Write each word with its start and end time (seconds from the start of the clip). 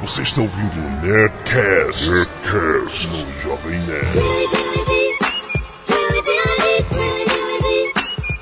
Você 0.00 0.22
está 0.22 0.40
ouvindo 0.40 0.78
o 0.78 1.06
Nerdcast, 1.06 2.08
Nerdcast 2.08 3.06
no 3.06 3.32
Jovem 3.42 3.78
Nerd. 3.80 4.18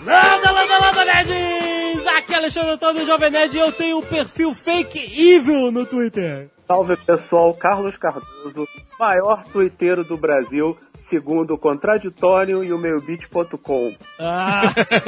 Landa, 0.05 0.51
landa, 0.53 0.79
landa, 0.79 1.05
nerds! 1.05 2.07
Aqui 2.17 2.33
é 2.33 2.37
Alexandre 2.37 2.71
Antônio, 2.71 3.05
Jovem 3.05 3.31
Nerd, 3.31 3.57
e 3.57 3.61
eu 3.61 3.73
tenho 3.73 3.99
um 3.99 4.03
perfil 4.03 4.55
fake 4.55 4.99
evil 5.21 5.73
no 5.73 5.85
Twitter. 5.85 6.49
Salve 6.68 6.96
pessoal, 6.96 7.52
Carlos 7.55 7.96
Cardoso, 7.96 8.68
maior 9.00 9.43
tuiteiro 9.52 10.04
do 10.04 10.16
Brasil, 10.16 10.79
segundo 11.11 11.54
o 11.54 11.59
Contraditório 11.59 12.62
e 12.62 12.72
o 12.72 12.79
meiobeat.com. 12.79 13.95
Ah, 14.18 14.62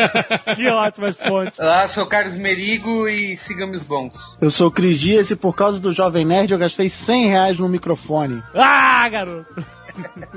que 0.56 0.68
ótimas 0.68 1.16
fontes. 1.16 1.58
Olá, 1.58 1.86
sou 1.88 2.06
Carlos 2.06 2.36
Merigo 2.36 3.08
e 3.08 3.36
sigamos 3.36 3.82
os 3.82 3.84
bons. 3.84 4.36
Eu 4.40 4.50
sou 4.50 4.68
o 4.68 4.70
Cris 4.70 4.98
Dias 4.98 5.30
e 5.30 5.36
por 5.36 5.54
causa 5.54 5.80
do 5.80 5.92
Jovem 5.92 6.24
Nerd 6.24 6.52
eu 6.52 6.58
gastei 6.58 6.88
100 6.88 7.26
reais 7.26 7.58
no 7.58 7.68
microfone. 7.68 8.42
Ah, 8.54 9.08
garoto! 9.08 9.79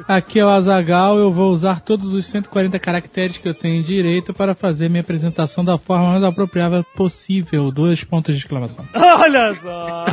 Aqui 0.08 0.40
é 0.40 0.46
o 0.46 0.50
Azagal, 0.50 1.18
eu 1.18 1.32
vou 1.32 1.52
usar 1.52 1.82
todos 1.82 2.14
os 2.14 2.26
140 2.26 2.78
caracteres 2.80 3.38
que 3.38 3.48
eu 3.48 3.54
tenho 3.54 3.84
direito 3.84 4.34
para 4.34 4.54
fazer 4.54 4.90
minha 4.90 5.02
apresentação 5.02 5.64
da 5.64 5.78
forma 5.78 6.12
mais 6.12 6.24
apropriada 6.24 6.84
possível. 6.96 7.72
Dois 7.72 8.04
pontos 8.04 8.36
de 8.36 8.42
exclamação. 8.42 8.86
Olha 8.94 9.54
só! 9.56 10.06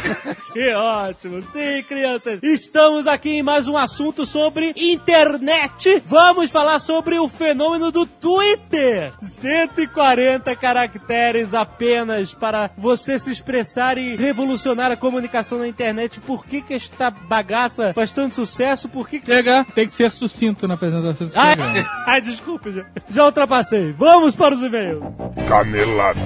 Que 0.53 0.73
ótimo! 0.75 1.43
Sim, 1.43 1.83
crianças, 1.89 2.41
estamos 2.43 3.07
aqui 3.07 3.31
em 3.31 3.43
mais 3.43 3.69
um 3.69 3.77
assunto 3.77 4.27
sobre 4.27 4.73
internet. 4.77 6.03
Vamos 6.07 6.51
falar 6.51 6.79
sobre 6.79 7.19
o 7.19 7.29
fenômeno 7.29 7.91
do 7.91 8.07
Twitter. 8.07 9.13
140 9.21 10.55
caracteres 10.57 11.55
apenas 11.55 12.35
para 12.35 12.71
você 12.77 13.19
se 13.19 13.31
expressar 13.31 13.99
e 13.99 14.17
revolucionar 14.17 14.91
a 14.91 14.97
comunicação 14.97 15.59
na 15.59 15.69
internet. 15.69 16.21
Por 16.21 16.45
que, 16.45 16.61
que 16.61 16.75
esta 16.75 17.11
bagaça 17.11 17.93
faz 17.95 18.11
tanto 18.11 18.35
sucesso? 18.35 18.89
Por 18.89 19.09
que, 19.09 19.21
que 19.21 19.30
Chega, 19.31 19.65
tem 19.77 19.87
que 19.87 19.95
ser 19.95 20.11
sucinto 20.11 20.67
na 20.67 20.75
apresentação 20.75 21.25
desse 21.25 21.39
Ai, 21.39 21.55
programa. 21.55 21.89
ai, 22.05 22.21
desculpe, 22.21 22.73
já, 22.73 22.85
já 23.09 23.27
ultrapassei. 23.27 23.93
Vamos 23.93 24.35
para 24.35 24.57
os 24.57 24.61
e-mails. 24.61 25.05
Canelada. 25.47 26.21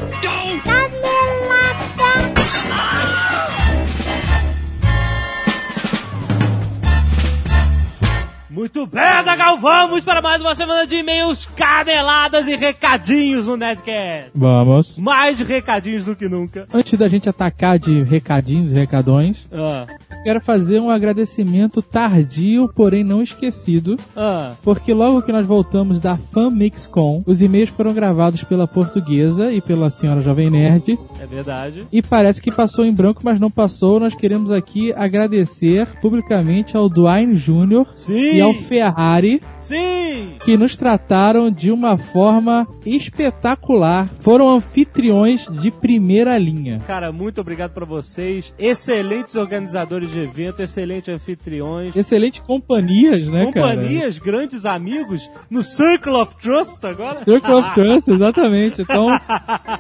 Muito 8.55 8.87
bem, 8.87 9.03
Adagal, 9.03 9.59
vamos 9.59 10.05
para 10.05 10.23
mais 10.23 10.41
uma 10.41 10.55
semana 10.55 10.87
de 10.87 10.95
e-mails, 10.95 11.45
caneladas 11.57 12.47
e 12.47 12.55
recadinhos 12.55 13.49
no 13.49 13.57
Nerdcast. 13.57 14.31
Vamos. 14.33 14.97
Mais 14.97 15.37
recadinhos 15.41 16.05
do 16.05 16.15
que 16.15 16.29
nunca. 16.29 16.65
Antes 16.73 16.97
da 16.97 17.09
gente 17.09 17.29
atacar 17.29 17.81
de 17.81 18.05
recadinhos 18.05 18.71
e 18.71 18.75
recadões, 18.75 19.49
Ah, 19.53 19.87
quero 20.23 20.41
fazer 20.41 20.79
um 20.79 20.89
agradecimento 20.89 21.83
tardio, 21.83 22.69
porém 22.77 23.03
não 23.03 23.21
esquecido, 23.21 23.97
ah, 24.17 24.53
porque 24.63 24.95
logo 24.95 25.23
que 25.23 25.33
nós 25.33 25.45
voltamos 25.45 25.99
da 25.99 26.17
FanMixCon, 26.17 27.25
os 27.27 27.43
e-mails 27.43 27.71
foram 27.71 27.93
gravados 27.93 28.45
pela 28.45 28.69
portuguesa 28.69 29.51
e 29.53 29.61
pela 29.61 29.91
senhora 29.91 30.21
Jovem 30.23 30.49
Nerd, 30.49 30.97
é 31.21 31.27
verdade. 31.27 31.87
e 31.91 32.01
parece 32.01 32.41
que 32.41 32.53
passou 32.53 32.85
em 32.85 32.93
branco, 32.95 33.21
mas 33.25 33.41
não 33.41 33.51
passou. 33.51 33.99
Nós 33.99 34.15
queremos 34.15 34.53
aqui 34.53 34.93
agradecer 34.93 35.89
publicamente 36.01 36.77
ao 36.77 36.89
Dwayne 36.89 37.35
Jr. 37.35 37.85
Sim, 37.93 38.44
ao 38.45 38.55
Ferrari, 38.55 39.41
sim. 39.65 40.37
que 40.45 40.57
nos 40.57 40.77
trataram 40.77 41.51
de 41.51 41.71
uma 41.71 41.97
forma 41.97 42.67
espetacular. 42.85 44.09
Foram 44.21 44.49
anfitriões 44.49 45.47
de 45.61 45.71
primeira 45.71 46.37
linha. 46.39 46.81
Cara, 46.87 47.13
muito 47.13 47.41
obrigado 47.41 47.73
para 47.73 47.85
vocês. 47.85 48.55
Excelentes 48.59 49.35
organizadores 49.35 50.11
de 50.11 50.21
evento, 50.21 50.61
excelentes 50.61 51.13
anfitriões. 51.13 51.97
Excelentes 51.97 52.41
companhias, 52.41 53.27
né, 53.29 53.51
cara? 53.53 53.77
Companhias, 53.77 54.19
grandes 54.19 54.65
amigos, 54.65 55.31
no 55.51 55.63
Circle 55.63 56.15
of 56.15 56.37
Trust 56.37 56.85
agora. 56.87 57.21
Circle 57.21 57.53
of 57.53 57.71
Trust, 57.75 58.11
exatamente. 58.11 58.83
Então, 58.83 59.07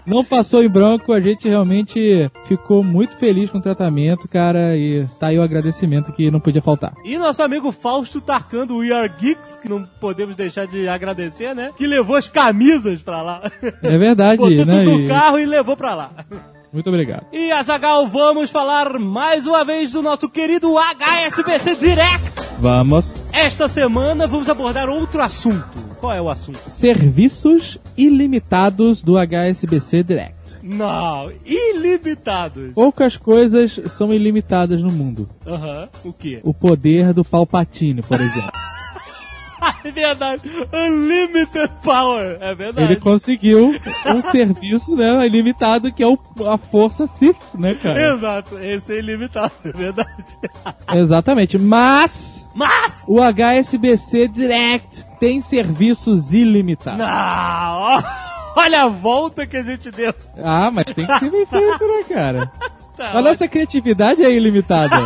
não 0.06 0.24
passou 0.24 0.62
em 0.62 0.68
branco, 0.68 1.12
a 1.12 1.20
gente 1.20 1.48
realmente 1.48 2.30
ficou 2.44 2.82
muito 2.82 3.16
feliz 3.16 3.50
com 3.50 3.58
o 3.58 3.62
tratamento, 3.62 4.28
cara, 4.28 4.76
e 4.76 5.06
tá 5.18 5.28
aí 5.28 5.38
o 5.38 5.42
agradecimento 5.42 6.12
que 6.12 6.30
não 6.30 6.40
podia 6.40 6.62
faltar. 6.62 6.94
E 7.04 7.16
nosso 7.18 7.42
amigo 7.42 7.70
Fausto 7.72 8.20
Tarcando, 8.20 8.74
o 8.74 8.78
We 8.78 8.92
Are 8.92 9.12
Geeks, 9.20 9.56
que 9.56 9.68
não 9.78 9.88
podemos 10.00 10.36
deixar 10.36 10.66
de 10.66 10.88
agradecer, 10.88 11.54
né? 11.54 11.70
Que 11.76 11.86
levou 11.86 12.16
as 12.16 12.28
camisas 12.28 13.00
pra 13.02 13.22
lá. 13.22 13.50
É 13.82 13.98
verdade, 13.98 14.36
Botou 14.38 14.64
né? 14.66 14.82
tudo 14.84 14.98
no 14.98 15.08
carro 15.08 15.38
e 15.38 15.46
levou 15.46 15.76
pra 15.76 15.94
lá. 15.94 16.10
Muito 16.72 16.88
obrigado. 16.88 17.26
E 17.32 17.52
Azagal, 17.52 18.06
vamos 18.08 18.50
falar 18.50 18.98
mais 18.98 19.46
uma 19.46 19.64
vez 19.64 19.92
do 19.92 20.02
nosso 20.02 20.28
querido 20.28 20.74
HSBC 20.76 21.76
Direct. 21.76 22.32
Vamos. 22.58 23.24
Esta 23.32 23.68
semana 23.68 24.26
vamos 24.26 24.48
abordar 24.48 24.88
outro 24.88 25.22
assunto. 25.22 25.64
Qual 26.00 26.12
é 26.12 26.20
o 26.20 26.28
assunto? 26.28 26.58
Serviços 26.68 27.78
ilimitados 27.96 29.02
do 29.02 29.14
HSBC 29.16 30.02
Direct. 30.02 30.34
Não, 30.62 31.30
ilimitados. 31.44 32.72
Poucas 32.74 33.16
coisas 33.16 33.78
são 33.88 34.12
ilimitadas 34.12 34.80
no 34.82 34.90
mundo. 34.90 35.28
Aham, 35.46 35.88
o 36.04 36.12
quê? 36.12 36.40
O 36.42 36.54
poder 36.54 37.12
do 37.12 37.22
Palpatine, 37.24 38.02
por 38.02 38.20
exemplo. 38.20 38.50
É 39.84 39.90
verdade, 39.90 40.42
Unlimited 40.72 41.70
Power, 41.82 42.38
é 42.40 42.54
verdade. 42.54 42.92
Ele 42.92 43.00
conseguiu 43.00 43.74
um 44.06 44.22
serviço 44.30 44.94
né, 44.96 45.26
ilimitado 45.26 45.92
que 45.92 46.02
é 46.02 46.06
o- 46.06 46.18
a 46.48 46.56
força 46.58 47.06
Sith, 47.06 47.36
né, 47.54 47.74
cara? 47.74 48.14
Exato, 48.14 48.58
esse 48.58 48.94
é 48.94 48.98
ilimitado, 48.98 49.52
é 49.64 49.72
verdade. 49.72 50.24
Exatamente. 50.94 51.58
Mas 51.58 52.46
Mas, 52.54 53.02
o 53.06 53.20
HSBC 53.20 54.28
Direct 54.28 55.04
tem 55.18 55.40
serviços 55.40 56.32
ilimitados. 56.32 56.98
não, 57.00 58.02
olha 58.56 58.82
a 58.84 58.88
volta 58.88 59.46
que 59.46 59.56
a 59.56 59.62
gente 59.62 59.90
deu. 59.90 60.14
Ah, 60.42 60.70
mas 60.72 60.84
tem 60.86 61.06
que 61.06 61.18
ser 61.18 61.30
bem 61.30 61.46
feito, 61.46 61.86
né, 61.86 62.02
cara? 62.08 62.52
Tá, 62.96 63.18
A 63.18 63.22
nossa 63.22 63.48
criatividade 63.48 64.22
é 64.22 64.30
ilimitada. 64.30 64.94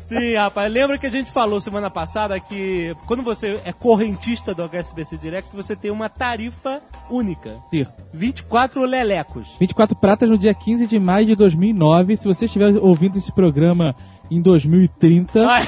Sim, 0.00 0.34
rapaz. 0.34 0.70
Lembra 0.70 0.98
que 0.98 1.06
a 1.06 1.10
gente 1.10 1.32
falou 1.32 1.60
semana 1.60 1.88
passada 1.88 2.38
que 2.38 2.94
quando 3.06 3.22
você 3.22 3.58
é 3.64 3.72
correntista 3.72 4.54
do 4.54 4.62
HSBC 4.68 5.16
Direct, 5.16 5.56
você 5.56 5.74
tem 5.74 5.90
uma 5.90 6.10
tarifa 6.10 6.82
única. 7.10 7.56
Sim. 7.70 7.86
24 8.12 8.84
lelecos. 8.84 9.48
24 9.58 9.96
pratas 9.96 10.28
no 10.28 10.36
dia 10.36 10.52
15 10.52 10.86
de 10.86 10.98
maio 10.98 11.26
de 11.26 11.34
2009. 11.34 12.16
Se 12.16 12.28
você 12.28 12.44
estiver 12.44 12.76
ouvindo 12.76 13.16
esse 13.16 13.32
programa 13.32 13.94
em 14.30 14.42
2030, 14.42 15.46
Ai, 15.46 15.66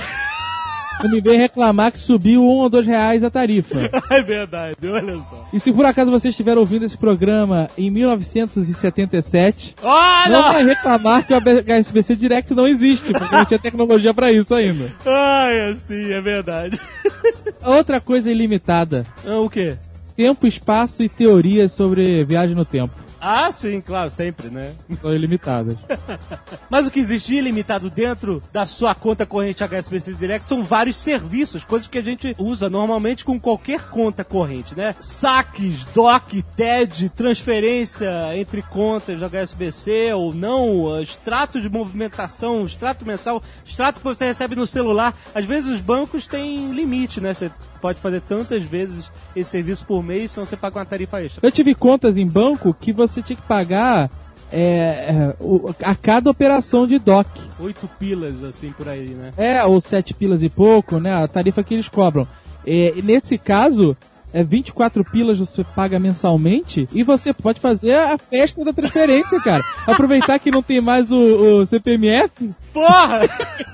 não 1.02 1.10
me 1.10 1.20
vem 1.20 1.38
reclamar 1.38 1.92
que 1.92 1.98
subiu 1.98 2.42
um 2.42 2.58
ou 2.58 2.68
dois 2.68 2.86
reais 2.86 3.24
a 3.24 3.30
tarifa. 3.30 3.90
é 4.10 4.22
verdade, 4.22 4.76
olha 4.84 5.14
só. 5.16 5.48
E 5.52 5.60
se 5.60 5.72
por 5.72 5.84
acaso 5.84 6.10
você 6.10 6.28
estiver 6.30 6.56
ouvindo 6.58 6.84
esse 6.84 6.96
programa 6.96 7.68
em 7.76 7.90
1977, 7.90 9.74
não 9.82 9.90
Olha! 9.90 10.42
vai 10.52 10.64
reclamar 10.64 11.26
que 11.26 11.34
o 11.34 11.38
HSBC 11.38 12.16
Direct 12.16 12.54
não 12.54 12.66
existe, 12.66 13.12
porque 13.12 13.34
não 13.34 13.44
tinha 13.44 13.58
tecnologia 13.58 14.12
pra 14.14 14.32
isso 14.32 14.54
ainda. 14.54 14.92
Ai, 15.04 15.70
assim, 15.70 16.12
é 16.12 16.20
verdade. 16.20 16.78
Outra 17.64 18.00
coisa 18.00 18.30
ilimitada: 18.30 19.04
Ah, 19.26 19.38
o 19.40 19.48
quê? 19.50 19.76
tempo, 20.20 20.46
espaço 20.46 21.02
e 21.02 21.08
teorias 21.08 21.72
sobre 21.72 22.22
viagem 22.24 22.54
no 22.54 22.64
tempo. 22.64 22.92
Ah, 23.20 23.52
sim, 23.52 23.80
claro, 23.80 24.10
sempre, 24.10 24.48
né? 24.48 24.74
São 25.00 25.14
ilimitadas. 25.14 25.76
Mas 26.70 26.86
o 26.86 26.90
que 26.90 26.98
existe 26.98 27.34
ilimitado 27.34 27.90
dentro 27.90 28.42
da 28.52 28.64
sua 28.64 28.94
conta 28.94 29.26
corrente 29.26 29.62
HSBC 29.62 30.14
Direct 30.14 30.48
são 30.48 30.64
vários 30.64 30.96
serviços, 30.96 31.62
coisas 31.62 31.86
que 31.86 31.98
a 31.98 32.02
gente 32.02 32.34
usa 32.38 32.70
normalmente 32.70 33.24
com 33.24 33.38
qualquer 33.38 33.88
conta 33.90 34.24
corrente, 34.24 34.76
né? 34.76 34.94
Saques, 35.00 35.84
DOC, 35.86 36.42
TED, 36.56 37.10
transferência 37.10 38.10
entre 38.36 38.62
contas 38.62 39.18
do 39.18 39.26
HSBC 39.26 40.12
ou 40.14 40.32
não, 40.34 41.00
extrato 41.00 41.60
de 41.60 41.68
movimentação, 41.68 42.64
extrato 42.64 43.04
mensal, 43.04 43.42
extrato 43.64 44.00
que 44.00 44.04
você 44.04 44.26
recebe 44.26 44.56
no 44.56 44.66
celular. 44.66 45.14
Às 45.34 45.44
vezes 45.44 45.70
os 45.70 45.80
bancos 45.80 46.26
têm 46.26 46.72
limite, 46.72 47.20
né? 47.20 47.34
Você 47.34 47.50
pode 47.80 48.00
fazer 48.00 48.20
tantas 48.22 48.64
vezes 48.64 49.10
esse 49.34 49.50
serviço 49.50 49.84
por 49.84 50.02
mês, 50.02 50.30
senão 50.30 50.46
você 50.46 50.56
paga 50.56 50.78
uma 50.78 50.86
tarifa 50.86 51.22
extra. 51.22 51.46
Eu 51.46 51.52
tive 51.52 51.74
contas 51.74 52.16
em 52.16 52.26
banco 52.26 52.74
que 52.74 52.92
você 52.92 53.22
tinha 53.22 53.36
que 53.36 53.46
pagar 53.46 54.10
é, 54.52 54.62
é, 54.62 55.36
a 55.84 55.94
cada 55.94 56.30
operação 56.30 56.86
de 56.86 56.98
DOC. 56.98 57.26
Oito 57.60 57.88
pilas, 57.98 58.42
assim, 58.42 58.72
por 58.72 58.88
aí, 58.88 59.10
né? 59.10 59.32
É, 59.36 59.64
ou 59.64 59.80
sete 59.80 60.12
pilas 60.12 60.42
e 60.42 60.48
pouco, 60.48 60.98
né? 60.98 61.14
A 61.14 61.28
tarifa 61.28 61.62
que 61.62 61.74
eles 61.74 61.88
cobram. 61.88 62.26
É, 62.66 62.92
e 62.96 63.02
nesse 63.02 63.38
caso, 63.38 63.96
é 64.32 64.42
24 64.42 65.04
pilas 65.04 65.38
você 65.38 65.64
paga 65.64 65.98
mensalmente 65.98 66.86
e 66.92 67.02
você 67.02 67.32
pode 67.32 67.60
fazer 67.60 67.94
a 67.94 68.18
festa 68.18 68.64
da 68.64 68.72
transferência, 68.72 69.40
cara. 69.40 69.62
Aproveitar 69.86 70.38
que 70.38 70.50
não 70.50 70.62
tem 70.62 70.80
mais 70.80 71.10
o, 71.10 71.18
o 71.60 71.66
CPMF. 71.66 72.50
Porra! 72.72 73.20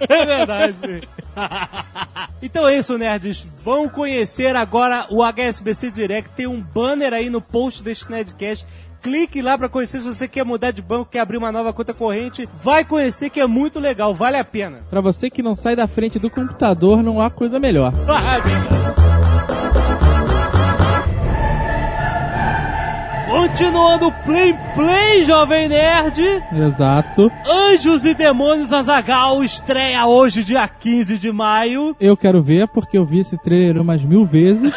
É 0.09 0.25
verdade. 0.25 1.09
então 2.43 2.69
é 2.69 2.79
isso, 2.79 2.97
nerds. 2.99 3.47
Vão 3.63 3.89
conhecer 3.89 4.55
agora 4.55 5.07
o 5.11 5.23
HSBC 5.23 5.91
Direct. 5.91 6.31
Tem 6.31 6.47
um 6.47 6.61
banner 6.61 7.13
aí 7.13 7.31
no 7.31 7.41
post 7.41 7.83
deste 7.83 8.11
Nerdcast 8.11 8.67
clique 9.07 9.41
lá 9.41 9.57
pra 9.57 9.69
conhecer 9.69 10.01
se 10.01 10.09
você 10.09 10.27
quer 10.27 10.45
mudar 10.45 10.73
de 10.73 10.83
banco, 10.83 11.11
quer 11.13 11.21
abrir 11.21 11.37
uma 11.37 11.53
nova 11.53 11.73
conta 11.73 11.95
corrente. 11.95 12.49
Vai 12.61 12.85
conhecer 12.85 13.31
que 13.31 13.39
é 13.39 13.47
muito 13.47 13.79
legal, 13.79 14.13
vale 14.13 14.37
a 14.37 14.45
pena. 14.45 14.81
Pra 14.91 15.01
você 15.01 15.31
que 15.31 15.45
não 15.45 15.55
sai 15.55 15.77
da 15.77 15.87
frente 15.87 16.19
do 16.19 16.29
computador, 16.29 17.05
não 17.05 17.21
há 17.21 17.31
coisa 17.31 17.61
melhor. 17.61 17.93
Continuando 23.37 24.11
Play 24.25 24.55
Play, 24.75 25.25
Jovem 25.25 25.69
Nerd. 25.69 26.23
Exato. 26.53 27.31
Anjos 27.47 28.07
e 28.07 28.15
Demônios 28.15 28.73
Azagal 28.73 29.45
estreia 29.45 30.07
hoje, 30.07 30.43
dia 30.43 30.67
15 30.67 31.19
de 31.19 31.31
maio. 31.31 31.95
Eu 32.01 32.17
quero 32.17 32.43
ver 32.43 32.67
porque 32.67 32.97
eu 32.97 33.05
vi 33.05 33.21
esse 33.21 33.37
trailer 33.37 33.79
umas 33.83 34.03
mil 34.03 34.25
vezes. 34.25 34.73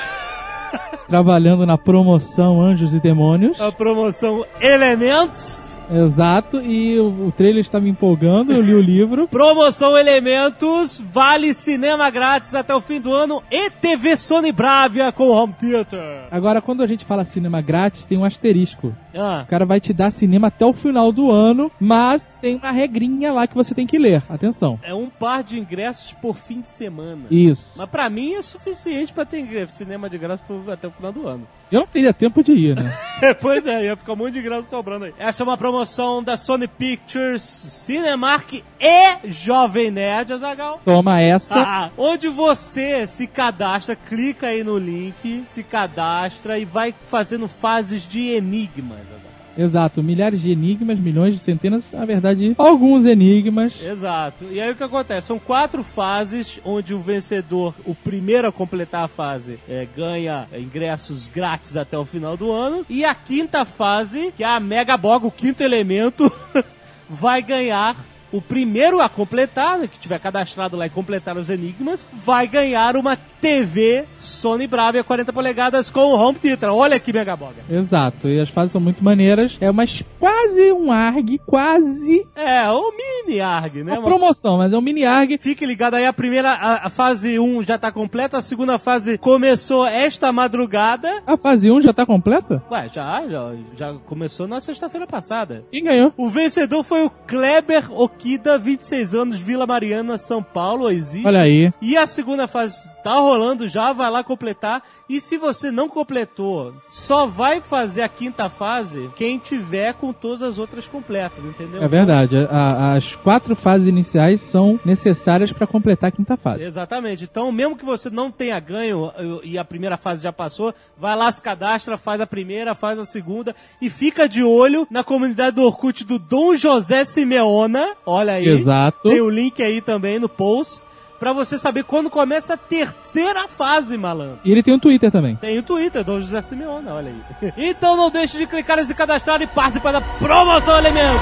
trabalhando 1.08 1.66
na 1.66 1.78
promoção 1.78 2.62
Anjos 2.62 2.94
e 2.94 3.00
Demônios. 3.00 3.60
A 3.62 3.72
promoção 3.72 4.46
Elementos. 4.60 5.69
Exato, 5.90 6.62
e 6.62 7.00
o, 7.00 7.28
o 7.28 7.32
trailer 7.32 7.62
está 7.62 7.80
me 7.80 7.90
empolgando, 7.90 8.54
eu 8.54 8.62
li 8.62 8.74
o 8.74 8.82
livro. 8.82 9.28
Promoção 9.32 9.98
Elementos, 9.98 11.00
vale 11.00 11.54
cinema 11.54 12.10
grátis 12.10 12.54
até 12.54 12.74
o 12.76 12.82
fim 12.82 13.02
do 13.02 13.12
ano 13.14 13.42
e 13.52 13.70
TV 13.72 14.16
Sony 14.16 14.52
Bravia 14.52 15.12
com 15.12 15.30
Home 15.30 15.54
Theater. 15.54 16.28
Agora, 16.30 16.62
quando 16.62 16.84
a 16.84 16.88
gente 16.88 17.04
fala 17.04 17.26
cinema 17.26 17.62
grátis, 17.62 18.06
tem 18.06 18.18
um 18.18 18.24
asterisco. 18.26 18.96
Ah, 19.16 19.42
O 19.46 19.50
cara 19.50 19.66
vai 19.66 19.80
te 19.80 19.92
dar 19.92 20.12
cinema 20.12 20.48
até 20.48 20.64
o 20.66 20.74
final 20.74 21.12
do 21.12 21.32
ano, 21.32 21.72
mas 21.80 22.38
tem 22.40 22.56
uma 22.58 22.72
regrinha 22.72 23.32
lá 23.34 23.48
que 23.48 23.56
você 23.56 23.74
tem 23.74 23.88
que 23.88 23.98
ler. 23.98 24.22
Atenção. 24.30 24.80
é 24.84 24.94
um 24.94 25.10
par 25.10 25.44
de 25.44 25.58
ingressos 25.58 26.14
por 26.14 26.36
fim 26.36 26.62
de 26.62 26.70
semana. 26.70 27.24
Isso. 27.32 27.72
Mas 27.78 27.90
pra 27.90 28.10
mim 28.10 28.34
é 28.36 28.42
suficiente 28.42 29.12
pra 29.14 29.26
ter 29.26 29.40
ingresso- 29.40 29.76
cinema 29.76 30.10
de 30.10 30.18
graça 30.18 30.44
até 30.72 30.88
o 30.88 30.92
final 30.92 31.12
do 31.12 31.28
ano. 31.28 31.48
Eu 31.72 31.82
não 31.82 31.88
teria 31.88 32.14
tempo 32.14 32.44
de 32.44 32.52
ir, 32.54 32.76
né? 32.76 32.92
pois 33.42 33.66
é, 33.66 33.86
ia 33.86 33.96
ficar 33.96 34.14
um 34.14 34.16
monte 34.16 34.34
de 34.34 34.42
graça 34.42 34.70
sobrando 34.70 35.06
aí. 35.06 35.14
Essa 35.20 35.42
é 35.42 35.46
uma 35.46 35.58
promoção 35.58 35.79
da 36.24 36.38
Sony 36.38 36.68
Pictures, 36.68 37.42
Cinemark 37.42 38.64
e 38.80 39.18
Jovem 39.26 39.92
Nerd, 39.92 40.34
Azagal. 40.34 40.82
Toma 40.84 41.22
essa. 41.22 41.56
Ah, 41.56 41.92
onde 41.98 42.28
você 42.28 43.08
se 43.08 43.28
cadastra, 43.28 43.96
clica 43.96 44.48
aí 44.48 44.64
no 44.64 44.78
link, 44.78 45.46
se 45.48 45.64
cadastra 45.64 46.60
e 46.60 46.66
vai 46.66 46.94
fazendo 47.06 47.48
fases 47.48 48.08
de 48.08 48.32
enigmas. 48.32 49.00
Azaghal. 49.02 49.29
Exato, 49.58 50.02
milhares 50.02 50.42
de 50.42 50.52
enigmas, 50.52 51.00
milhões 51.00 51.36
de 51.36 51.42
centenas, 51.42 51.84
na 51.92 52.06
verdade, 52.06 52.54
alguns 52.58 53.06
enigmas. 53.06 53.82
Exato. 53.82 54.46
E 54.52 54.60
aí 54.60 54.72
o 54.72 54.76
que 54.76 54.84
acontece? 54.84 55.28
São 55.28 55.40
quatro 55.40 55.84
fases 55.84 56.60
onde 56.64 56.94
o 56.94 57.00
vencedor, 57.00 57.74
o 57.86 57.94
primeiro 57.94 58.48
a 58.48 58.52
completar 58.52 59.04
a 59.04 59.08
fase, 59.08 59.60
é, 59.68 59.88
ganha 59.96 60.48
ingressos 60.58 61.28
grátis 61.28 61.76
até 61.76 61.98
o 61.98 62.06
final 62.06 62.38
do 62.38 62.52
ano. 62.52 62.86
E 62.90 63.04
a 63.04 63.14
quinta 63.14 63.66
fase, 63.66 64.34
que 64.36 64.44
é 64.44 64.48
a 64.48 64.60
Mega 64.60 64.98
Bog, 64.98 65.26
o 65.26 65.32
quinto 65.32 65.64
elemento, 65.64 66.32
vai 67.10 67.42
ganhar. 67.42 67.96
O 68.32 68.42
primeiro 68.42 69.02
a 69.02 69.10
completar, 69.10 69.78
né, 69.80 69.88
que 69.88 70.00
tiver 70.00 70.20
cadastrado 70.20 70.78
lá 70.78 70.86
e 70.86 70.90
completar 70.90 71.38
os 71.38 71.50
enigmas, 71.50 72.10
vai 72.14 72.48
ganhar 72.48 72.96
uma 72.96 73.18
TV 73.42 74.06
Sony 74.18 74.68
Bravia 74.68 75.04
40 75.04 75.32
polegadas 75.32 75.90
com 75.90 76.02
home 76.14 76.38
theater. 76.38 76.70
Olha 76.70 77.00
que 77.00 77.14
Mega 77.14 77.36
Boga. 77.36 77.62
Exato, 77.70 78.28
e 78.28 78.40
as 78.40 78.50
fases 78.50 78.72
são 78.74 78.82
muito 78.82 79.04
maneiras. 79.04 79.58
É 79.62 79.70
umas 79.72 80.04
quase 80.20 80.72
um 80.74 80.92
ARG, 80.92 81.40
quase 81.46 82.28
É, 82.36 82.70
o 82.70 82.92
mini 82.92 83.40
ARG, 83.40 83.84
né? 83.84 83.94
uma 83.94 84.02
promoção, 84.04 84.58
mas 84.58 84.72
é 84.74 84.78
um 84.78 84.82
mini 84.82 85.06
ARG. 85.06 85.38
Fique 85.40 85.66
ligado 85.66 85.94
aí, 85.96 86.06
a 86.06 86.14
primeira, 86.14 86.52
a, 86.52 86.88
a 86.88 86.90
fase 86.90 87.40
1 87.40 87.64
já 87.64 87.78
tá 87.78 87.92
completa, 87.92 88.38
a 88.38 88.42
segunda 88.42 88.78
fase 88.78 89.18
começou 89.18 89.86
esta 89.88 90.32
madrugada. 90.32 91.24
A 91.26 91.38
fase 91.38 91.72
1 91.72 91.82
já 91.82 91.94
tá 91.94 92.06
completa? 92.06 92.62
Ué, 92.70 92.90
já, 92.94 93.24
já, 93.28 93.54
já 93.76 93.94
começou 94.06 94.48
na 94.48 94.60
sexta-feira 94.60 95.08
passada. 95.08 95.64
Quem 95.72 95.84
ganhou? 95.84 96.14
O 96.18 96.28
vencedor 96.28 96.84
foi 96.84 97.06
o 97.06 97.10
Kleber 97.10 97.86
Okida, 98.20 98.58
26 98.58 99.16
anos, 99.16 99.40
Vila 99.40 99.66
Mariana, 99.66 100.18
São 100.18 100.44
Paulo, 100.44 100.92
existe. 100.92 101.26
Olha 101.26 101.42
aí. 101.42 101.72
E 101.82 101.96
a 101.96 102.06
segunda 102.06 102.50
fase 102.50 102.90
tá 103.14 103.20
rolando 103.20 103.68
já, 103.68 103.92
vai 103.94 104.10
lá 104.12 104.24
completar. 104.24 104.82
E 105.10 105.20
se 105.20 105.38
você 105.38 105.72
não 105.72 105.90
completou, 105.90 106.74
só 106.88 107.26
vai 107.26 107.60
fazer 107.62 108.02
a 108.02 108.10
quinta 108.10 108.50
fase 108.50 109.10
quem 109.16 109.38
tiver 109.40 109.94
com 109.94 110.14
todas 110.14 110.42
as 110.42 110.58
outras 110.60 110.88
completas, 110.88 111.44
entendeu? 111.44 111.82
É 111.84 111.88
verdade, 111.88 112.38
a- 112.38 112.94
as 112.96 113.16
quatro 113.16 113.56
fases 113.56 113.88
iniciais 113.88 114.42
são 114.42 114.80
necessárias 114.86 115.52
pra 115.52 115.66
completar 115.66 116.10
a 116.10 116.12
quinta 116.12 116.38
fase. 116.38 116.64
Exatamente. 116.64 117.24
Então, 117.24 117.52
mesmo 117.52 117.76
que 117.78 117.86
você 117.86 118.10
não 118.10 118.30
tenha 118.32 118.60
ganho 118.60 119.12
e 119.44 119.58
a 119.58 119.66
primeira 119.66 119.98
fase 119.98 120.22
já 120.22 120.32
passou, 120.32 120.74
vai 120.98 121.16
lá, 121.16 121.32
se 121.32 121.42
cadastra, 121.42 121.98
faz 121.98 122.22
a 122.22 122.28
primeira, 122.28 122.76
faz 122.76 123.00
a 123.00 123.06
segunda 123.06 123.56
e 123.82 123.90
fica 123.90 124.28
de 124.28 124.44
olho 124.44 124.88
na 124.92 125.04
comunidade 125.04 125.56
do 125.56 125.64
Orkut 125.64 126.04
do 126.06 126.20
Dom 126.20 126.56
José 126.56 127.04
Simeona. 127.06 127.96
Olha 128.06 128.34
aí. 128.34 128.48
Exato. 128.48 129.00
Tem 129.10 129.22
o 129.22 129.30
link 129.30 129.62
aí 129.64 129.82
também 129.82 130.20
no 130.20 130.30
post. 130.30 130.82
Pra 131.20 131.34
você 131.34 131.60
saber 131.60 131.84
quando 131.84 132.10
começa 132.10 132.54
a 132.54 132.58
terceira 132.58 133.48
fase, 133.48 133.98
malandro. 133.98 134.40
E 134.44 134.52
ele 134.52 134.64
tem 134.64 134.74
um 134.74 134.80
Twitter 134.80 135.12
também. 135.12 135.36
Tem 135.36 135.60
o 135.60 135.64
Twitter, 135.64 136.04
Dom 136.04 136.22
José 136.22 136.42
Simeona, 136.42 136.94
olha 136.94 137.12
aí. 137.12 137.54
então 137.70 137.98
não 137.98 138.10
deixe 138.10 138.38
de 138.38 138.48
clicar 138.48 138.80
e 138.80 138.86
se 138.86 138.96
cadastrar 138.96 139.42
e 139.42 139.48
participe 139.48 139.92
da 139.92 140.02
promoção 140.02 140.78
Elemento. 140.78 141.20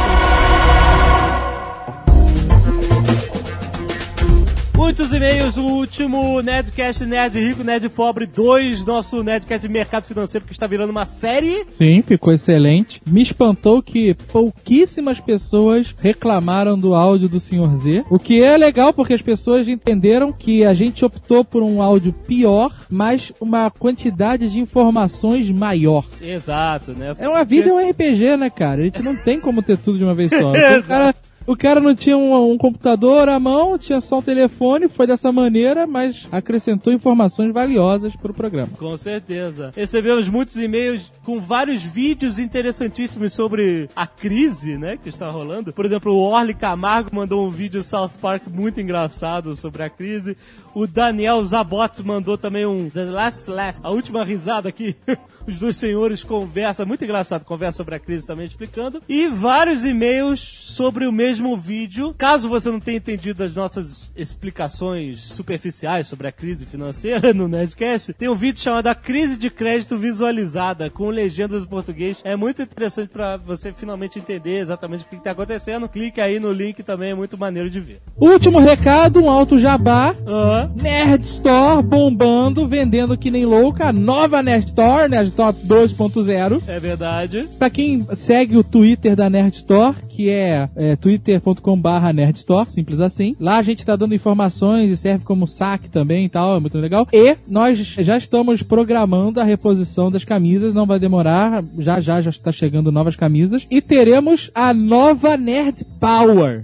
Muitos 4.87 5.11
e-mails, 5.11 5.57
o 5.57 5.65
último 5.65 6.41
Nerdcast 6.41 7.05
Nerd 7.05 7.37
Rico, 7.37 7.61
Nerd 7.61 7.89
Pobre 7.89 8.25
2, 8.25 8.85
nosso 8.85 9.21
Nerdcast 9.21 9.67
de 9.67 9.73
Mercado 9.73 10.05
Financeiro 10.05 10.45
que 10.45 10.53
está 10.53 10.65
virando 10.65 10.91
uma 10.91 11.05
série. 11.05 11.65
Sim, 11.71 12.01
ficou 12.01 12.31
excelente. 12.31 13.01
Me 13.05 13.21
espantou 13.21 13.83
que 13.83 14.13
pouquíssimas 14.31 15.19
pessoas 15.19 15.93
reclamaram 15.99 16.77
do 16.77 16.95
áudio 16.95 17.27
do 17.27 17.37
Sr. 17.37 17.75
Z. 17.75 18.05
O 18.09 18.17
que 18.17 18.41
é 18.41 18.55
legal 18.55 18.93
porque 18.93 19.13
as 19.13 19.21
pessoas 19.21 19.67
entenderam 19.67 20.31
que 20.31 20.63
a 20.63 20.73
gente 20.73 21.03
optou 21.03 21.43
por 21.43 21.61
um 21.61 21.81
áudio 21.81 22.13
pior, 22.13 22.73
mas 22.89 23.33
uma 23.41 23.69
quantidade 23.69 24.49
de 24.49 24.57
informações 24.57 25.51
maior. 25.51 26.05
Exato, 26.21 26.93
né? 26.93 27.13
É 27.19 27.27
uma 27.27 27.43
vida, 27.43 27.67
é 27.67 27.73
um 27.73 27.89
RPG, 27.89 28.37
né, 28.37 28.49
cara? 28.49 28.83
A 28.83 28.85
gente 28.85 29.03
não 29.03 29.17
tem 29.17 29.37
como 29.37 29.61
ter 29.61 29.77
tudo 29.77 29.97
de 29.97 30.05
uma 30.05 30.13
vez 30.13 30.31
só. 30.31 30.53
Então, 30.55 30.79
o, 30.79 30.83
cara, 30.83 31.13
o 31.47 31.55
cara 31.55 31.79
não 31.79 31.95
tinha 31.95 32.17
um, 32.17 32.51
um 32.51 32.57
computador 32.57 33.29
à 33.29 33.39
mão, 33.39 33.77
tinha 33.77 34.01
só 34.01 34.17
um 34.17 34.21
telefone, 34.21 34.89
foi 34.89 35.07
dessa 35.07 35.31
maneira, 35.31 35.87
mas 35.87 36.27
acrescentou 36.29 36.91
informações 36.91 37.53
valiosas 37.53 38.13
pro 38.17 38.33
programa. 38.33 38.69
Com 38.77 38.97
certeza. 38.97 39.71
Recebemos 39.73 40.27
muitos 40.27 40.57
e-mails 40.57 41.11
com 41.23 41.39
vários 41.39 41.81
vídeos 41.81 42.37
interessantíssimos 42.37 43.33
sobre 43.33 43.89
a 43.95 44.05
crise, 44.05 44.77
né, 44.77 44.97
que 45.01 45.07
está 45.07 45.29
rolando. 45.29 45.71
Por 45.71 45.85
exemplo, 45.85 46.11
o 46.11 46.19
Orly 46.19 46.53
Camargo 46.53 47.15
mandou 47.15 47.47
um 47.47 47.49
vídeo 47.49 47.81
South 47.81 48.11
Park 48.21 48.43
muito 48.51 48.81
engraçado 48.81 49.55
sobre 49.55 49.83
a 49.83 49.89
crise. 49.89 50.35
O 50.75 50.85
Daniel 50.85 51.43
Zabot 51.45 52.03
mandou 52.03 52.37
também 52.37 52.65
um 52.65 52.89
The 52.89 53.05
Last 53.05 53.49
Laugh, 53.49 53.77
a 53.81 53.89
última 53.89 54.25
risada 54.25 54.67
aqui. 54.67 54.95
Os 55.47 55.57
dois 55.57 55.77
senhores 55.77 56.25
conversam, 56.25 56.85
muito 56.85 57.05
engraçado, 57.05 57.45
conversa 57.45 57.77
sobre 57.77 57.95
a 57.95 57.99
crise 57.99 58.27
também 58.27 58.45
explicando. 58.45 59.01
E 59.07 59.29
vários 59.29 59.85
e-mails 59.85 60.41
sobre 60.41 61.07
o 61.07 61.11
mesmo 61.11 61.55
vídeo. 61.55 62.13
Caso 62.17 62.49
você 62.49 62.69
não 62.69 62.81
tenha 62.81 62.97
entendido 62.97 63.43
as 63.43 63.55
nossas 63.55 64.11
explicações 64.15 65.21
superficiais 65.21 66.07
sobre 66.07 66.27
a 66.27 66.31
crise 66.31 66.65
financeira 66.65 67.31
no 67.33 67.47
Nerdcast, 67.47 68.13
tem 68.13 68.27
um 68.27 68.35
vídeo 68.35 68.59
chamado 68.59 68.87
A 68.87 68.95
Crise 68.95 69.37
de 69.37 69.49
Crédito 69.49 69.97
Visualizada, 69.97 70.89
com 70.89 71.09
legendas 71.09 71.63
em 71.63 71.67
português. 71.67 72.19
É 72.25 72.35
muito 72.35 72.61
interessante 72.61 73.09
pra 73.09 73.37
você 73.37 73.71
finalmente 73.71 74.19
entender 74.19 74.59
exatamente 74.59 75.05
o 75.05 75.07
que 75.07 75.15
está 75.15 75.31
acontecendo. 75.31 75.87
Clique 75.87 76.19
aí 76.19 76.39
no 76.39 76.51
link 76.51 76.83
também, 76.83 77.11
é 77.11 77.15
muito 77.15 77.37
maneiro 77.37 77.69
de 77.69 77.79
ver. 77.79 78.01
Último 78.17 78.59
recado, 78.59 79.21
um 79.23 79.29
alto 79.29 79.57
jabá. 79.59 80.13
Aham. 80.27 80.73
Nerd 80.81 81.23
Store 81.25 81.81
bombando, 81.81 82.67
vendendo 82.67 83.17
que 83.17 83.31
nem 83.31 83.45
louca. 83.45 83.93
Nova 83.93 84.43
Nerd 84.43 84.65
Store, 84.65 85.07
Nerd 85.09 85.29
Store 85.37 85.53
2.0. 85.53 86.63
É 86.67 86.79
verdade. 86.79 87.47
Pra 87.59 87.69
quem 87.69 88.03
segue 88.15 88.57
o 88.57 88.63
Twitter 88.63 89.15
da 89.15 89.29
Nerd 89.29 89.55
Store, 89.57 89.95
que 90.17 90.31
é, 90.31 90.67
é 90.75 90.95
twitter.com/barra 90.95 92.11
Nerd 92.11 92.39
Store, 92.39 92.71
simples 92.71 92.99
assim. 92.99 93.35
Lá 93.39 93.57
a 93.57 93.61
gente 93.61 93.85
tá 93.85 93.95
dando 93.95 94.15
informações 94.15 94.91
e 94.91 94.97
serve 94.97 95.23
como 95.23 95.45
saque 95.47 95.87
também 95.87 96.25
e 96.25 96.29
tal, 96.29 96.57
é 96.57 96.59
muito 96.59 96.75
legal. 96.79 97.07
E 97.13 97.37
nós 97.47 97.77
já 97.77 98.17
estamos 98.17 98.63
programando 98.63 99.39
a 99.39 99.43
reposição 99.43 100.09
das 100.09 100.25
camisas, 100.25 100.73
não 100.73 100.87
vai 100.87 100.97
demorar, 100.97 101.63
já 101.77 102.01
já 102.01 102.19
já 102.19 102.31
está 102.31 102.51
chegando 102.51 102.91
novas 102.91 103.15
camisas. 103.15 103.63
E 103.69 103.79
teremos 103.79 104.49
a 104.55 104.73
nova 104.73 105.37
Nerd 105.37 105.85
Power. 105.99 106.63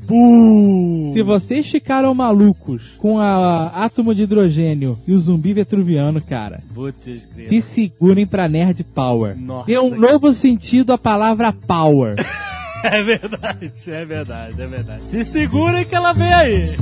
Se 1.13 1.22
vocês 1.22 1.69
ficaram 1.69 2.15
malucos 2.15 2.95
com 2.98 3.19
a 3.19 3.67
átomo 3.67 4.15
de 4.15 4.24
hidrogênio 4.24 4.98
e 5.07 5.13
o 5.13 5.17
zumbi 5.19 5.53
vetruviano, 5.53 6.19
cara, 6.19 6.63
se 7.48 7.62
segurem 7.62 8.25
pra 8.25 8.50
Nerd 8.50 8.83
Power. 8.83 9.38
Nossa, 9.39 9.67
Dê 9.67 9.77
um 9.77 9.95
novo 9.95 10.33
sentido 10.33 10.91
à 10.91 10.98
palavra 10.98 11.53
power. 11.53 12.15
É 12.94 13.02
verdade, 13.02 13.72
é 13.88 14.06
verdade, 14.06 14.62
é 14.62 14.68
verdade. 14.68 15.04
Se 15.06 15.24
segurem 15.24 15.86
que 15.86 15.96
ela 15.96 16.12
vem 16.12 16.34
aí. 16.34 16.75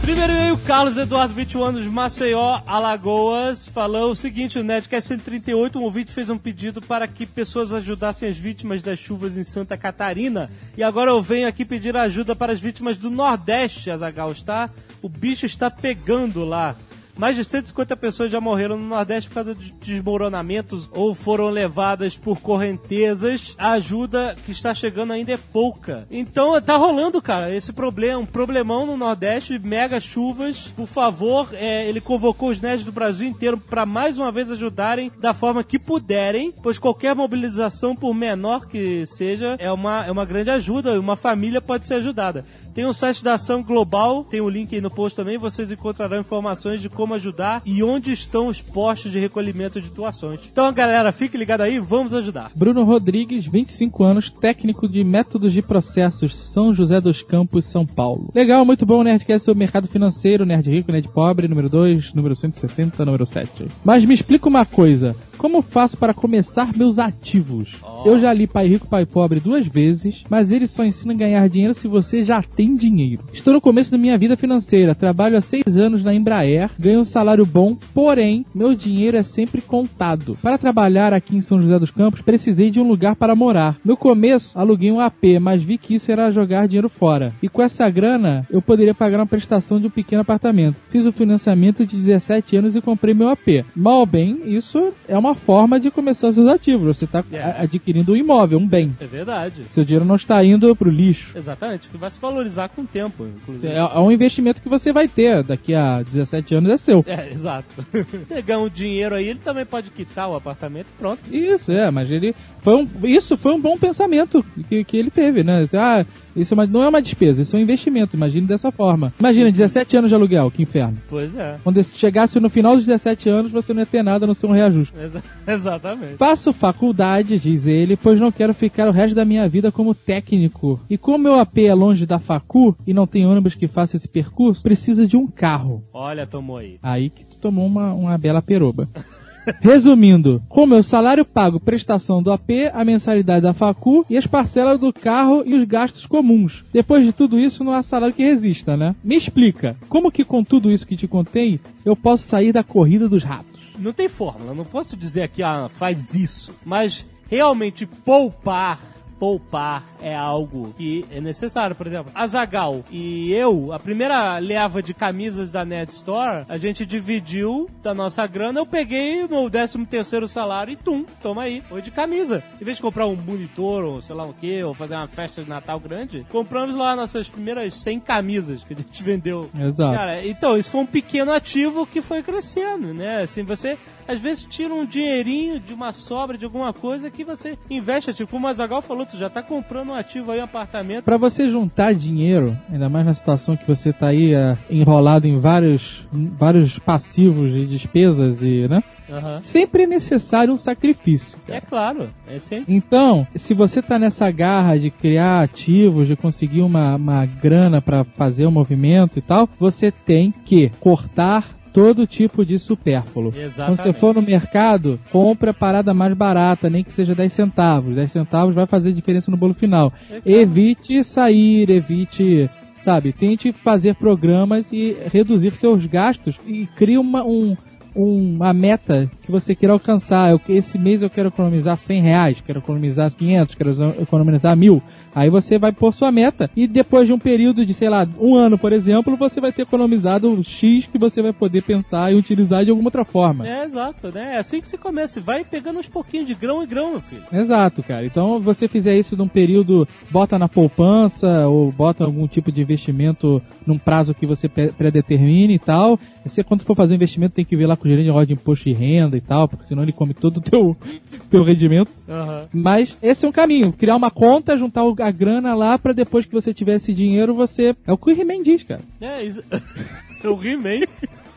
Primeiro 0.00 0.32
e-mail, 0.34 0.56
Carlos 0.58 0.96
Eduardo, 0.96 1.34
21 1.34 1.64
anos, 1.64 1.86
Maceió, 1.86 2.60
Alagoas, 2.64 3.66
falou 3.66 4.12
o 4.12 4.14
seguinte, 4.14 4.56
o 4.56 4.62
Nerdcast 4.62 5.08
138, 5.08 5.80
um 5.80 5.82
ouvinte 5.82 6.12
fez 6.12 6.30
um 6.30 6.38
pedido 6.38 6.80
para 6.80 7.08
que 7.08 7.26
pessoas 7.26 7.72
ajudassem 7.72 8.28
as 8.28 8.38
vítimas 8.38 8.82
das 8.82 9.00
chuvas 9.00 9.36
em 9.36 9.42
Santa 9.42 9.76
Catarina, 9.76 10.48
e 10.76 10.82
agora 10.84 11.10
eu 11.10 11.20
venho 11.20 11.48
aqui 11.48 11.64
pedir 11.64 11.96
ajuda 11.96 12.36
para 12.36 12.52
as 12.52 12.60
vítimas 12.60 12.96
do 12.96 13.10
Nordeste, 13.10 13.90
Azagal, 13.90 14.30
está? 14.30 14.70
O 15.02 15.08
bicho 15.08 15.44
está 15.44 15.68
pegando 15.72 16.44
lá. 16.44 16.76
Mais 17.16 17.34
de 17.34 17.44
150 17.44 17.96
pessoas 17.96 18.30
já 18.30 18.40
morreram 18.40 18.76
no 18.76 18.86
Nordeste 18.86 19.30
por 19.30 19.36
causa 19.36 19.54
de 19.54 19.72
desmoronamentos 19.72 20.88
ou 20.92 21.14
foram 21.14 21.48
levadas 21.48 22.16
por 22.16 22.40
correntezas. 22.40 23.54
A 23.58 23.72
ajuda 23.72 24.36
que 24.44 24.52
está 24.52 24.74
chegando 24.74 25.12
ainda 25.12 25.32
é 25.32 25.38
pouca. 25.38 26.06
Então 26.10 26.60
tá 26.60 26.76
rolando, 26.76 27.22
cara, 27.22 27.54
esse 27.54 27.72
problema, 27.72 28.20
um 28.20 28.26
problemão 28.26 28.84
no 28.84 28.96
Nordeste, 28.96 29.58
mega 29.58 29.98
chuvas. 29.98 30.72
Por 30.76 30.86
favor, 30.86 31.48
é, 31.52 31.88
ele 31.88 32.00
convocou 32.00 32.50
os 32.50 32.60
nerds 32.60 32.84
do 32.84 32.92
Brasil 32.92 33.26
inteiro 33.26 33.58
para 33.58 33.86
mais 33.86 34.18
uma 34.18 34.30
vez 34.30 34.50
ajudarem 34.50 35.10
da 35.18 35.32
forma 35.32 35.64
que 35.64 35.78
puderem, 35.78 36.52
pois 36.62 36.78
qualquer 36.78 37.14
mobilização, 37.14 37.96
por 37.96 38.14
menor 38.14 38.66
que 38.66 39.06
seja, 39.06 39.56
é 39.58 39.72
uma, 39.72 40.04
é 40.04 40.10
uma 40.10 40.26
grande 40.26 40.50
ajuda 40.50 40.90
e 40.90 40.98
uma 40.98 41.16
família 41.16 41.62
pode 41.62 41.86
ser 41.86 41.94
ajudada. 41.94 42.44
Tem 42.76 42.84
o 42.84 42.92
site 42.92 43.24
da 43.24 43.32
Ação 43.32 43.62
Global, 43.62 44.22
tem 44.22 44.42
o 44.42 44.50
link 44.50 44.74
aí 44.74 44.82
no 44.82 44.90
post 44.90 45.16
também, 45.16 45.38
vocês 45.38 45.72
encontrarão 45.72 46.20
informações 46.20 46.82
de 46.82 46.90
como 46.90 47.14
ajudar 47.14 47.62
e 47.64 47.82
onde 47.82 48.12
estão 48.12 48.48
os 48.48 48.60
postos 48.60 49.10
de 49.10 49.18
recolhimento 49.18 49.80
de 49.80 49.88
doações. 49.88 50.40
Então, 50.52 50.70
galera, 50.74 51.10
fique 51.10 51.38
ligado 51.38 51.62
aí, 51.62 51.78
vamos 51.78 52.12
ajudar. 52.12 52.50
Bruno 52.54 52.84
Rodrigues, 52.84 53.46
25 53.46 54.04
anos, 54.04 54.30
técnico 54.30 54.86
de 54.86 55.02
métodos 55.02 55.54
de 55.54 55.62
processos, 55.62 56.36
São 56.36 56.74
José 56.74 57.00
dos 57.00 57.22
Campos, 57.22 57.64
São 57.64 57.86
Paulo. 57.86 58.30
Legal, 58.34 58.62
muito 58.62 58.84
bom, 58.84 59.02
Nerdcast 59.02 59.46
sobre 59.46 59.60
mercado 59.60 59.88
financeiro, 59.88 60.44
Nerd 60.44 60.70
Rico, 60.70 60.92
Nerd 60.92 61.08
Pobre, 61.08 61.48
número 61.48 61.70
2, 61.70 62.12
número 62.12 62.36
160, 62.36 63.02
número 63.06 63.24
7. 63.24 63.68
Mas 63.82 64.04
me 64.04 64.12
explica 64.12 64.50
uma 64.50 64.66
coisa, 64.66 65.16
como 65.36 65.62
faço 65.62 65.96
para 65.96 66.14
começar 66.14 66.68
meus 66.76 66.98
ativos? 66.98 67.76
Eu 68.04 68.18
já 68.18 68.32
li 68.32 68.46
Pai 68.46 68.68
Rico, 68.68 68.88
Pai 68.88 69.04
Pobre 69.04 69.40
duas 69.40 69.66
vezes, 69.66 70.22
mas 70.28 70.50
ele 70.50 70.66
só 70.66 70.84
ensina 70.84 71.12
a 71.12 71.16
ganhar 71.16 71.48
dinheiro 71.48 71.74
se 71.74 71.86
você 71.86 72.24
já 72.24 72.42
tem 72.42 72.74
dinheiro. 72.74 73.22
Estou 73.32 73.52
no 73.52 73.60
começo 73.60 73.90
da 73.90 73.98
minha 73.98 74.16
vida 74.16 74.36
financeira, 74.36 74.94
trabalho 74.94 75.36
há 75.36 75.40
seis 75.40 75.76
anos 75.76 76.04
na 76.04 76.14
Embraer, 76.14 76.70
ganho 76.78 77.00
um 77.00 77.04
salário 77.04 77.44
bom, 77.44 77.76
porém, 77.94 78.44
meu 78.54 78.74
dinheiro 78.74 79.16
é 79.16 79.22
sempre 79.22 79.60
contado. 79.60 80.36
Para 80.42 80.58
trabalhar 80.58 81.12
aqui 81.12 81.36
em 81.36 81.40
São 81.40 81.60
José 81.60 81.78
dos 81.78 81.90
Campos, 81.90 82.22
precisei 82.22 82.70
de 82.70 82.80
um 82.80 82.88
lugar 82.88 83.16
para 83.16 83.36
morar. 83.36 83.78
No 83.84 83.96
começo, 83.96 84.58
aluguei 84.58 84.90
um 84.90 85.00
AP, 85.00 85.38
mas 85.40 85.62
vi 85.62 85.78
que 85.78 85.94
isso 85.94 86.10
era 86.10 86.30
jogar 86.30 86.66
dinheiro 86.66 86.88
fora. 86.88 87.34
E 87.42 87.48
com 87.48 87.62
essa 87.62 87.88
grana, 87.90 88.46
eu 88.50 88.62
poderia 88.62 88.94
pagar 88.94 89.18
uma 89.18 89.26
prestação 89.26 89.80
de 89.80 89.86
um 89.86 89.90
pequeno 89.90 90.22
apartamento. 90.22 90.76
Fiz 90.88 91.06
o 91.06 91.12
financiamento 91.12 91.84
de 91.84 91.96
17 91.96 92.56
anos 92.56 92.76
e 92.76 92.80
comprei 92.80 93.14
meu 93.14 93.28
AP. 93.28 93.64
Mal 93.74 94.00
ou 94.00 94.06
bem, 94.06 94.40
isso 94.46 94.92
é 95.08 95.16
uma 95.16 95.25
forma 95.34 95.78
de 95.80 95.90
começar 95.90 96.32
seus 96.32 96.48
ativos. 96.48 96.96
Você 96.96 97.04
está 97.04 97.24
Yeah. 97.30 97.62
adquirindo 97.62 98.12
um 98.12 98.16
imóvel, 98.16 98.58
um 98.58 98.66
bem. 98.66 98.94
É 99.00 99.06
verdade. 99.06 99.62
Seu 99.70 99.84
dinheiro 99.84 100.04
não 100.04 100.14
está 100.16 100.44
indo 100.44 100.74
pro 100.76 100.88
lixo. 100.90 101.36
Exatamente, 101.36 101.88
que 101.88 101.96
vai 101.96 102.10
se 102.10 102.20
valorizar 102.20 102.68
com 102.68 102.82
o 102.82 102.86
tempo, 102.86 103.26
inclusive. 103.26 103.72
É, 103.72 103.78
é 103.78 103.98
um 103.98 104.12
investimento 104.12 104.62
que 104.62 104.68
você 104.68 104.92
vai 104.92 105.08
ter 105.08 105.42
daqui 105.42 105.74
a 105.74 106.02
17 106.02 106.54
anos, 106.54 106.70
é 106.70 106.76
seu. 106.76 107.04
É, 107.06 107.30
exato. 107.30 107.66
Pegar 108.28 108.58
um 108.58 108.68
dinheiro 108.68 109.14
aí, 109.14 109.28
ele 109.28 109.38
também 109.38 109.64
pode 109.66 109.90
quitar 109.90 110.28
o 110.28 110.34
apartamento 110.36 110.86
e 110.88 110.98
pronto. 110.98 111.20
Isso, 111.34 111.72
é, 111.72 111.90
mas 111.90 112.10
ele. 112.10 112.34
Foi 112.66 112.74
um, 112.74 112.88
isso 113.06 113.36
foi 113.36 113.52
um 113.52 113.60
bom 113.60 113.78
pensamento 113.78 114.44
que, 114.68 114.82
que 114.82 114.96
ele 114.96 115.08
teve, 115.08 115.44
né? 115.44 115.68
Ah, 115.72 116.04
isso 116.34 116.52
é 116.52 116.54
uma- 116.56 116.66
não 116.66 116.82
é 116.82 116.88
uma 116.88 117.00
despesa, 117.00 117.40
isso 117.42 117.54
é 117.54 117.60
um 117.60 117.62
investimento, 117.62 118.16
imagine 118.16 118.44
dessa 118.44 118.72
forma. 118.72 119.12
Imagina, 119.20 119.52
17 119.52 119.96
anos 119.96 120.08
de 120.10 120.16
aluguel, 120.16 120.50
que 120.50 120.64
inferno. 120.64 120.98
Pois 121.08 121.36
é. 121.36 121.58
Quando 121.62 121.80
chegasse 121.84 122.40
no 122.40 122.50
final 122.50 122.74
dos 122.74 122.84
17 122.84 123.28
anos, 123.28 123.52
você 123.52 123.72
não 123.72 123.82
ia 123.82 123.86
ter 123.86 124.02
nada 124.02 124.26
no 124.26 124.34
seu 124.34 124.50
reajuste. 124.50 124.92
Exa- 125.00 125.22
exatamente. 125.46 126.16
Faço 126.16 126.52
faculdade, 126.52 127.38
diz 127.38 127.68
ele, 127.68 127.96
pois 127.96 128.18
não 128.18 128.32
quero 128.32 128.52
ficar 128.52 128.88
o 128.88 128.92
resto 128.92 129.14
da 129.14 129.24
minha 129.24 129.48
vida 129.48 129.70
como 129.70 129.94
técnico. 129.94 130.80
E 130.90 130.98
como 130.98 131.18
meu 131.22 131.38
AP 131.38 131.58
é 131.58 131.72
longe 131.72 132.04
da 132.04 132.18
facu 132.18 132.76
e 132.84 132.92
não 132.92 133.06
tem 133.06 133.24
ônibus 133.26 133.54
que 133.54 133.68
faça 133.68 133.96
esse 133.96 134.08
percurso, 134.08 134.60
precisa 134.60 135.06
de 135.06 135.16
um 135.16 135.28
carro. 135.28 135.84
Olha, 135.94 136.26
tomou 136.26 136.56
aí. 136.56 136.80
Aí 136.82 137.10
que 137.10 137.24
tu 137.24 137.36
tomou 137.38 137.64
uma, 137.64 137.92
uma 137.92 138.18
bela 138.18 138.42
peroba. 138.42 138.88
Resumindo, 139.60 140.42
com 140.48 140.66
meu 140.66 140.82
salário 140.82 141.24
pago 141.24 141.60
prestação 141.60 142.22
do 142.22 142.32
AP, 142.32 142.50
a 142.72 142.84
mensalidade 142.84 143.42
da 143.42 143.52
facu 143.52 144.04
e 144.08 144.16
as 144.16 144.26
parcelas 144.26 144.80
do 144.80 144.92
carro 144.92 145.42
e 145.46 145.54
os 145.54 145.64
gastos 145.66 146.06
comuns. 146.06 146.64
Depois 146.72 147.04
de 147.04 147.12
tudo 147.12 147.38
isso, 147.38 147.64
não 147.64 147.72
há 147.72 147.82
salário 147.82 148.14
que 148.14 148.22
resista, 148.24 148.76
né? 148.76 148.94
Me 149.02 149.16
explica, 149.16 149.76
como 149.88 150.10
que 150.10 150.24
com 150.24 150.42
tudo 150.42 150.70
isso 150.70 150.86
que 150.86 150.96
te 150.96 151.06
contei, 151.06 151.60
eu 151.84 151.94
posso 151.94 152.26
sair 152.26 152.52
da 152.52 152.62
corrida 152.62 153.08
dos 153.08 153.22
ratos? 153.22 153.56
Não 153.78 153.92
tem 153.92 154.08
fórmula, 154.08 154.54
não 154.54 154.64
posso 154.64 154.96
dizer 154.96 155.22
aqui, 155.22 155.42
ah, 155.42 155.68
faz 155.68 156.14
isso. 156.14 156.54
Mas 156.64 157.06
realmente 157.28 157.86
poupar, 157.86 158.80
poupar 159.18 159.84
é 160.00 160.14
algo 160.14 160.72
que 160.76 161.04
é 161.10 161.20
necessário. 161.20 161.74
Por 161.74 161.86
exemplo, 161.86 162.12
a 162.14 162.26
Zagal 162.26 162.84
e 162.90 163.32
eu, 163.32 163.72
a 163.72 163.78
primeira 163.78 164.38
leva 164.38 164.82
de 164.82 164.94
camisas 164.94 165.50
da 165.50 165.64
Nerd 165.64 165.90
Store, 165.90 166.44
a 166.48 166.58
gente 166.58 166.84
dividiu 166.84 167.68
da 167.82 167.94
nossa 167.94 168.26
grana. 168.26 168.60
Eu 168.60 168.66
peguei 168.66 169.22
o 169.24 169.28
meu 169.28 169.50
13 169.50 169.84
terceiro 169.86 170.28
salário 170.28 170.72
e 170.72 170.76
tum, 170.76 171.04
toma 171.22 171.42
aí, 171.42 171.62
foi 171.68 171.82
de 171.82 171.90
camisa. 171.90 172.42
Em 172.60 172.64
vez 172.64 172.76
de 172.76 172.82
comprar 172.82 173.06
um 173.06 173.16
monitor 173.16 173.84
ou 173.84 174.00
sei 174.02 174.14
lá 174.14 174.24
o 174.24 174.34
que, 174.34 174.62
ou 174.62 174.74
fazer 174.74 174.94
uma 174.94 175.08
festa 175.08 175.42
de 175.42 175.48
Natal 175.48 175.80
grande, 175.80 176.26
compramos 176.30 176.74
lá 176.74 176.94
nossas 176.94 177.28
primeiras 177.28 177.74
100 177.74 178.00
camisas 178.00 178.62
que 178.62 178.74
a 178.74 178.76
gente 178.76 179.02
vendeu 179.02 179.50
Exato. 179.58 179.94
Cara, 179.94 180.24
então, 180.26 180.56
isso 180.56 180.70
foi 180.70 180.80
um 180.80 180.86
pequeno 180.86 181.32
ativo 181.32 181.86
que 181.86 182.00
foi 182.00 182.22
crescendo, 182.22 182.92
né? 182.92 183.22
Assim, 183.22 183.42
você 183.42 183.78
às 184.06 184.20
vezes 184.20 184.44
tira 184.44 184.72
um 184.72 184.84
dinheirinho 184.84 185.58
de 185.58 185.72
uma 185.72 185.92
sobra 185.92 186.38
de 186.38 186.44
alguma 186.44 186.72
coisa 186.72 187.10
que 187.10 187.24
você 187.24 187.58
investe. 187.70 188.12
Tipo, 188.12 188.38
o 188.38 188.46
Azagal 188.46 188.82
falou, 188.82 189.06
tu 189.06 189.16
já 189.16 189.28
tá 189.28 189.42
comprando 189.42 189.90
um 189.90 189.94
ativo 189.94 190.32
aí, 190.32 190.40
um 190.40 190.44
apartamento. 190.44 191.04
Pra 191.04 191.16
você 191.16 191.50
juntar 191.50 191.94
dinheiro, 191.94 192.56
ainda 192.70 192.88
mais 192.88 193.06
na 193.06 193.14
situação 193.14 193.56
que 193.56 193.66
você 193.66 193.92
tá 193.92 194.08
aí 194.08 194.34
é, 194.34 194.56
enrolado 194.70 195.26
em 195.26 195.38
vários, 195.38 196.06
vários 196.12 196.78
passivos 196.78 197.50
e 197.50 197.66
despesas 197.66 198.42
e, 198.42 198.68
né? 198.68 198.82
Aham. 199.08 199.40
Sempre 199.42 199.84
é 199.84 199.86
necessário 199.86 200.52
um 200.52 200.56
sacrifício. 200.56 201.38
É 201.48 201.60
claro, 201.60 202.10
é 202.28 202.38
sempre. 202.38 202.74
Então, 202.74 203.26
se 203.36 203.54
você 203.54 203.80
tá 203.80 203.98
nessa 203.98 204.30
garra 204.30 204.76
de 204.76 204.90
criar 204.90 205.42
ativos, 205.42 206.08
de 206.08 206.16
conseguir 206.16 206.62
uma, 206.62 206.96
uma 206.96 207.24
grana 207.24 207.80
pra 207.80 208.04
fazer 208.04 208.46
o 208.46 208.50
movimento 208.50 209.18
e 209.18 209.22
tal, 209.22 209.48
você 209.58 209.92
tem 209.92 210.32
que 210.32 210.70
cortar 210.80 211.56
todo 211.76 212.06
tipo 212.06 212.42
de 212.42 212.58
supérfluo. 212.58 213.30
Quando 213.30 213.44
Exatamente. 213.44 213.82
você 213.82 213.92
for 213.92 214.14
no 214.14 214.22
mercado, 214.22 214.98
compre 215.12 215.50
a 215.50 215.52
parada 215.52 215.92
mais 215.92 216.14
barata, 216.14 216.70
nem 216.70 216.82
que 216.82 216.90
seja 216.90 217.14
10 217.14 217.30
centavos. 217.30 217.96
10 217.96 218.12
centavos 218.12 218.54
vai 218.54 218.64
fazer 218.64 218.94
diferença 218.94 219.30
no 219.30 219.36
bolo 219.36 219.52
final. 219.52 219.92
É 220.10 220.18
claro. 220.22 220.38
Evite 220.38 221.04
sair, 221.04 221.68
evite, 221.68 222.48
sabe, 222.78 223.12
tente 223.12 223.52
fazer 223.52 223.94
programas 223.94 224.72
e 224.72 224.96
reduzir 225.12 225.54
seus 225.54 225.84
gastos 225.84 226.34
e 226.46 226.66
crie 226.66 226.96
uma, 226.96 227.22
um, 227.22 227.54
uma 227.96 228.52
meta 228.52 229.10
que 229.22 229.30
você 229.32 229.54
queira 229.54 229.72
alcançar. 229.72 230.30
Eu, 230.30 230.40
esse 230.48 230.78
mês 230.78 231.02
eu 231.02 231.10
quero 231.10 231.28
economizar 231.28 231.76
100 231.78 232.02
reais, 232.02 232.42
quero 232.44 232.58
economizar 232.58 233.10
500, 233.12 233.54
quero 233.54 233.70
economizar 234.00 234.56
mil. 234.56 234.82
Aí 235.14 235.30
você 235.30 235.58
vai 235.58 235.72
pôr 235.72 235.94
sua 235.94 236.12
meta 236.12 236.50
e 236.54 236.66
depois 236.66 237.06
de 237.06 237.12
um 237.14 237.18
período 237.18 237.64
de, 237.64 237.72
sei 237.72 237.88
lá, 237.88 238.06
um 238.20 238.34
ano, 238.34 238.58
por 238.58 238.70
exemplo, 238.70 239.16
você 239.16 239.40
vai 239.40 239.50
ter 239.50 239.62
economizado 239.62 240.44
X 240.44 240.84
que 240.84 240.98
você 240.98 241.22
vai 241.22 241.32
poder 241.32 241.62
pensar 241.62 242.12
e 242.12 242.16
utilizar 242.16 242.62
de 242.64 242.70
alguma 242.70 242.88
outra 242.88 243.02
forma. 243.04 243.48
É, 243.48 243.64
exato, 243.64 244.12
né? 244.12 244.34
É 244.34 244.38
assim 244.38 244.60
que 244.60 244.68
você 244.68 244.76
começa. 244.76 245.18
Vai 245.18 245.42
pegando 245.42 245.78
uns 245.78 245.88
pouquinhos 245.88 246.26
de 246.26 246.34
grão 246.34 246.62
em 246.62 246.66
grão, 246.66 246.90
meu 246.90 247.00
filho. 247.00 247.22
Exato, 247.32 247.82
cara. 247.82 248.04
Então, 248.04 248.38
você 248.40 248.68
fizer 248.68 248.94
isso 248.98 249.16
num 249.16 249.26
período, 249.28 249.88
bota 250.10 250.38
na 250.38 250.48
poupança 250.48 251.48
ou 251.48 251.72
bota 251.72 252.04
algum 252.04 252.26
tipo 252.28 252.52
de 252.52 252.60
investimento 252.60 253.40
num 253.66 253.78
prazo 253.78 254.12
que 254.12 254.26
você 254.26 254.48
pre- 254.50 254.68
predetermine 254.68 255.54
e 255.54 255.58
tal. 255.58 255.98
Você, 256.28 256.42
quando 256.42 256.62
for 256.62 256.74
fazer 256.74 256.94
um 256.94 256.96
investimento, 256.96 257.34
tem 257.34 257.44
que 257.44 257.56
ver 257.56 257.66
lá 257.66 257.76
com 257.76 257.86
o 257.86 257.88
gerente 257.88 258.06
de 258.06 258.10
roda 258.10 258.26
de 258.26 258.32
imposto 258.32 258.64
de 258.64 258.72
renda 258.74 259.16
e 259.16 259.20
tal, 259.20 259.48
porque 259.48 259.66
senão 259.66 259.82
ele 259.82 259.92
come 259.92 260.14
todo 260.14 260.38
o 260.38 260.40
teu, 260.40 260.76
teu 261.30 261.44
rendimento. 261.44 261.90
Aham. 262.08 262.48
Mas 262.52 262.96
esse 263.02 263.24
é 263.24 263.28
um 263.28 263.32
caminho. 263.32 263.72
Criar 263.72 263.96
uma 263.96 264.10
conta, 264.10 264.56
juntar 264.56 264.82
a 264.82 265.10
grana 265.10 265.54
lá 265.54 265.78
pra 265.78 265.92
depois 265.92 266.26
que 266.26 266.32
você 266.32 266.52
tiver 266.52 266.76
esse 266.76 266.92
dinheiro, 266.92 267.34
você... 267.34 267.74
É 267.86 267.92
o 267.92 267.96
que 267.96 268.10
o 268.10 268.20
He-Man 268.20 268.42
diz, 268.42 268.62
cara. 268.62 268.80
É 269.00 269.22
isso. 269.22 269.42
o 270.24 270.42
He-Man. 270.42 270.86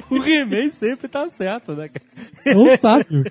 O 0.10 0.24
He-Man 0.24 0.72
sempre 0.72 1.08
tá 1.08 1.30
certo, 1.30 1.74
né, 1.74 1.90
cara? 1.90 2.06
É 2.46 2.58
um 2.58 2.78
sábio. 2.78 3.24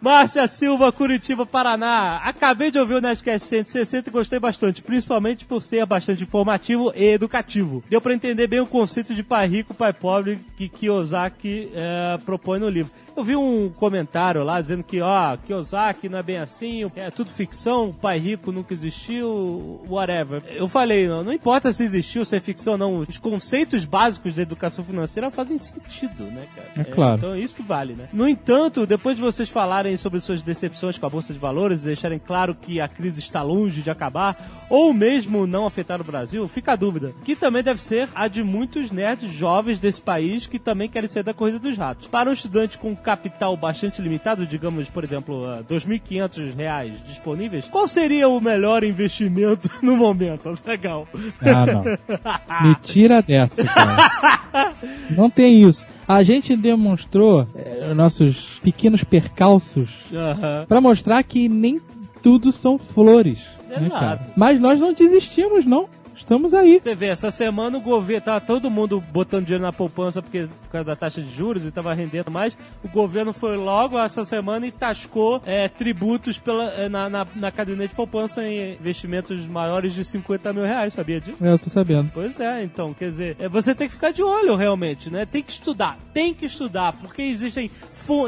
Márcia 0.00 0.46
Silva, 0.46 0.92
Curitiba, 0.92 1.44
Paraná. 1.44 2.20
Acabei 2.24 2.70
de 2.70 2.78
ouvir 2.78 2.94
o 2.94 3.00
Nerdcast 3.00 3.46
160 3.48 4.08
e 4.08 4.12
gostei 4.12 4.38
bastante, 4.38 4.82
principalmente 4.82 5.44
por 5.44 5.62
ser 5.62 5.84
bastante 5.84 6.22
informativo 6.22 6.92
e 6.94 7.04
educativo. 7.12 7.82
Deu 7.88 8.00
pra 8.00 8.14
entender 8.14 8.46
bem 8.46 8.60
o 8.60 8.66
conceito 8.66 9.14
de 9.14 9.22
pai 9.22 9.46
rico, 9.46 9.74
pai 9.74 9.92
pobre 9.92 10.38
que 10.56 10.68
Kiyosaki 10.68 11.70
eh, 11.74 12.18
propõe 12.24 12.58
no 12.58 12.68
livro. 12.68 12.90
Eu 13.14 13.22
vi 13.22 13.36
um 13.36 13.68
comentário 13.68 14.42
lá 14.42 14.60
dizendo 14.60 14.82
que, 14.82 15.00
ó, 15.00 15.36
Kiyosaki 15.36 16.08
não 16.08 16.18
é 16.18 16.22
bem 16.22 16.38
assim, 16.38 16.90
é 16.96 17.10
tudo 17.10 17.30
ficção, 17.30 17.90
o 17.90 17.92
pai 17.92 18.18
rico 18.18 18.50
nunca 18.50 18.72
existiu, 18.72 19.80
whatever. 19.88 20.42
Eu 20.48 20.66
falei, 20.66 21.06
não, 21.06 21.22
não 21.22 21.32
importa 21.32 21.72
se 21.72 21.84
existiu, 21.84 22.24
se 22.24 22.36
é 22.36 22.40
ficção 22.40 22.72
ou 22.74 22.78
não, 22.78 22.96
os 22.98 23.18
conceitos 23.18 23.84
básicos 23.84 24.34
da 24.34 24.42
educação 24.42 24.82
financeira 24.82 25.30
fazem 25.30 25.58
sentido, 25.58 26.24
né, 26.24 26.46
cara? 26.56 26.70
É 26.76 26.84
claro. 26.84 27.18
então 27.18 27.36
isso 27.36 27.56
que 27.56 27.62
vale, 27.62 27.92
né? 27.92 28.08
No 28.12 28.26
entanto, 28.26 28.86
depois 28.86 29.16
de 29.16 29.22
vocês 29.22 29.48
falarem 29.48 29.96
sobre 29.96 30.20
suas 30.20 30.40
decepções 30.40 30.96
com 30.96 31.06
a 31.06 31.10
Bolsa 31.10 31.34
de 31.34 31.38
Valores 31.38 31.82
e 31.82 31.86
deixarem 31.86 32.18
claro 32.18 32.54
que 32.54 32.80
a 32.80 32.88
crise 32.88 33.20
está 33.20 33.42
longe 33.42 33.82
de 33.82 33.90
acabar, 33.90 34.64
ou 34.70 34.94
mesmo 34.94 35.46
não 35.46 35.66
afetar 35.66 36.00
o 36.00 36.04
Brasil, 36.04 36.48
fica 36.48 36.72
a 36.72 36.76
dúvida, 36.76 37.12
que 37.24 37.36
também 37.36 37.62
deve 37.62 37.82
ser 37.82 38.08
a 38.14 38.26
de 38.26 38.42
muitos 38.42 38.90
nerds 38.90 39.30
jovens 39.30 39.78
desse 39.78 40.00
país 40.00 40.46
que 40.46 40.58
também 40.58 40.88
querem 40.88 41.10
sair 41.10 41.22
da 41.22 41.34
corrida 41.34 41.58
dos 41.58 41.76
ratos. 41.76 42.06
Para 42.06 42.30
um 42.30 42.32
estudante 42.32 42.78
com 42.78 42.96
capital 43.02 43.56
bastante 43.56 44.00
limitado, 44.00 44.46
digamos, 44.46 44.88
por 44.88 45.04
exemplo, 45.04 45.44
2.500 45.68 46.54
reais 46.56 46.92
disponíveis, 47.06 47.66
qual 47.66 47.88
seria 47.88 48.28
o 48.28 48.40
melhor 48.40 48.84
investimento 48.84 49.68
no 49.82 49.96
momento? 49.96 50.56
Legal. 50.66 51.06
Ah, 51.40 51.66
não. 51.66 52.68
Me 52.68 52.74
tira 52.76 53.20
dessa, 53.20 53.64
cara. 53.64 54.72
Não 55.10 55.30
tem 55.30 55.62
isso. 55.62 55.86
A 56.06 56.22
gente 56.22 56.56
demonstrou 56.56 57.46
eh, 57.54 57.94
nossos 57.94 58.58
pequenos 58.62 59.02
percalços 59.02 59.90
pra 60.68 60.80
mostrar 60.80 61.22
que 61.22 61.48
nem 61.48 61.80
tudo 62.22 62.52
são 62.52 62.78
flores. 62.78 63.38
Né? 63.68 63.88
Mas 64.36 64.60
nós 64.60 64.78
não 64.78 64.92
desistimos, 64.92 65.64
não. 65.64 65.88
Estamos 66.22 66.54
aí. 66.54 66.80
Você 66.80 66.94
vê, 66.94 67.06
essa 67.06 67.32
semana 67.32 67.76
o 67.76 67.80
governo 67.80 68.24
tava 68.24 68.40
todo 68.40 68.70
mundo 68.70 69.00
botando 69.00 69.44
dinheiro 69.44 69.64
na 69.64 69.72
poupança 69.72 70.22
porque 70.22 70.46
por 70.62 70.70
causa 70.70 70.84
da 70.84 70.94
taxa 70.94 71.20
de 71.20 71.28
juros 71.28 71.66
e 71.66 71.70
tava 71.72 71.92
rendendo 71.92 72.30
mais. 72.30 72.56
O 72.82 72.88
governo 72.88 73.32
foi 73.32 73.56
logo 73.56 73.98
essa 73.98 74.24
semana 74.24 74.64
e 74.64 74.70
tascou 74.70 75.42
é, 75.44 75.68
tributos 75.68 76.38
pela, 76.38 76.70
é, 76.74 76.88
na, 76.88 77.10
na, 77.10 77.26
na 77.34 77.50
caderneta 77.50 77.88
de 77.88 77.96
poupança 77.96 78.46
em 78.46 78.74
investimentos 78.74 79.44
maiores 79.46 79.94
de 79.94 80.04
50 80.04 80.52
mil 80.52 80.62
reais, 80.62 80.94
sabia 80.94 81.20
disso? 81.20 81.44
É, 81.44 81.52
Eu 81.52 81.58
tô 81.58 81.68
sabendo. 81.68 82.08
Pois 82.14 82.38
é, 82.38 82.62
então, 82.62 82.94
quer 82.94 83.08
dizer, 83.08 83.36
é, 83.40 83.48
você 83.48 83.74
tem 83.74 83.88
que 83.88 83.94
ficar 83.94 84.12
de 84.12 84.22
olho 84.22 84.54
realmente, 84.54 85.10
né? 85.10 85.26
Tem 85.26 85.42
que 85.42 85.50
estudar, 85.50 85.98
tem 86.14 86.32
que 86.32 86.46
estudar, 86.46 86.92
porque 86.92 87.20
existem, 87.20 87.68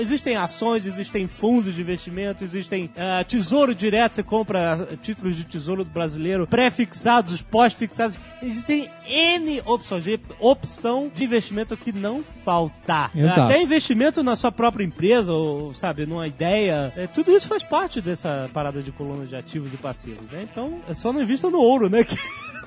existem 0.01 0.37
ações, 0.37 0.85
existem 0.85 1.29
fundos 1.29 1.73
de 1.73 1.81
investimento, 1.81 2.43
existem 2.43 2.91
ah, 2.97 3.23
tesouro 3.23 3.73
direto, 3.73 4.17
você 4.17 4.23
compra 4.25 4.89
títulos 5.01 5.37
de 5.37 5.45
tesouro 5.45 5.85
brasileiro 5.85 6.45
pré-fixados, 6.45 7.33
os 7.33 7.43
pós-fixados, 7.89 8.19
existem 8.43 8.91
N 9.07 9.63
opções, 9.65 10.05
de, 10.05 10.19
opção 10.39 11.11
de 11.13 11.25
investimento 11.25 11.77
que 11.77 11.93
não 11.93 12.23
falta. 12.23 13.11
Exato. 13.15 13.41
Até 13.41 13.63
investimento 13.63 14.23
na 14.23 14.37
sua 14.37 14.53
própria 14.53 14.85
empresa, 14.85 15.33
ou, 15.33 15.75
sabe, 15.75 16.07
numa 16.07 16.27
ideia, 16.27 16.93
é, 16.97 17.07
tudo 17.07 17.37
isso 17.37 17.49
faz 17.49 17.63
parte 17.63 18.01
dessa 18.01 18.51
parada 18.53 18.83
de 18.83 18.93
coluna 18.93 19.27
de 19.27 19.37
ativos 19.37 19.73
e 19.73 19.77
passivos, 19.77 20.27
né? 20.29 20.47
Então, 20.51 20.81
é 20.89 20.95
só 20.95 21.13
não 21.13 21.23
invista 21.23 21.51
no 21.51 21.59
ouro, 21.59 21.89
né? 21.89 22.05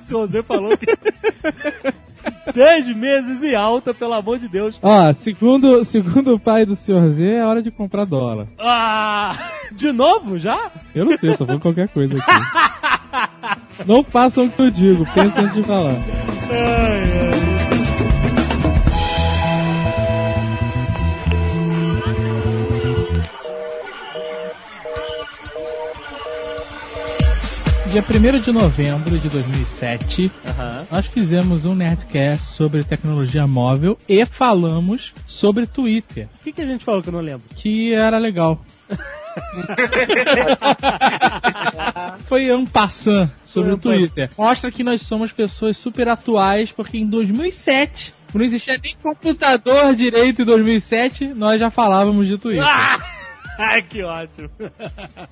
Que 0.08 0.14
o 0.14 0.20
José 0.20 0.42
falou 0.42 0.74
que 0.74 0.86
10 2.54 2.96
meses 2.96 3.42
em 3.42 3.54
alta, 3.54 3.92
pelo 3.94 4.14
amor 4.14 4.38
de 4.38 4.48
Deus. 4.48 4.78
Ó, 4.82 5.12
segundo, 5.12 5.84
segundo 5.84 6.34
o 6.34 6.40
pai 6.40 6.64
do 6.64 6.74
senhor 6.76 7.12
Z, 7.12 7.24
é 7.24 7.44
hora 7.44 7.62
de 7.62 7.70
comprar 7.70 8.04
dólar. 8.04 8.46
Ah, 8.58 9.32
de 9.72 9.92
novo 9.92 10.38
já? 10.38 10.70
Eu 10.94 11.04
não 11.04 11.16
sei, 11.18 11.36
tô 11.36 11.46
falando 11.46 11.62
qualquer 11.62 11.88
coisa 11.88 12.18
aqui. 12.18 13.58
Não 13.86 14.02
façam 14.02 14.44
o 14.44 14.50
que 14.50 14.60
eu 14.60 14.70
digo, 14.70 15.06
pensem 15.14 15.44
antes 15.44 15.54
de 15.54 15.62
falar. 15.62 15.94
Dia 27.92 28.02
1 28.02 28.40
de 28.40 28.52
novembro 28.52 29.18
de 29.18 29.28
2007, 29.30 30.30
Aham. 30.46 30.86
nós 30.90 31.06
fizemos 31.06 31.64
um 31.64 31.74
Nerdcast 31.74 32.44
sobre 32.52 32.84
tecnologia 32.84 33.46
móvel 33.46 33.96
e 34.08 34.24
falamos 34.26 35.12
sobre 35.26 35.66
Twitter, 35.66 36.28
O 36.40 36.44
que, 36.44 36.52
que 36.52 36.60
a 36.60 36.66
gente 36.66 36.84
falou 36.84 37.02
que 37.02 37.08
eu 37.08 37.12
não 37.12 37.20
lembro? 37.20 37.44
que 37.56 37.92
era 37.94 38.18
legal. 38.18 38.60
Foi 42.26 42.52
um 42.54 42.66
passant 42.66 43.30
sobre 43.46 43.70
Foi 43.70 43.72
o 43.72 43.76
um 43.76 43.78
passant. 43.78 43.98
Twitter. 43.98 44.30
Mostra 44.36 44.70
que 44.70 44.84
nós 44.84 45.00
somos 45.02 45.32
pessoas 45.32 45.76
super 45.78 46.08
atuais, 46.08 46.70
porque 46.70 46.98
em 46.98 47.06
2007 47.06 48.12
não 48.34 48.44
existia 48.44 48.78
nem 48.82 48.94
computador 49.02 49.94
direito 49.94 50.42
em 50.42 50.44
2007, 50.44 51.28
nós 51.28 51.58
já 51.58 51.70
falávamos 51.70 52.28
de 52.28 52.36
Twitter. 52.36 52.62
Ai, 53.60 53.82
que 53.82 54.02
ótimo. 54.04 54.48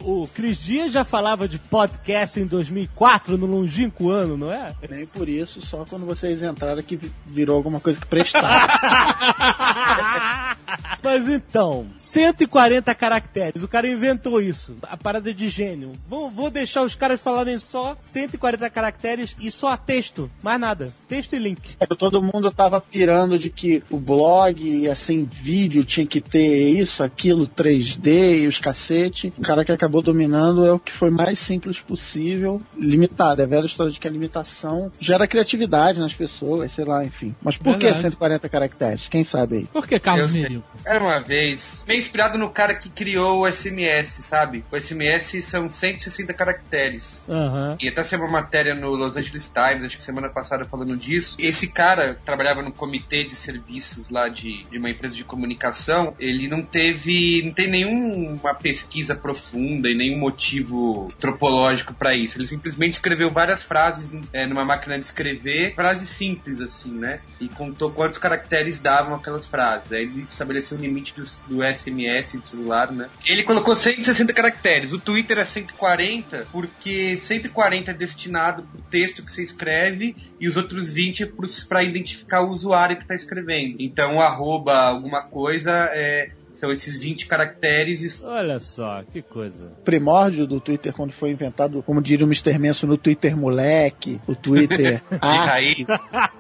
o 0.01 0.27
Cris 0.27 0.59
Dias 0.61 0.93
já 0.93 1.05
falava 1.05 1.47
de 1.47 1.61
podcast 1.61 2.41
em 2.41 2.47
2004, 2.47 3.39
no 3.39 3.47
longínquo 3.47 4.11
ano, 4.11 4.37
não 4.37 4.53
é? 4.53 4.75
Nem 4.91 5.07
por 5.07 5.29
isso, 5.29 5.61
só 5.61 5.85
quando 5.89 6.05
vocês 6.05 6.43
entraram 6.43 6.83
que 6.83 6.97
vi- 6.97 7.13
virou 7.25 7.57
alguma 7.57 7.79
coisa 7.79 8.01
que 8.01 8.07
prestava. 8.07 8.67
Mas 11.03 11.29
então, 11.29 11.87
140 11.97 12.93
caracteres. 12.95 13.63
O 13.63 13.69
cara 13.69 13.87
inventou 13.89 14.41
isso. 14.41 14.75
A 14.83 14.97
parada 14.97 15.33
de 15.33 15.49
gênio. 15.49 15.93
Vou, 16.09 16.29
vou 16.29 16.51
deixar 16.51 16.83
os 16.83 16.97
caras 16.97 17.21
falarem 17.21 17.57
só 17.61 17.95
140 17.99 18.69
caracteres 18.71 19.37
e 19.41 19.49
só 19.51 19.77
texto. 19.77 20.29
Mais 20.43 20.59
nada. 20.59 20.93
Texto 21.09 21.37
e 21.37 21.39
link. 21.39 21.77
Todo 21.97 22.21
mundo 22.21 22.51
tava 22.51 22.81
pirando 22.81 23.39
de 23.39 23.51
que 23.51 23.85
o 23.89 23.99
blog 23.99 24.61
e 24.69 24.89
assim, 24.89 25.25
vídeo 25.31 25.85
tinha 25.85 26.07
que 26.07 26.21
ter 26.21 26.71
isso, 26.71 27.05
aquilo, 27.05 27.47
3D 27.47 28.16
e 28.17 28.47
os 28.47 28.59
cacete. 28.59 29.33
O 29.37 29.43
cara 29.43 29.65
que 29.65 29.73
acabou 29.73 30.03
dominando 30.03 30.67
é 30.67 30.73
o 30.73 30.79
que 30.79 30.93
foi 30.93 31.11
mais 31.11 31.39
simples 31.39 31.81
possível, 31.81 32.61
limitado. 32.77 33.41
É 33.41 33.45
a 33.45 33.49
velha 33.49 33.67
história 33.67 33.93
de 33.93 33.99
que 33.99 34.09
a 34.09 34.11
limitação 34.11 34.91
gera 34.99 35.27
criatividade 35.27 36.01
nas 36.01 36.15
pessoas, 36.15 36.73
sei 36.73 36.85
lá, 36.85 37.05
enfim. 37.05 37.35
Mas 37.43 37.57
por 37.57 37.75
que 37.75 37.87
Verdade. 37.87 38.03
140 38.03 38.49
caracteres? 38.49 39.09
Quem 39.09 39.25
sabe 39.25 39.57
aí? 39.57 39.65
Por 39.67 39.87
que 39.87 39.99
Carlos. 39.99 40.33
Merigo? 40.33 40.65
Era 40.85 41.03
uma 41.03 41.21
vez, 41.21 41.85
meio 41.87 41.99
inspirado 41.99 42.39
no 42.39 42.51
cara 42.51 42.75
que 42.75 42.89
criou 42.89 43.43
o 43.43 43.51
SMS, 43.51 44.25
sabe? 44.25 44.65
O 44.71 44.79
SMS 44.79 45.45
são 45.45 45.69
160 45.69 46.33
caracteres. 46.33 47.25
Aham. 47.29 47.77
E 47.81 47.89
até 47.89 48.03
saiu 48.03 48.23
uma 48.23 48.31
matéria 48.31 48.75
no 48.75 48.91
Los 48.91 49.17
Angeles 49.17 49.53
Times, 49.53 49.85
acho 49.85 49.97
que 49.97 50.03
semana 50.03 50.29
passada, 50.29 50.65
falando 50.65 50.97
disso. 50.97 51.37
Esse 51.39 51.69
cara 51.69 52.19
trabalhava 52.25 52.63
no 52.63 52.73
comitê 52.73 53.25
de 53.25 53.35
serviços 53.35 54.11
lá 54.11 54.29
de, 54.29 54.65
de 54.71 54.79
uma 54.79 54.91
empresa 54.91 55.17
de 55.17 55.25
comunicação. 55.25 56.15
Ele 56.19 56.49
não 56.49 56.63
teve, 56.63 57.43
não 57.45 57.53
tem 57.53 57.69
nenhuma 58.07 58.55
pesquisa 58.55 59.15
profunda 59.15 59.89
e 59.89 59.95
nenhum 59.95 60.19
motivo 60.19 61.11
antropológico 61.17 61.95
pra 61.95 62.15
isso. 62.15 62.39
Ele 62.39 62.47
simplesmente 62.47 62.93
escreveu 62.93 63.31
várias 63.31 63.63
frases 63.63 64.11
é, 64.33 64.47
numa 64.47 64.65
máquina 64.65 64.99
de 64.99 65.05
escrever, 65.05 65.75
frases 65.75 66.09
simples 66.09 66.61
assim, 66.61 66.93
né? 66.93 67.21
E 67.41 67.49
contou 67.49 67.91
quantos 67.91 68.19
caracteres 68.19 68.79
davam 68.79 69.15
aquelas 69.15 69.47
frases. 69.47 69.93
Aí 69.93 70.03
ele 70.03 70.23
estabeleceu 70.23 70.79
o 70.79 70.81
limite 70.81 71.15
do, 71.15 71.23
do 71.49 71.63
SMS 71.65 72.33
do 72.39 72.49
celular, 72.49 72.93
né? 72.93 73.09
Ele 73.27 73.43
colocou 73.43 73.75
160 73.75 74.33
caracteres. 74.33 74.93
O 74.93 74.99
Twitter 74.99 75.39
é 75.39 75.45
140, 75.45 76.47
porque 76.53 77.17
140 77.17 77.91
é 77.91 77.95
destinado 77.95 78.63
pro 78.63 78.83
texto 78.83 79.23
que 79.23 79.31
você 79.31 79.43
escreve 79.43 80.17
e 80.41 80.49
os 80.49 80.57
outros 80.57 80.93
20 80.93 81.23
é 81.23 81.29
para 81.69 81.83
identificar 81.83 82.43
o 82.43 82.51
usuário 82.51 82.97
que 82.97 83.03
está 83.03 83.15
escrevendo. 83.15 83.77
Então, 83.79 84.21
arroba 84.21 84.79
alguma 84.79 85.23
coisa 85.23 85.91
é, 85.93 86.31
são 86.57 86.71
esses 86.71 86.99
20 86.99 87.27
caracteres 87.27 88.03
e 88.03 88.25
Olha 88.25 88.59
só, 88.59 89.03
que 89.13 89.21
coisa. 89.21 89.67
O 89.79 89.83
primórdio 89.83 90.47
do 90.47 90.59
Twitter, 90.59 90.93
quando 90.93 91.13
foi 91.13 91.31
inventado, 91.31 91.83
como 91.83 92.01
diria 92.01 92.25
o 92.25 92.29
Mr. 92.29 92.59
Manson, 92.59 92.87
no 92.87 92.97
Twitter 92.97 93.37
moleque, 93.37 94.21
o 94.27 94.35
Twitter 94.35 95.03
ah, 95.21 95.53
aí. 95.53 95.85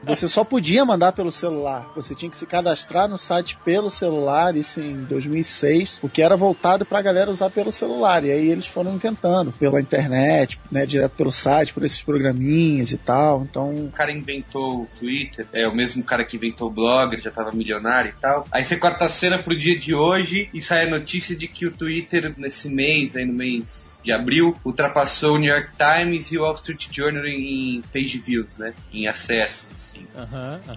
você 0.02 0.26
só 0.26 0.42
podia 0.42 0.84
mandar 0.84 1.12
pelo 1.12 1.30
celular. 1.30 1.92
Você 1.94 2.14
tinha 2.14 2.30
que 2.30 2.36
se 2.36 2.46
cadastrar 2.46 3.08
no 3.08 3.18
site 3.18 3.58
pelo 3.64 3.90
celular, 3.90 4.56
isso 4.56 4.80
em 4.80 5.04
2006, 5.04 6.00
o 6.02 6.08
que 6.08 6.22
era 6.22 6.36
voltado 6.36 6.86
pra 6.86 7.02
galera 7.02 7.30
usar 7.30 7.50
pelo 7.50 7.70
celular. 7.70 8.24
E 8.24 8.30
aí 8.30 8.48
eles 8.48 8.66
foram 8.66 8.94
inventando 8.94 9.52
pela 9.52 9.80
internet, 9.80 10.58
né, 10.70 10.86
direto 10.86 11.12
pelo 11.12 11.32
site, 11.32 11.74
por 11.74 11.84
esses 11.84 12.00
programinhas 12.02 12.90
e 12.92 12.96
tal. 12.98 13.42
Então, 13.42 13.68
O 13.70 13.92
cara 13.92 14.10
inventou 14.10 14.82
o 14.82 14.88
Twitter, 14.98 15.46
é 15.52 15.68
o 15.68 15.74
mesmo 15.74 16.02
cara 16.02 16.24
que 16.24 16.36
inventou 16.36 16.68
o 16.68 16.72
blog, 16.72 17.12
ele 17.12 17.22
já 17.22 17.30
tava 17.30 17.52
milionário 17.52 18.14
e 18.16 18.20
tal. 18.20 18.46
Aí 18.50 18.64
você 18.64 18.76
corta 18.76 19.04
a 19.04 19.08
cena 19.08 19.38
pro 19.38 19.56
dia 19.56 19.78
de 19.78 19.94
hoje 19.94 20.05
e 20.52 20.60
sai 20.60 20.86
a 20.86 20.90
notícia 20.90 21.34
de 21.36 21.48
que 21.48 21.66
o 21.66 21.70
Twitter, 21.70 22.32
nesse 22.36 22.68
mês, 22.68 23.16
aí 23.16 23.24
no 23.24 23.32
mês 23.32 24.00
de 24.02 24.12
abril, 24.12 24.56
ultrapassou 24.64 25.34
o 25.34 25.38
New 25.38 25.52
York 25.52 25.70
Times 25.76 26.30
e 26.30 26.38
o 26.38 26.42
Wall 26.42 26.54
Street 26.54 26.88
Journal 26.92 27.26
em 27.26 27.82
page 27.92 28.18
views, 28.18 28.56
né? 28.56 28.72
Em 28.92 29.08
acessos, 29.08 29.72
assim. 29.72 30.06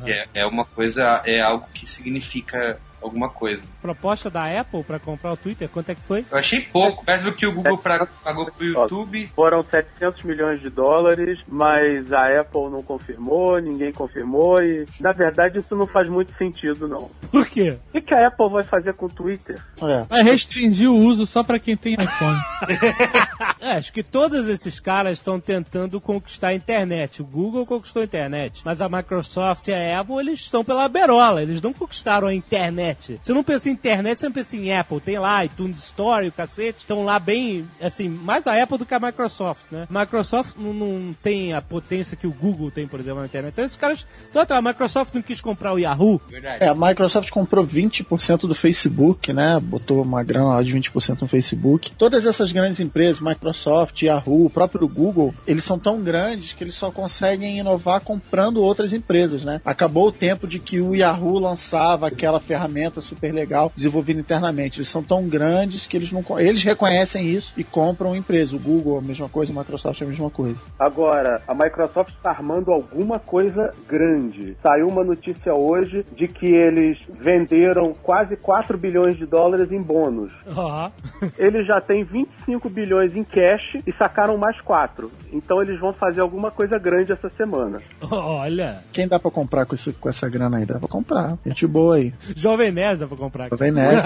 É, 0.08 0.28
é 0.42 0.46
uma 0.46 0.66
coisa, 0.66 1.22
é 1.26 1.40
algo 1.40 1.68
que 1.74 1.86
significa 1.86 2.80
alguma 3.02 3.30
coisa. 3.30 3.62
Proposta 3.82 4.30
da 4.30 4.60
Apple 4.60 4.84
pra 4.84 5.00
comprar 5.00 5.34
o 5.34 5.38
Twitter, 5.38 5.70
quanto 5.70 5.90
é 5.90 5.96
que 5.96 6.02
foi? 6.02 6.26
Eu 6.32 6.38
achei 6.38 6.62
pouco, 6.62 7.06
perto 7.06 7.24
do 7.24 7.34
que 7.34 7.46
o 7.46 7.54
Google 7.54 7.78
pra, 7.78 8.06
pagou 8.06 8.52
pro 8.52 8.66
YouTube. 8.66 9.32
Foram 9.36 9.64
700 9.64 10.24
milhões 10.24 10.62
de 10.62 10.70
dólares, 10.70 11.40
mas 11.48 12.12
a 12.12 12.42
Apple 12.42 12.70
não 12.70 12.84
confirmou, 12.84 13.60
ninguém 13.60 13.92
confirmou 13.92 14.62
e, 14.62 14.86
na 15.00 15.12
verdade, 15.12 15.60
isso 15.60 15.76
não 15.76 15.88
faz 15.88 16.10
muito 16.10 16.36
sentido, 16.38 16.88
não. 16.88 17.10
Por 17.32 17.48
quê? 17.48 17.78
O 17.90 17.92
que, 17.92 18.02
que 18.02 18.14
a 18.14 18.28
Apple 18.28 18.50
vai 18.50 18.64
fazer 18.64 18.94
com 18.94 19.06
o 19.06 19.10
Twitter? 19.10 19.60
É. 19.82 20.06
Vai 20.10 20.24
restringir 20.24 20.90
o 20.90 20.96
uso 20.96 21.26
só 21.26 21.44
pra 21.44 21.60
quem 21.60 21.76
tem 21.76 21.94
iPhone. 21.94 22.38
É, 23.62 23.74
acho 23.74 23.92
que 23.92 24.02
todos 24.02 24.48
esses 24.48 24.80
caras 24.80 25.18
estão 25.18 25.38
tentando 25.38 26.00
conquistar 26.00 26.50
a 26.50 26.54
internet. 26.54 27.22
O 27.22 27.26
Google 27.26 27.66
conquistou 27.66 28.02
a 28.02 28.06
internet, 28.06 28.62
mas 28.64 28.82
a 28.82 28.88
Microsoft 28.88 29.68
e 29.68 29.74
a 29.74 30.00
Apple, 30.00 30.18
eles 30.20 30.40
estão 30.40 30.64
pela 30.64 30.88
berola, 30.88 31.42
eles 31.42 31.62
não 31.62 31.74
conquistaram 31.74 32.30
a 32.30 32.34
internet. 32.34 32.89
Você 33.22 33.34
não 33.34 33.44
pensa 33.44 33.70
em 33.70 33.74
internet, 33.74 34.20
você 34.20 34.26
não 34.26 34.34
pensa 34.34 34.56
em 34.56 34.78
Apple. 34.78 35.00
Tem 35.00 35.18
lá 35.18 35.44
iTunes 35.46 35.80
Store, 35.80 36.28
o 36.28 36.32
cacete, 36.32 36.80
estão 36.80 37.04
lá 37.04 37.20
bem, 37.20 37.68
assim, 37.82 38.10
mais 38.10 38.48
a 38.48 38.62
Apple 38.62 38.78
do 38.78 38.86
que 38.86 38.94
a 38.94 39.00
Microsoft, 39.00 39.72
né? 39.72 39.88
Microsoft 39.90 40.56
não, 40.58 40.74
não 40.74 41.16
tem 41.22 41.54
a 41.54 41.62
potência 41.62 42.18
que 42.18 42.28
o 42.28 42.32
Google 42.32 42.72
tem, 42.72 42.88
por 42.88 43.00
exemplo, 43.00 43.20
na 43.20 43.26
internet. 43.26 43.54
Então 43.54 43.66
esses 43.66 43.78
caras 43.78 44.06
atrás. 44.34 44.60
A 44.60 44.62
Microsoft 44.62 45.14
não 45.14 45.22
quis 45.22 45.42
comprar 45.42 45.74
o 45.74 45.80
Yahoo. 45.80 46.20
Verdade. 46.30 46.64
É, 46.64 46.68
a 46.68 46.76
Microsoft 46.76 47.30
comprou 47.30 47.66
20% 47.66 48.48
do 48.48 48.56
Facebook, 48.56 49.32
né? 49.32 49.60
Botou 49.60 50.02
uma 50.02 50.24
grana 50.24 50.62
de 50.64 50.74
20% 50.76 51.22
no 51.22 51.28
Facebook. 51.28 51.92
Todas 51.92 52.26
essas 52.26 52.52
grandes 52.52 52.80
empresas, 52.80 53.22
Microsoft, 53.22 54.02
Yahoo, 54.02 54.46
o 54.46 54.50
próprio 54.50 54.88
Google, 54.88 55.34
eles 55.46 55.64
são 55.64 55.78
tão 55.80 56.02
grandes 56.02 56.54
que 56.54 56.64
eles 56.64 56.76
só 56.76 56.92
conseguem 56.92 57.60
inovar 57.60 58.02
comprando 58.02 58.62
outras 58.62 58.94
empresas, 58.94 59.46
né? 59.46 59.62
Acabou 59.64 60.08
o 60.08 60.12
tempo 60.12 60.48
de 60.48 60.60
que 60.60 60.82
o 60.82 60.96
Yahoo 60.96 61.40
lançava 61.40 62.08
aquela 62.08 62.40
ferramenta 62.40 62.79
super 63.02 63.34
legal 63.34 63.72
desenvolvida 63.76 64.20
internamente. 64.20 64.80
Eles 64.80 64.90
são 64.90 65.04
tão 65.04 65.28
grandes 65.28 65.86
que 65.88 65.98
eles 65.98 66.12
não 66.12 66.24
eles 66.40 66.64
reconhecem 66.64 67.26
isso 67.28 67.54
e 67.58 67.64
compram 67.64 68.16
empresa. 68.16 68.56
O 68.56 68.60
Google 68.60 68.98
a 68.98 69.02
mesma 69.02 69.28
coisa, 69.28 69.52
a 69.54 69.58
Microsoft 69.60 70.02
a 70.02 70.06
mesma 70.06 70.30
coisa. 70.30 70.66
Agora, 70.78 71.42
a 71.48 71.54
Microsoft 71.54 72.14
está 72.16 72.30
armando 72.30 72.72
alguma 72.72 73.20
coisa 73.20 73.74
grande. 73.88 74.56
Saiu 74.62 74.88
uma 74.88 75.04
notícia 75.04 75.54
hoje 75.54 76.06
de 76.16 76.28
que 76.28 76.46
eles 76.48 76.98
venderam 77.20 77.94
quase 77.94 78.36
4 78.36 78.78
bilhões 78.78 79.18
de 79.18 79.26
dólares 79.26 79.72
em 79.72 79.82
bônus. 79.82 80.32
Ó. 80.56 80.90
Eles 81.38 81.66
já 81.68 81.80
têm 81.82 82.04
25 82.04 82.70
bilhões 82.70 83.16
em 83.16 83.24
cash 83.24 83.76
e 83.86 83.92
sacaram 83.98 84.38
mais 84.38 84.60
4. 84.62 85.12
Então 85.32 85.62
eles 85.62 85.80
vão 85.80 85.92
fazer 85.94 86.22
alguma 86.22 86.50
coisa 86.52 86.78
grande 86.80 87.12
essa 87.12 87.30
semana. 87.30 87.80
Olha, 88.10 88.80
Quem 88.92 89.08
dá 89.08 89.20
pra 89.20 89.30
comprar 89.32 89.66
com, 89.66 89.76
esse- 89.76 89.94
com 89.94 90.10
essa 90.10 90.28
grana 90.30 90.58
aí? 90.58 90.66
Dá 90.66 90.80
pra 90.80 90.88
comprar. 90.88 91.38
Gente 91.46 91.66
boa 91.68 91.96
aí. 91.96 92.14
Jovem 92.36 92.69
Nerd 92.72 93.00
dá 93.00 93.08
pra 93.08 93.18
comprar. 93.18 93.50
Vem 93.58 93.72
né? 93.72 93.90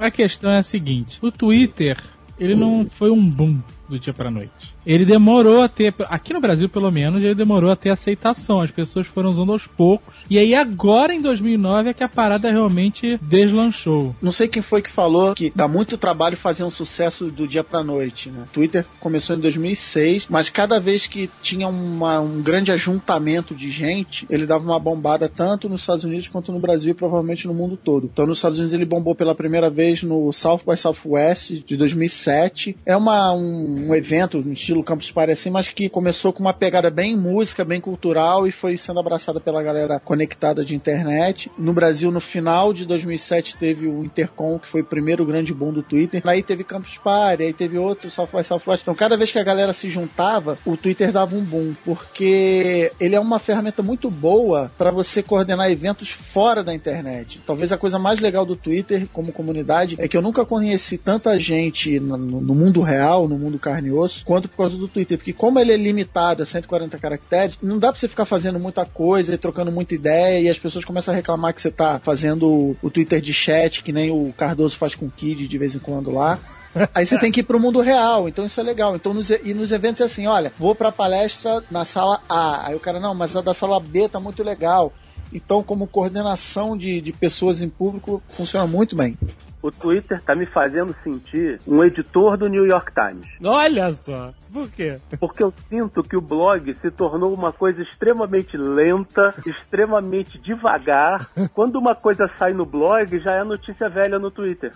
A 0.00 0.10
questão 0.10 0.50
é 0.50 0.58
a 0.58 0.62
seguinte: 0.62 1.18
o 1.20 1.30
Twitter, 1.30 1.98
ele 2.38 2.54
não 2.54 2.86
foi 2.88 3.10
um 3.10 3.28
boom 3.28 3.60
do 3.86 3.98
dia 3.98 4.14
pra 4.14 4.30
noite. 4.30 4.74
Ele 4.86 5.04
demorou 5.04 5.62
a 5.62 5.68
ter, 5.68 5.94
aqui 6.08 6.32
no 6.32 6.40
Brasil 6.40 6.68
pelo 6.68 6.90
menos, 6.90 7.22
ele 7.22 7.34
demorou 7.34 7.70
a 7.70 7.76
ter 7.76 7.90
aceitação. 7.90 8.60
As 8.60 8.70
pessoas 8.70 9.06
foram 9.06 9.30
usando 9.30 9.52
aos 9.52 9.66
poucos. 9.66 10.14
E 10.28 10.38
aí 10.38 10.54
agora 10.54 11.14
em 11.14 11.20
2009 11.20 11.90
é 11.90 11.94
que 11.94 12.02
a 12.04 12.08
parada 12.08 12.50
realmente 12.50 13.18
deslanchou. 13.22 14.14
Não 14.20 14.32
sei 14.32 14.48
quem 14.48 14.62
foi 14.62 14.82
que 14.82 14.90
falou 14.90 15.34
que 15.34 15.52
dá 15.54 15.66
muito 15.68 15.96
trabalho 15.98 16.36
fazer 16.36 16.64
um 16.64 16.70
sucesso 16.70 17.26
do 17.30 17.46
dia 17.46 17.62
pra 17.64 17.82
noite, 17.82 18.30
né? 18.30 18.44
Twitter 18.52 18.86
começou 18.98 19.36
em 19.36 19.40
2006, 19.40 20.26
mas 20.28 20.48
cada 20.48 20.78
vez 20.80 21.06
que 21.06 21.28
tinha 21.42 21.68
uma- 21.68 22.20
um 22.20 22.40
grande 22.42 22.72
ajuntamento 22.72 23.54
de 23.54 23.70
gente, 23.70 24.26
ele 24.30 24.46
dava 24.46 24.64
uma 24.64 24.78
bombada 24.78 25.28
tanto 25.28 25.68
nos 25.68 25.80
Estados 25.82 26.04
Unidos 26.04 26.28
quanto 26.28 26.52
no 26.52 26.58
Brasil 26.58 26.92
e 26.92 26.94
provavelmente 26.94 27.46
no 27.46 27.54
mundo 27.54 27.76
todo. 27.76 28.08
Então 28.12 28.26
nos 28.26 28.38
Estados 28.38 28.58
Unidos 28.58 28.74
ele 28.74 28.84
bombou 28.84 29.14
pela 29.14 29.34
primeira 29.34 29.68
vez 29.70 30.02
no 30.02 30.32
South 30.32 30.60
by 30.66 30.76
Southwest 30.76 31.62
de 31.64 31.76
2007. 31.76 32.76
É 32.84 32.96
uma, 32.96 33.32
um, 33.32 33.88
um 33.90 33.94
evento 33.94 34.38
no 34.38 34.52
estilo 34.70 34.84
Campus 34.84 35.10
Party 35.10 35.32
assim, 35.32 35.50
mas 35.50 35.68
que 35.68 35.88
começou 35.88 36.32
com 36.32 36.40
uma 36.40 36.52
pegada 36.52 36.90
bem 36.90 37.16
música, 37.16 37.64
bem 37.64 37.80
cultural 37.80 38.46
e 38.46 38.52
foi 38.52 38.76
sendo 38.76 39.00
abraçada 39.00 39.40
pela 39.40 39.62
galera 39.62 39.98
conectada 39.98 40.64
de 40.64 40.76
internet. 40.76 41.50
No 41.58 41.72
Brasil, 41.72 42.10
no 42.10 42.20
final 42.20 42.72
de 42.72 42.86
2007, 42.86 43.56
teve 43.56 43.86
o 43.86 44.04
Intercom, 44.04 44.58
que 44.58 44.68
foi 44.68 44.82
o 44.82 44.84
primeiro 44.84 45.24
grande 45.24 45.52
boom 45.52 45.72
do 45.72 45.82
Twitter. 45.82 46.22
Aí 46.24 46.42
teve 46.42 46.62
Campus 46.62 46.96
Party, 46.98 47.42
aí 47.42 47.52
teve 47.52 47.78
outro 47.78 48.10
South 48.10 48.28
by 48.32 48.44
Southwest. 48.44 48.82
Então, 48.82 48.94
cada 48.94 49.16
vez 49.16 49.32
que 49.32 49.38
a 49.38 49.44
galera 49.44 49.72
se 49.72 49.88
juntava, 49.88 50.56
o 50.64 50.76
Twitter 50.76 51.10
dava 51.10 51.34
um 51.34 51.42
boom, 51.42 51.74
porque 51.84 52.92
ele 53.00 53.16
é 53.16 53.20
uma 53.20 53.38
ferramenta 53.38 53.82
muito 53.82 54.08
boa 54.08 54.70
para 54.78 54.92
você 54.92 55.22
coordenar 55.22 55.70
eventos 55.70 56.10
fora 56.10 56.62
da 56.62 56.72
internet. 56.72 57.40
Talvez 57.44 57.72
a 57.72 57.78
coisa 57.78 57.98
mais 57.98 58.20
legal 58.20 58.46
do 58.46 58.54
Twitter 58.54 59.08
como 59.12 59.32
comunidade 59.32 59.96
é 59.98 60.06
que 60.06 60.16
eu 60.16 60.22
nunca 60.22 60.44
conheci 60.44 60.96
tanta 60.96 61.38
gente 61.40 61.98
no, 61.98 62.16
no 62.16 62.54
mundo 62.54 62.80
real, 62.82 63.26
no 63.26 63.36
mundo 63.36 63.58
carne 63.58 63.88
e 63.88 63.92
osso, 63.92 64.24
quanto 64.24 64.48
causa 64.62 64.76
do 64.76 64.88
Twitter. 64.88 65.18
Porque 65.18 65.32
como 65.32 65.58
ele 65.58 65.72
é 65.72 65.76
limitado 65.76 66.42
a 66.42 66.46
140 66.46 66.98
caracteres, 66.98 67.58
não 67.62 67.78
dá 67.78 67.90
pra 67.90 68.00
você 68.00 68.08
ficar 68.08 68.24
fazendo 68.24 68.58
muita 68.58 68.84
coisa 68.84 69.34
e 69.34 69.38
trocando 69.38 69.70
muita 69.70 69.94
ideia 69.94 70.40
e 70.40 70.48
as 70.48 70.58
pessoas 70.58 70.84
começam 70.84 71.12
a 71.12 71.16
reclamar 71.16 71.54
que 71.54 71.60
você 71.60 71.70
tá 71.70 71.98
fazendo 71.98 72.76
o 72.82 72.90
Twitter 72.90 73.20
de 73.20 73.32
chat, 73.32 73.82
que 73.82 73.92
nem 73.92 74.10
o 74.10 74.32
Cardoso 74.36 74.76
faz 74.76 74.94
com 74.94 75.06
o 75.06 75.10
Kid 75.10 75.46
de 75.46 75.58
vez 75.58 75.76
em 75.76 75.80
quando 75.80 76.10
lá. 76.10 76.38
Aí 76.94 77.04
você 77.04 77.18
tem 77.18 77.32
que 77.32 77.40
ir 77.40 77.44
pro 77.44 77.58
mundo 77.58 77.80
real, 77.80 78.28
então 78.28 78.46
isso 78.46 78.60
é 78.60 78.62
legal. 78.62 78.94
Então 78.94 79.12
nos, 79.12 79.30
e 79.30 79.54
nos 79.54 79.72
eventos 79.72 80.00
é 80.00 80.04
assim, 80.04 80.26
olha, 80.26 80.52
vou 80.58 80.74
pra 80.74 80.92
palestra 80.92 81.62
na 81.70 81.84
sala 81.84 82.20
A. 82.28 82.68
Aí 82.68 82.74
o 82.74 82.80
cara, 82.80 83.00
não, 83.00 83.14
mas 83.14 83.34
a 83.34 83.40
da 83.40 83.54
sala 83.54 83.80
B 83.80 84.08
tá 84.08 84.20
muito 84.20 84.42
legal. 84.42 84.92
Então, 85.32 85.62
como 85.62 85.86
coordenação 85.86 86.76
de, 86.76 87.00
de 87.00 87.12
pessoas 87.12 87.62
em 87.62 87.68
público, 87.68 88.22
funciona 88.30 88.66
muito 88.66 88.96
bem. 88.96 89.16
O 89.62 89.70
Twitter 89.70 90.22
tá 90.22 90.34
me 90.34 90.46
fazendo 90.46 90.94
sentir 91.02 91.60
um 91.66 91.82
editor 91.84 92.36
do 92.36 92.48
New 92.48 92.64
York 92.66 92.92
Times. 92.94 93.26
Olha 93.44 93.92
só. 93.92 94.32
Por 94.52 94.68
quê? 94.68 94.98
Porque 95.18 95.42
eu 95.42 95.54
sinto 95.68 96.02
que 96.02 96.16
o 96.16 96.20
blog 96.20 96.74
se 96.80 96.90
tornou 96.90 97.32
uma 97.32 97.52
coisa 97.52 97.82
extremamente 97.82 98.56
lenta, 98.56 99.32
extremamente 99.46 100.38
devagar. 100.38 101.28
Quando 101.54 101.76
uma 101.76 101.94
coisa 101.94 102.28
sai 102.38 102.52
no 102.52 102.66
blog, 102.66 103.18
já 103.20 103.32
é 103.34 103.44
notícia 103.44 103.88
velha 103.88 104.18
no 104.18 104.30
Twitter. 104.30 104.72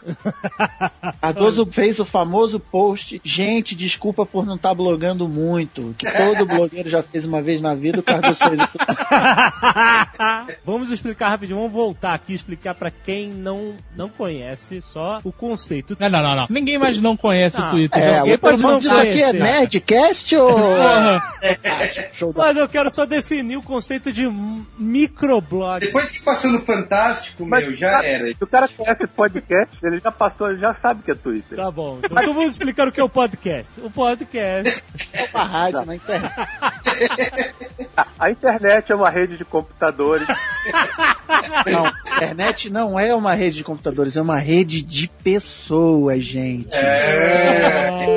Cardoso 1.21 1.67
fez 1.67 1.99
o 1.99 2.05
famoso 2.05 2.61
post, 2.61 3.21
gente, 3.25 3.75
desculpa 3.75 4.25
por 4.25 4.47
não 4.47 4.55
estar 4.57 4.75
blogando 4.75 5.27
muito, 5.29 5.95
que 5.99 6.07
todo 6.11 6.47
blogueiro 6.47 6.89
já 6.89 7.03
fez 7.03 7.25
uma 7.25 7.43
vez 7.43 7.61
na 7.61 7.75
vida, 7.75 8.01
o 8.01 8.03
Cardoso 8.03 8.37
fez 8.37 8.61
o 8.61 8.69
vamos 10.65 10.91
explicar 10.91 11.31
rapidinho, 11.31 11.59
vamos 11.59 11.73
voltar 11.73 12.15
aqui 12.15 12.33
e 12.33 12.37
explicar 12.37 12.75
pra 12.75 12.91
quem 12.91 13.29
não, 13.29 13.75
não 13.97 14.09
conhece 14.09 14.74
só 14.81 15.21
o 15.25 15.33
conceito. 15.33 15.97
Não, 15.99 16.09
não, 16.09 16.23
não, 16.23 16.37
não. 16.37 16.47
Ninguém 16.51 16.79
mais 16.79 16.99
não 16.99 17.17
conhece 17.17 17.59
Não. 17.59 17.69
o 17.69 17.71
Twitter. 17.71 18.03
É, 18.03 18.19
Alguém 18.19 18.35
o 18.35 18.39
pode 18.39 18.63
não 18.63 18.79
disso 18.79 18.95
aqui 18.95 19.23
é 19.23 19.31
conhecer. 19.31 19.43
Nerdcast 19.43 20.37
ou... 20.37 20.59
Mas 22.35 22.57
eu 22.57 22.69
quero 22.69 22.91
só 22.91 23.05
definir 23.07 23.57
o 23.57 23.63
conceito 23.63 24.13
de 24.13 24.31
microblog. 24.79 25.81
Depois 25.85 26.11
que 26.11 26.23
passou 26.23 26.51
no 26.51 26.61
Fantástico, 26.61 27.45
Mas 27.47 27.65
meu, 27.65 27.77
já 27.77 28.03
era. 28.03 28.27
Se 28.27 28.43
o 28.43 28.47
cara 28.47 28.69
conhece 28.69 29.07
podcast, 29.07 29.77
ele 29.83 30.01
já 30.01 30.11
passou, 30.11 30.51
ele 30.51 30.61
já 30.61 30.75
sabe 30.75 31.03
que 31.03 31.11
é 31.11 31.15
Twitter. 31.15 31.57
Tá 31.57 31.71
bom. 31.71 31.99
Então, 32.03 32.19
então 32.19 32.35
vamos 32.35 32.51
explicar 32.51 32.89
o 32.89 32.93
que 32.93 33.01
é 33.01 33.05
o 33.05 33.09
podcast. 33.09 33.81
O 33.81 33.91
podcast. 33.91 34.83
É 35.13 35.29
uma 35.33 35.45
rádio 35.45 35.85
na 35.85 35.95
internet. 35.95 36.35
A 38.19 38.31
internet 38.31 38.91
é 38.91 38.95
uma 38.95 39.11
rede 39.11 39.37
de 39.37 39.45
computadores. 39.45 40.27
Não, 41.67 41.93
internet 42.17 42.71
não 42.71 42.99
é 42.99 43.15
uma 43.15 43.35
rede 43.35 43.59
de 43.59 43.65
computadores, 43.65 44.17
é 44.17 44.23
uma 44.23 44.39
rede 44.39 44.83
de 44.83 45.09
pessoas, 45.23 46.23
gente. 46.23 46.69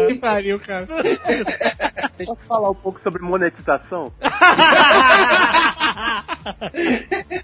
Que 0.08 0.16
pariu, 0.16 0.60
cara. 0.60 0.88
Posso 2.26 2.42
falar 2.48 2.70
um 2.72 2.76
pouco 2.76 3.00
sobre 3.02 3.22
monetização? 3.22 4.12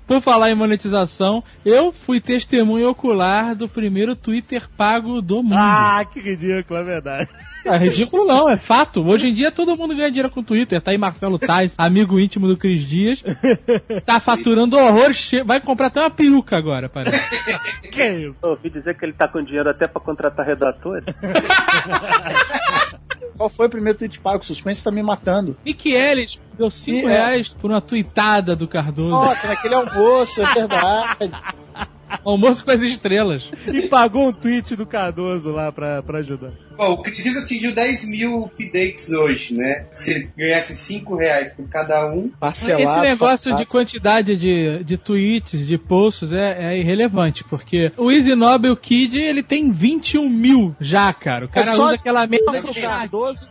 Por 0.07 0.21
falar 0.21 0.49
em 0.49 0.55
monetização, 0.55 1.43
eu 1.65 1.91
fui 1.91 2.21
testemunho 2.21 2.89
ocular 2.89 3.55
do 3.55 3.67
primeiro 3.67 4.15
Twitter 4.15 4.69
pago 4.77 5.21
do 5.21 5.43
mundo. 5.43 5.55
Ah, 5.57 6.05
que 6.11 6.19
ridículo, 6.19 6.79
é 6.79 6.83
verdade. 6.83 7.29
É 7.65 7.77
ridículo 7.77 8.25
não, 8.25 8.49
é 8.51 8.57
fato. 8.57 9.01
Hoje 9.05 9.29
em 9.29 9.33
dia 9.33 9.49
todo 9.51 9.75
mundo 9.77 9.95
ganha 9.95 10.09
dinheiro 10.09 10.29
com 10.29 10.41
o 10.41 10.43
Twitter. 10.43 10.81
Tá 10.81 10.91
aí 10.91 10.97
Marcelo 10.97 11.39
Tais, 11.39 11.73
amigo 11.77 12.19
íntimo 12.19 12.47
do 12.47 12.57
Cris 12.57 12.83
Dias. 12.87 13.23
Tá 14.05 14.19
faturando 14.19 14.77
horror, 14.77 15.13
che- 15.13 15.43
vai 15.43 15.61
comprar 15.61 15.87
até 15.87 16.01
uma 16.01 16.09
peruca 16.09 16.57
agora, 16.57 16.89
parece. 16.89 17.17
Que 17.89 18.09
isso? 18.27 18.39
Eu 18.43 18.49
ouvi 18.51 18.69
dizer 18.69 18.97
que 18.97 19.05
ele 19.05 19.13
tá 19.13 19.27
com 19.27 19.41
dinheiro 19.43 19.69
até 19.69 19.87
pra 19.87 20.01
contratar 20.01 20.45
redatores. 20.45 21.05
Qual 23.35 23.49
foi 23.49 23.65
o 23.65 23.69
primeiro 23.69 23.97
tweet 23.97 24.19
pago? 24.19 24.43
O 24.43 24.45
suspense 24.45 24.83
tá 24.83 24.91
me 24.91 25.01
matando. 25.01 25.57
Nick 25.65 25.91
Ellis 25.91 26.39
deu 26.57 26.69
5 26.69 27.07
E 27.07 27.11
é. 27.11 27.15
reais 27.17 27.49
por 27.49 27.71
uma 27.71 27.81
tweetada 27.81 28.55
do 28.55 28.67
Cardoso. 28.67 29.09
Nossa, 29.09 29.47
naquele 29.47 29.73
almoço, 29.73 30.41
é 30.41 30.53
verdade. 30.53 31.31
Almoço 32.23 32.63
com 32.63 32.71
as 32.71 32.81
estrelas. 32.81 33.49
E 33.67 33.83
pagou 33.83 34.29
um 34.29 34.33
tweet 34.33 34.75
do 34.75 34.85
Cardoso 34.85 35.51
lá 35.51 35.71
pra, 35.71 36.01
pra 36.01 36.19
ajudar. 36.19 36.51
Bom, 36.75 36.93
o 36.93 36.97
Cris 37.03 37.37
atingiu 37.37 37.73
10 37.73 38.05
mil 38.09 38.45
updates 38.45 39.11
hoje, 39.11 39.53
né? 39.53 39.85
Se 39.93 40.11
ele 40.11 40.29
ganhasse 40.35 40.75
5 40.75 41.15
reais 41.15 41.53
por 41.53 41.67
cada 41.69 42.11
um, 42.11 42.29
Parcelado. 42.29 42.83
Esse 42.83 42.99
negócio 43.01 43.55
de 43.55 43.65
quantidade 43.65 44.35
de, 44.35 44.83
de 44.83 44.97
tweets, 44.97 45.67
de 45.67 45.77
posts 45.77 46.33
é, 46.33 46.73
é 46.73 46.79
irrelevante, 46.79 47.43
porque 47.43 47.91
o 47.95 48.11
Easy 48.11 48.33
Nobel 48.33 48.75
Kid, 48.75 49.19
ele 49.19 49.43
tem 49.43 49.71
21 49.71 50.27
mil 50.27 50.75
já, 50.79 51.13
cara. 51.13 51.45
O 51.45 51.49
cara 51.49 51.67
É 51.67 51.73
só 51.73 51.85
usa 51.85 51.95
aquela 51.95 52.25
merda 52.25 52.63
Cardoso. 52.81 53.47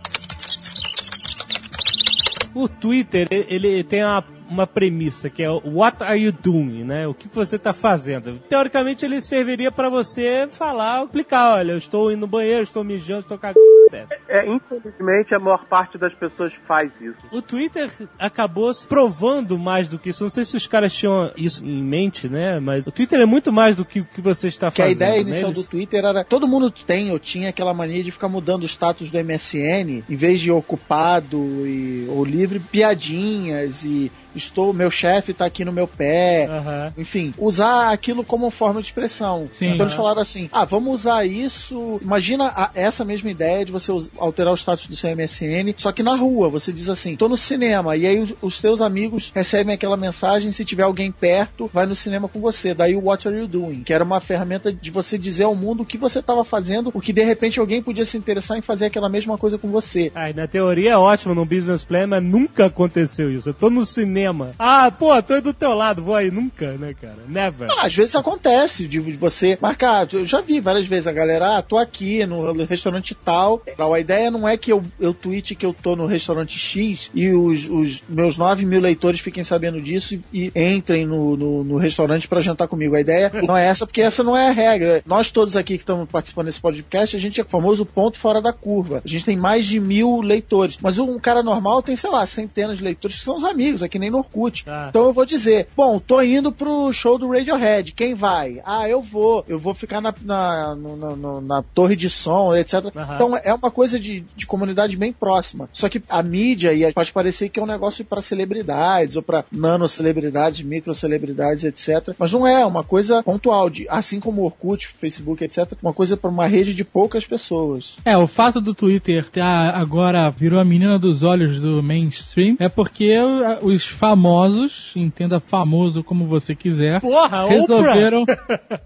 O 2.54 2.68
Twitter, 2.68 3.28
ele 3.30 3.62
ele 3.72 3.84
tem 3.84 4.04
uma, 4.04 4.24
uma 4.52 4.66
premissa 4.66 5.28
que 5.30 5.42
é 5.42 5.50
o 5.50 5.60
What 5.64 6.02
are 6.04 6.18
you 6.20 6.32
doing, 6.32 6.84
né? 6.84 7.06
O 7.06 7.14
que 7.14 7.28
você 7.28 7.58
tá 7.58 7.72
fazendo? 7.72 8.38
Teoricamente, 8.48 9.04
ele 9.04 9.20
serviria 9.20 9.72
pra 9.72 9.88
você 9.88 10.46
falar, 10.50 11.02
explicar, 11.04 11.54
olha, 11.56 11.72
eu 11.72 11.78
estou 11.78 12.10
indo 12.12 12.20
no 12.22 12.26
banheiro, 12.26 12.62
estou 12.62 12.84
mijando, 12.84 13.20
estou 13.20 13.38
cagando, 13.38 13.58
etc. 13.86 14.06
É, 14.28 14.46
infelizmente, 14.48 15.34
a 15.34 15.38
maior 15.38 15.64
parte 15.66 15.98
das 15.98 16.12
pessoas 16.14 16.52
faz 16.68 16.90
isso. 17.00 17.16
O 17.32 17.40
Twitter 17.42 17.90
acabou 18.18 18.72
se 18.72 18.86
provando 18.86 19.58
mais 19.58 19.88
do 19.88 19.98
que 19.98 20.10
isso. 20.10 20.22
Não 20.24 20.30
sei 20.30 20.44
se 20.44 20.56
os 20.56 20.66
caras 20.66 20.92
tinham 20.94 21.30
isso 21.36 21.64
em 21.64 21.82
mente, 21.82 22.28
né? 22.28 22.60
Mas 22.60 22.86
o 22.86 22.90
Twitter 22.92 23.20
é 23.20 23.26
muito 23.26 23.52
mais 23.52 23.74
do 23.76 23.84
que 23.84 24.00
o 24.00 24.04
que 24.04 24.20
você 24.20 24.48
está 24.48 24.70
Que 24.70 24.80
a 24.82 24.84
fazendo. 24.84 24.96
ideia 24.98 25.14
né? 25.16 25.20
inicial 25.20 25.50
Eles- 25.50 25.64
do 25.64 25.68
Twitter 25.68 26.04
era. 26.04 26.24
Todo 26.24 26.46
mundo 26.46 26.70
tem 26.70 27.10
ou 27.10 27.18
tinha 27.18 27.48
aquela 27.48 27.74
mania 27.74 28.02
de 28.02 28.10
ficar 28.10 28.28
mudando 28.28 28.62
o 28.62 28.66
status 28.66 29.10
do 29.10 29.18
MSN, 29.18 30.04
em 30.08 30.16
vez 30.16 30.40
de 30.40 30.50
ocupado 30.50 31.38
e, 31.66 32.06
ou 32.08 32.24
livre, 32.24 32.60
piadinhas 32.60 33.84
e 33.84 34.10
estou, 34.34 34.72
meu 34.72 34.90
chefe 34.90 35.32
tá 35.32 35.44
aqui 35.44 35.64
no 35.64 35.72
meu 35.72 35.86
pé. 35.88 36.46
Aham. 36.46 36.92
Enfim, 36.96 37.32
usar 37.38 37.90
aquilo 37.92 38.24
como 38.24 38.50
forma 38.50 38.80
de 38.80 38.86
expressão. 38.86 39.48
Sim. 39.52 39.66
então 39.70 39.86
eles 39.86 39.94
falaram 39.94 40.20
assim: 40.20 40.48
ah, 40.52 40.64
vamos 40.64 40.92
usar 41.00 41.24
isso. 41.26 41.98
Imagina 42.02 42.46
a- 42.54 42.70
essa 42.74 43.04
mesma 43.04 43.30
ideia 43.30 43.64
de 43.64 43.72
você 43.72 43.90
alterar 44.18 44.52
o 44.52 44.56
status 44.56 44.86
do 44.86 44.96
seu 44.96 45.10
MSN, 45.10 45.74
só 45.76 45.92
que 45.92 46.02
na 46.02 46.14
rua. 46.14 46.48
Você 46.48 46.72
diz 46.72 46.88
assim: 46.88 47.16
tô 47.16 47.28
no 47.28 47.36
cinema. 47.36 47.96
E 47.96 48.06
aí 48.06 48.18
os, 48.20 48.34
os 48.42 48.60
teus 48.60 48.80
amigos 48.80 49.30
recebem 49.34 49.74
aquela 49.74 49.96
mensagem. 49.96 50.52
Se 50.52 50.64
tiver 50.64 50.82
alguém 50.84 51.10
perto, 51.12 51.70
vai 51.72 51.86
no 51.86 51.94
cinema 51.96 52.28
com 52.28 52.40
você. 52.40 52.74
Daí 52.74 52.94
o 52.96 53.04
What 53.06 53.26
Are 53.28 53.36
You 53.36 53.46
Doing? 53.46 53.82
Que 53.82 53.92
era 53.92 54.04
uma 54.04 54.20
ferramenta 54.20 54.72
de 54.72 54.90
você 54.90 55.16
dizer 55.18 55.44
ao 55.44 55.54
mundo 55.54 55.82
o 55.82 55.86
que 55.86 55.98
você 55.98 56.18
estava 56.20 56.44
fazendo, 56.44 56.90
o 56.94 57.00
que 57.00 57.12
de 57.12 57.22
repente 57.24 57.58
alguém 57.60 57.82
podia 57.82 58.04
se 58.04 58.16
interessar 58.16 58.56
em 58.58 58.62
fazer 58.62 58.86
aquela 58.86 59.08
mesma 59.08 59.36
coisa 59.38 59.58
com 59.58 59.68
você. 59.70 60.10
Ah, 60.14 60.32
na 60.34 60.46
teoria 60.46 60.92
é 60.92 60.96
ótimo 60.96 61.34
no 61.34 61.44
business 61.44 61.84
plan, 61.84 62.06
mas 62.06 62.22
nunca 62.22 62.66
aconteceu 62.66 63.30
isso. 63.32 63.48
Eu 63.50 63.54
tô 63.54 63.70
no 63.70 63.84
cinema. 63.84 64.21
Ah, 64.58 64.90
pô, 64.90 65.20
tô 65.22 65.34
aí 65.34 65.40
do 65.40 65.52
teu 65.52 65.74
lado, 65.74 66.02
vou 66.02 66.14
aí. 66.14 66.30
Nunca, 66.30 66.72
né, 66.72 66.94
cara? 67.00 67.18
Never. 67.28 67.68
Ah, 67.70 67.86
às 67.86 67.94
vezes 67.94 68.14
acontece 68.14 68.86
de 68.86 69.00
você 69.00 69.58
marcar. 69.60 70.08
Eu 70.12 70.24
já 70.24 70.40
vi 70.40 70.60
várias 70.60 70.86
vezes 70.86 71.06
a 71.06 71.12
galera, 71.12 71.58
ah, 71.58 71.62
tô 71.62 71.78
aqui 71.78 72.24
no 72.26 72.64
restaurante 72.64 73.14
tal. 73.14 73.62
A 73.78 74.00
ideia 74.00 74.30
não 74.30 74.48
é 74.48 74.56
que 74.56 74.72
eu, 74.72 74.82
eu 75.00 75.12
tweete 75.12 75.54
que 75.54 75.66
eu 75.66 75.74
tô 75.74 75.96
no 75.96 76.06
restaurante 76.06 76.58
X 76.58 77.10
e 77.14 77.30
os, 77.30 77.68
os 77.68 78.02
meus 78.08 78.36
9 78.36 78.64
mil 78.64 78.80
leitores 78.80 79.20
fiquem 79.20 79.44
sabendo 79.44 79.80
disso 79.80 80.14
e, 80.32 80.52
e 80.54 80.72
entrem 80.72 81.06
no, 81.06 81.36
no, 81.36 81.64
no 81.64 81.76
restaurante 81.76 82.28
pra 82.28 82.40
jantar 82.40 82.68
comigo. 82.68 82.94
A 82.94 83.00
ideia 83.00 83.30
não 83.46 83.56
é 83.56 83.66
essa, 83.66 83.86
porque 83.86 84.02
essa 84.02 84.22
não 84.22 84.36
é 84.36 84.48
a 84.48 84.52
regra. 84.52 85.02
Nós 85.06 85.30
todos 85.30 85.56
aqui 85.56 85.76
que 85.76 85.82
estamos 85.82 86.08
participando 86.08 86.46
desse 86.46 86.60
podcast, 86.60 87.16
a 87.16 87.20
gente 87.20 87.40
é 87.40 87.44
o 87.44 87.48
famoso 87.48 87.84
ponto 87.84 88.18
fora 88.18 88.40
da 88.40 88.52
curva. 88.52 89.02
A 89.04 89.08
gente 89.08 89.24
tem 89.24 89.36
mais 89.36 89.66
de 89.66 89.80
mil 89.80 90.20
leitores. 90.20 90.78
Mas 90.80 90.98
um 90.98 91.18
cara 91.18 91.42
normal 91.42 91.82
tem, 91.82 91.96
sei 91.96 92.10
lá, 92.10 92.26
centenas 92.26 92.78
de 92.78 92.84
leitores 92.84 93.18
que 93.18 93.24
são 93.24 93.36
os 93.36 93.44
amigos, 93.44 93.82
aqui 93.82 93.98
nem 93.98 94.10
no 94.12 94.18
Orkut. 94.18 94.64
Ah. 94.68 94.86
Então 94.90 95.06
eu 95.06 95.12
vou 95.12 95.24
dizer, 95.26 95.66
bom, 95.76 95.98
tô 95.98 96.20
indo 96.22 96.52
pro 96.52 96.92
show 96.92 97.18
do 97.18 97.30
Radiohead, 97.30 97.92
quem 97.92 98.14
vai? 98.14 98.60
Ah, 98.64 98.88
eu 98.88 99.00
vou, 99.00 99.44
eu 99.48 99.58
vou 99.58 99.74
ficar 99.74 100.00
na, 100.00 100.14
na, 100.22 100.74
no- 100.76 101.16
no- 101.16 101.40
na 101.40 101.62
torre 101.62 101.96
de 101.96 102.08
som, 102.08 102.54
etc. 102.54 102.84
Então 103.14 103.36
é 103.42 103.52
uma 103.52 103.70
coisa 103.70 103.98
de, 103.98 104.24
de 104.36 104.46
comunidade 104.46 104.96
bem 104.96 105.12
próxima. 105.12 105.68
Só 105.72 105.88
que 105.88 106.02
a 106.08 106.22
mídia 106.22 106.72
e 106.72 106.92
faz 106.92 107.10
parecer 107.10 107.48
que 107.48 107.58
é 107.58 107.62
um 107.62 107.66
negócio 107.66 108.04
para 108.04 108.20
celebridades, 108.20 109.16
ou 109.16 109.22
para 109.22 109.44
nano-celebridades, 109.50 110.62
micro-celebridades, 110.62 111.64
etc. 111.64 112.14
Mas 112.18 112.32
não 112.32 112.46
é, 112.46 112.62
é 112.62 112.66
uma 112.66 112.84
coisa 112.84 113.22
pontual, 113.22 113.68
de, 113.70 113.86
assim 113.88 114.20
como 114.20 114.42
o 114.42 114.44
Orkut, 114.44 114.88
Facebook, 114.88 115.42
etc. 115.42 115.72
Uma 115.82 115.92
coisa 115.92 116.16
para 116.16 116.30
uma 116.30 116.46
rede 116.46 116.74
de 116.74 116.84
poucas 116.84 117.24
pessoas. 117.24 117.96
É, 118.04 118.16
o 118.16 118.26
fato 118.26 118.60
do 118.60 118.74
Twitter 118.74 119.28
ter 119.30 119.42
agora 119.42 120.30
virou 120.30 120.60
a 120.60 120.64
menina 120.64 120.98
dos 120.98 121.22
olhos 121.22 121.58
do 121.60 121.82
mainstream 121.82 122.56
é 122.58 122.68
porque 122.68 123.14
os 123.62 123.84
famosos, 124.02 124.90
entenda 124.96 125.38
famoso 125.38 126.02
como 126.02 126.26
você 126.26 126.56
quiser, 126.56 127.00
Porra, 127.00 127.46
resolveram. 127.46 128.24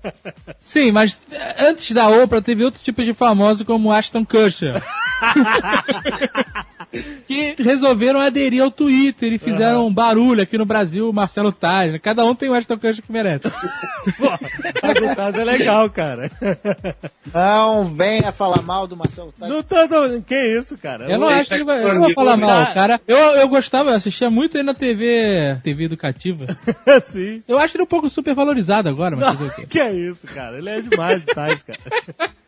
Sim, 0.60 0.92
mas 0.92 1.18
eh, 1.32 1.56
antes 1.58 1.90
da 1.92 2.10
Oprah 2.10 2.42
teve 2.42 2.62
outro 2.62 2.82
tipo 2.82 3.02
de 3.02 3.14
famoso 3.14 3.64
como 3.64 3.90
Ashton 3.90 4.26
Kutcher. 4.26 4.74
que 7.26 7.54
resolveram 7.58 8.20
aderir 8.20 8.62
ao 8.62 8.70
Twitter 8.70 9.32
e 9.32 9.38
fizeram 9.38 9.86
um 9.86 9.92
barulho 9.92 10.42
aqui 10.42 10.56
no 10.56 10.64
Brasil, 10.64 11.08
o 11.08 11.12
Marcelo 11.12 11.52
Taz. 11.52 11.92
né? 11.92 11.98
Cada 11.98 12.24
um 12.24 12.34
tem 12.34 12.48
o 12.48 12.54
Ashton 12.54 12.76
Kutcher 12.76 13.02
que 13.02 13.12
merece. 13.12 13.44
Mas 14.82 15.00
o 15.00 15.16
Taz 15.16 15.34
é 15.34 15.44
legal, 15.44 15.90
cara. 15.90 16.30
Não 17.32 17.84
venha 17.84 18.32
falar 18.32 18.62
mal 18.62 18.86
do 18.86 18.96
Marcelo 18.96 19.32
Taz. 19.38 19.50
Não 19.50 19.62
tô, 19.62 19.86
não, 19.86 20.20
que 20.20 20.58
isso, 20.58 20.76
cara? 20.78 21.10
Eu 21.10 21.18
não 21.18 21.28
acho 21.28 21.48
que 21.48 21.54
ele 21.54 21.64
vai, 21.64 21.80
que 21.80 21.86
eu 21.86 21.94
não 21.94 22.02
vou 22.02 22.14
falar 22.14 22.36
mal, 22.36 22.74
cara. 22.74 23.00
Eu, 23.06 23.16
eu 23.16 23.48
gostava, 23.48 23.90
eu 23.90 23.96
assistia 23.96 24.30
muito 24.30 24.56
ele 24.56 24.64
na 24.64 24.74
TV, 24.74 25.05
TV 25.62 25.84
educativa. 25.84 26.46
Sim. 27.04 27.42
Eu 27.46 27.58
acho 27.58 27.76
ele 27.76 27.84
um 27.84 27.86
pouco 27.86 28.08
super 28.10 28.34
valorizado 28.34 28.88
agora, 28.88 29.16
mas 29.16 29.24
fazer 29.36 29.44
o 29.46 29.50
quê? 29.54 29.66
Que 29.68 29.80
é 29.80 29.92
isso, 29.92 30.26
cara? 30.26 30.58
Ele 30.58 30.68
é 30.70 30.80
demais, 30.80 31.22
o 31.22 31.26
Taz, 31.34 31.62
cara. 31.62 31.78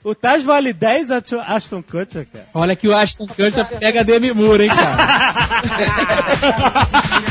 O 0.04 0.14
Taz 0.14 0.44
vale 0.44 0.72
10 0.72 1.10
Ashton- 1.10 1.40
Ashton 1.46 1.82
Kutcher, 1.82 2.26
cara. 2.32 2.44
Olha 2.54 2.76
que 2.76 2.86
o 2.88 2.96
Ashton 2.96 3.26
Kutcher 3.26 3.66
pega 3.78 4.04
Demi 4.04 4.32
Moore, 4.32 4.64
hein, 4.64 4.70
cara. 4.70 4.96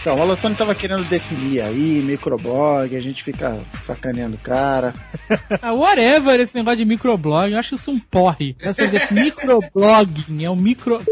Então, 0.00 0.16
o 0.16 0.22
Alotone 0.22 0.54
tava 0.54 0.74
querendo 0.74 1.04
definir 1.04 1.60
aí, 1.60 2.00
microblog, 2.04 2.94
a 2.94 3.00
gente 3.00 3.24
fica 3.24 3.58
sacaneando 3.82 4.36
o 4.36 4.38
cara. 4.38 4.94
Ah, 5.60 5.72
whatever 5.72 6.38
esse 6.40 6.54
negócio 6.54 6.78
de 6.78 6.84
microblog, 6.84 7.52
eu 7.52 7.58
acho 7.58 7.74
isso 7.74 7.90
um 7.90 7.98
porre. 7.98 8.54
Essa 8.60 8.86
de 8.86 8.98
microblogging 9.12 10.44
é 10.44 10.50
um 10.50 10.56
micro... 10.56 11.02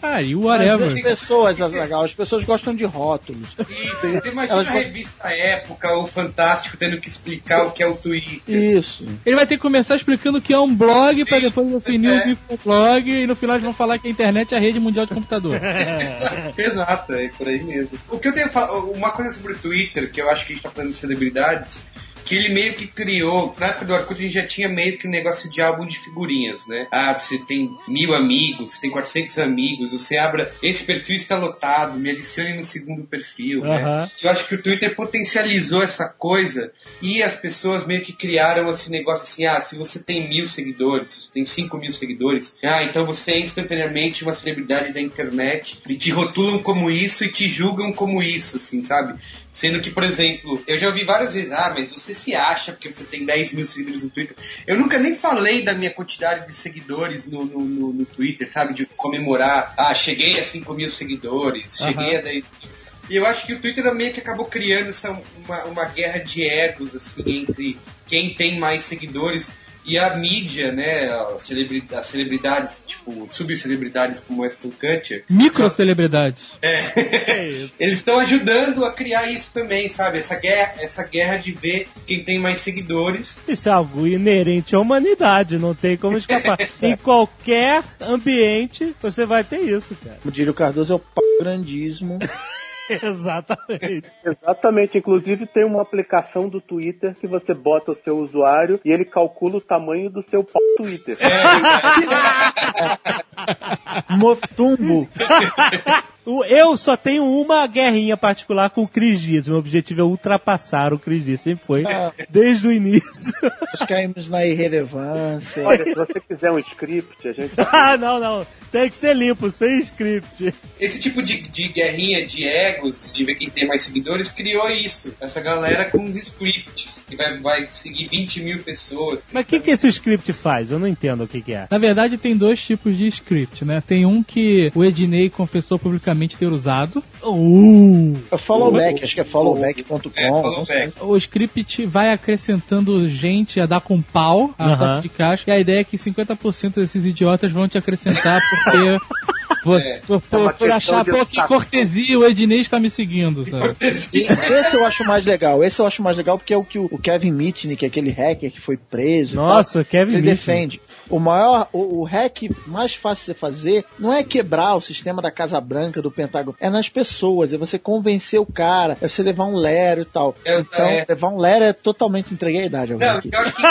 Pariu, 0.00 0.38
As 0.38 0.44
whatever. 0.44 1.02
pessoas, 1.02 1.60
Azaghal, 1.60 2.04
as 2.04 2.14
pessoas 2.14 2.44
gostam 2.44 2.74
de 2.74 2.84
rótulos. 2.84 3.48
Isso, 3.68 3.96
você 4.00 4.28
imagina 4.30 4.54
Elas 4.54 4.68
a 4.68 4.72
gostam- 4.72 4.76
revista 4.76 5.28
Época 5.28 5.92
ou 5.92 6.06
Fantástico 6.06 6.76
tendo 6.76 6.98
que 7.00 7.08
explicar 7.08 7.66
o 7.66 7.70
que 7.70 7.82
é 7.82 7.86
o 7.86 7.94
Twitter. 7.94 8.54
Isso. 8.54 9.06
Ele 9.26 9.36
vai 9.36 9.46
ter 9.46 9.56
que 9.56 9.62
começar 9.62 9.96
explicando 9.96 10.38
o 10.38 10.40
que 10.42 10.52
é 10.54 10.58
um 10.58 10.74
blog 10.74 11.24
pra 11.24 11.38
depois 11.38 11.68
definir 11.70 12.10
É. 12.10 12.24
o 12.24 12.28
microblog 12.28 13.10
e 13.10 13.26
no 13.26 13.36
final 13.36 13.56
eles 13.56 13.64
vão 13.64 13.74
falar 13.74 13.98
que 13.98 14.08
a 14.08 14.10
internet 14.10 14.54
é 14.54 14.56
a 14.56 14.60
rede 14.60 14.80
mundial 14.80 15.06
de 15.06 15.14
computador. 15.14 15.60
Exato, 16.56 17.12
é 17.14 17.28
por 17.28 17.48
aí 17.48 17.62
mesmo. 17.62 17.98
O 18.08 18.18
que 18.18 18.28
eu 18.28 18.32
tenho 18.32 18.48
uma 18.94 19.10
coisa 19.10 19.30
sobre 19.32 19.52
o 19.52 19.58
Twitter, 19.58 20.10
que 20.10 20.20
eu 20.20 20.28
acho 20.30 20.46
que 20.46 20.52
a 20.52 20.56
gente 20.56 20.62
tá 20.64 20.70
falando 20.70 20.90
de 20.90 20.96
celebridades, 20.96 21.84
que 22.30 22.36
ele 22.36 22.50
meio 22.50 22.74
que 22.74 22.86
criou, 22.86 23.56
na 23.58 23.66
época 23.66 23.84
do 23.84 23.92
Orkut 23.92 24.20
a 24.20 24.22
gente 24.22 24.34
já 24.34 24.46
tinha 24.46 24.68
meio 24.68 24.96
que 24.96 25.08
um 25.08 25.10
negócio 25.10 25.50
de 25.50 25.60
álbum 25.60 25.84
de 25.84 25.98
figurinhas, 25.98 26.64
né? 26.68 26.86
Ah, 26.88 27.12
você 27.12 27.38
tem 27.38 27.76
mil 27.88 28.14
amigos, 28.14 28.70
você 28.70 28.82
tem 28.82 28.88
400 28.88 29.36
amigos, 29.40 29.90
você 29.90 30.16
abra, 30.16 30.48
esse 30.62 30.84
perfil 30.84 31.16
está 31.16 31.36
lotado, 31.36 31.98
me 31.98 32.08
adicione 32.08 32.54
no 32.54 32.62
segundo 32.62 33.02
perfil, 33.02 33.62
né? 33.62 33.78
Aham. 33.78 34.10
Eu 34.22 34.30
acho 34.30 34.46
que 34.46 34.54
o 34.54 34.62
Twitter 34.62 34.94
potencializou 34.94 35.82
essa 35.82 36.08
coisa 36.08 36.70
e 37.02 37.20
as 37.20 37.34
pessoas 37.34 37.84
meio 37.84 38.00
que 38.00 38.12
criaram 38.12 38.70
esse 38.70 38.92
negócio 38.92 39.24
assim: 39.24 39.46
ah, 39.46 39.60
se 39.60 39.74
você 39.74 39.98
tem 39.98 40.28
mil 40.28 40.46
seguidores, 40.46 41.12
se 41.12 41.20
você 41.22 41.32
tem 41.32 41.44
cinco 41.44 41.78
mil 41.78 41.90
seguidores, 41.90 42.56
ah, 42.62 42.84
então 42.84 43.04
você 43.04 43.32
é 43.32 43.40
instantaneamente 43.40 44.22
uma 44.22 44.34
celebridade 44.34 44.92
da 44.92 45.00
internet 45.00 45.82
e 45.88 45.96
te 45.96 46.12
rotulam 46.12 46.62
como 46.62 46.92
isso 46.92 47.24
e 47.24 47.32
te 47.32 47.48
julgam 47.48 47.92
como 47.92 48.22
isso, 48.22 48.54
assim, 48.54 48.84
sabe? 48.84 49.18
Sendo 49.52 49.80
que, 49.80 49.90
por 49.90 50.04
exemplo, 50.04 50.62
eu 50.64 50.78
já 50.78 50.86
ouvi 50.86 51.02
várias 51.04 51.34
vezes, 51.34 51.50
ah, 51.50 51.74
mas 51.76 51.90
você 51.90 52.14
se 52.14 52.36
acha 52.36 52.70
porque 52.70 52.90
você 52.90 53.02
tem 53.02 53.24
10 53.24 53.52
mil 53.54 53.64
seguidores 53.66 54.04
no 54.04 54.10
Twitter. 54.10 54.36
Eu 54.64 54.78
nunca 54.78 54.96
nem 54.96 55.16
falei 55.16 55.62
da 55.62 55.74
minha 55.74 55.90
quantidade 55.90 56.46
de 56.46 56.52
seguidores 56.52 57.26
no, 57.26 57.44
no, 57.44 57.58
no- 57.60 57.92
no 57.92 58.06
Twitter, 58.06 58.48
sabe? 58.50 58.74
De 58.74 58.86
comemorar, 58.96 59.74
ah, 59.76 59.92
cheguei 59.92 60.38
a 60.38 60.44
5 60.44 60.72
mil 60.72 60.88
seguidores, 60.88 61.76
cheguei 61.76 62.16
a 62.16 62.20
10 62.20 62.44
mil. 62.62 62.70
E 63.10 63.16
eu 63.16 63.26
acho 63.26 63.44
que 63.44 63.52
o 63.54 63.58
Twitter 63.58 63.92
meio 63.92 64.12
que 64.12 64.20
acabou 64.20 64.46
criando 64.46 64.88
essa, 64.90 65.10
uma, 65.44 65.64
uma 65.64 65.84
guerra 65.86 66.18
de 66.20 66.44
egos, 66.44 66.94
assim, 66.94 67.24
entre 67.26 67.76
quem 68.06 68.32
tem 68.34 68.56
mais 68.56 68.84
seguidores. 68.84 69.50
E 69.90 69.98
a 69.98 70.14
mídia, 70.14 70.70
né, 70.70 71.08
as 71.34 71.42
celebri- 71.42 71.82
as 71.92 72.06
celebridades, 72.06 72.84
tipo, 72.86 73.26
subcelebridades 73.28 74.20
como 74.20 74.44
Aston 74.44 74.70
Kutcher, 74.70 75.24
Microcelebridades. 75.28 76.52
É 76.62 76.78
eles 77.80 77.98
estão 77.98 78.20
ajudando 78.20 78.84
a 78.84 78.92
criar 78.92 79.28
isso 79.32 79.52
também, 79.52 79.88
sabe? 79.88 80.18
Essa 80.18 80.36
guerra, 80.36 80.74
essa 80.78 81.02
guerra 81.02 81.38
de 81.38 81.50
ver 81.50 81.88
quem 82.06 82.22
tem 82.22 82.38
mais 82.38 82.60
seguidores. 82.60 83.42
Isso 83.48 83.68
é 83.68 83.72
algo 83.72 84.06
inerente 84.06 84.76
à 84.76 84.78
humanidade, 84.78 85.58
não 85.58 85.74
tem 85.74 85.96
como 85.96 86.16
escapar. 86.16 86.56
em 86.80 86.96
qualquer 86.96 87.82
ambiente 88.00 88.94
você 89.02 89.26
vai 89.26 89.42
ter 89.42 89.58
isso, 89.58 89.96
cara. 90.04 90.18
Como 90.22 90.30
diria 90.30 90.52
o 90.52 90.54
Cardoso, 90.54 90.92
é 90.92 90.96
o 90.96 91.00
p 91.00 91.20
grandismo. 91.40 92.18
Exatamente. 93.02 94.04
Exatamente. 94.24 94.98
Inclusive 94.98 95.46
tem 95.46 95.64
uma 95.64 95.82
aplicação 95.82 96.48
do 96.48 96.60
Twitter 96.60 97.14
que 97.14 97.26
você 97.26 97.54
bota 97.54 97.92
o 97.92 97.98
seu 98.02 98.18
usuário 98.18 98.80
e 98.84 98.90
ele 98.90 99.04
calcula 99.04 99.56
o 99.56 99.60
tamanho 99.60 100.10
do 100.10 100.24
seu 100.28 100.42
pau 100.42 100.62
Twitter. 100.76 101.16
Motumbo. 104.16 105.08
Eu 106.26 106.76
só 106.76 106.96
tenho 106.96 107.24
uma 107.24 107.66
guerrinha 107.66 108.16
particular 108.16 108.70
com 108.70 108.82
o 108.82 108.88
Cris 108.88 109.20
Dias. 109.20 109.48
Meu 109.48 109.56
objetivo 109.56 110.02
é 110.02 110.04
ultrapassar 110.04 110.92
o 110.92 110.98
Cris 110.98 111.24
Dias. 111.24 111.40
Sempre 111.40 111.64
foi. 111.64 111.84
Desde 112.28 112.68
o 112.68 112.72
início. 112.72 113.32
Nós 113.42 113.88
caímos 113.88 114.28
na 114.28 114.44
irrelevância. 114.44 115.66
Olha, 115.66 115.84
se 115.84 115.94
você 115.94 116.20
quiser 116.20 116.52
um 116.52 116.58
script, 116.58 117.28
a 117.28 117.32
gente 117.32 117.52
ah, 117.72 117.96
não, 117.96 118.20
não. 118.20 118.46
Tem 118.70 118.88
que 118.88 118.96
ser 118.96 119.16
limpo, 119.16 119.50
sem 119.50 119.80
script. 119.80 120.54
Esse 120.78 121.00
tipo 121.00 121.22
de, 121.22 121.40
de 121.40 121.68
guerrinha 121.68 122.24
de 122.24 122.44
egos, 122.44 123.10
de 123.12 123.24
ver 123.24 123.34
quem 123.34 123.50
tem 123.50 123.66
mais 123.66 123.82
seguidores, 123.82 124.30
criou 124.30 124.68
isso. 124.70 125.12
Essa 125.20 125.40
galera 125.40 125.90
com 125.90 126.04
os 126.04 126.14
scripts, 126.14 127.04
que 127.08 127.16
vai, 127.16 127.36
vai 127.38 127.68
seguir 127.72 128.06
20 128.08 128.42
mil 128.42 128.58
pessoas. 128.60 129.24
Mas 129.32 129.44
o 129.44 129.48
que, 129.48 129.58
que 129.58 129.70
esse 129.72 129.88
script 129.88 130.32
faz? 130.32 130.70
Eu 130.70 130.78
não 130.78 130.86
entendo 130.86 131.24
o 131.24 131.28
que, 131.28 131.40
que 131.40 131.52
é. 131.52 131.66
Na 131.68 131.78
verdade, 131.78 132.16
tem 132.16 132.36
dois 132.36 132.64
tipos 132.64 132.96
de 132.96 133.08
script, 133.08 133.64
né? 133.64 133.82
Tem 133.84 134.06
um 134.06 134.22
que 134.22 134.70
o 134.74 134.84
Ednei 134.84 135.28
confessou 135.28 135.76
publicamente 135.76 136.09
ter 136.36 136.46
usado. 136.46 137.02
Uh! 137.22 138.16
É 138.30 138.36
followback, 138.38 139.02
acho 139.04 139.14
que 139.14 139.20
é 139.20 139.24
followback.com. 139.24 140.10
É, 140.16 140.28
followback. 140.28 140.92
O 141.02 141.16
script 141.16 141.86
vai 141.86 142.12
acrescentando 142.12 143.08
gente 143.08 143.60
a 143.60 143.66
dar 143.66 143.80
com 143.80 144.00
pau 144.00 144.54
a 144.58 144.64
Aham. 144.72 144.96
toque 144.96 145.02
de 145.02 145.08
caixa. 145.10 145.44
E 145.46 145.50
a 145.52 145.58
ideia 145.58 145.80
é 145.80 145.84
que 145.84 145.96
50% 145.96 146.74
desses 146.74 147.04
idiotas 147.04 147.50
vão 147.52 147.68
te 147.68 147.78
acrescentar 147.78 148.40
porque. 148.64 148.98
Você, 149.62 150.00
por, 150.06 150.22
por- 150.22 150.40
uma 150.40 150.52
por 150.54 150.70
achar, 150.70 151.04
pô, 151.04 151.26
que 151.26 151.42
cortesia, 151.46 152.18
o 152.18 152.24
Ednei 152.24 152.60
está 152.60 152.78
me 152.80 152.88
seguindo, 152.88 153.44
sabe? 153.44 153.76
Esse 153.78 154.74
eu 154.74 154.86
acho 154.86 155.04
mais 155.04 155.26
legal. 155.26 155.62
Esse 155.62 155.82
eu 155.82 155.86
acho 155.86 156.02
mais 156.02 156.16
legal 156.16 156.38
porque 156.38 156.54
é 156.54 156.56
o 156.56 156.64
que 156.64 156.78
o 156.78 156.88
o 156.90 156.96
Kevin 156.96 157.32
Mitnick, 157.32 157.84
aquele 157.84 158.10
hacker 158.10 158.50
que 158.50 158.58
foi 158.60 158.78
preso. 158.78 159.36
Nossa, 159.36 159.80
tal, 159.80 159.90
Kevin 159.90 160.12
ele 160.12 160.30
Mitnick. 160.30 160.46
defende. 160.46 160.80
O 161.10 161.18
maior, 161.18 161.68
o, 161.72 162.00
o 162.00 162.04
hack 162.04 162.42
mais 162.66 162.94
fácil 162.94 163.22
de 163.22 163.26
você 163.26 163.34
fazer 163.34 163.84
não 163.98 164.12
é 164.12 164.22
quebrar 164.22 164.76
o 164.76 164.80
sistema 164.80 165.20
da 165.20 165.30
Casa 165.30 165.60
Branca, 165.60 166.00
do 166.00 166.10
Pentágono, 166.10 166.56
é 166.60 166.70
nas 166.70 166.88
pessoas, 166.88 167.52
é 167.52 167.58
você 167.58 167.78
convencer 167.78 168.40
o 168.40 168.46
cara, 168.46 168.96
é 169.00 169.08
você 169.08 169.22
levar 169.22 169.44
um 169.44 169.56
lero 169.56 170.02
e 170.02 170.04
tal. 170.04 170.34
É, 170.44 170.58
então, 170.60 170.86
é. 170.86 171.04
levar 171.08 171.28
um 171.28 171.38
lero 171.38 171.64
é 171.64 171.72
totalmente 171.72 172.32
entreguei 172.32 172.62
a 172.62 172.66
idade. 172.66 172.94
Não, 172.94 173.20
pior 173.20 173.20
que 173.20 173.62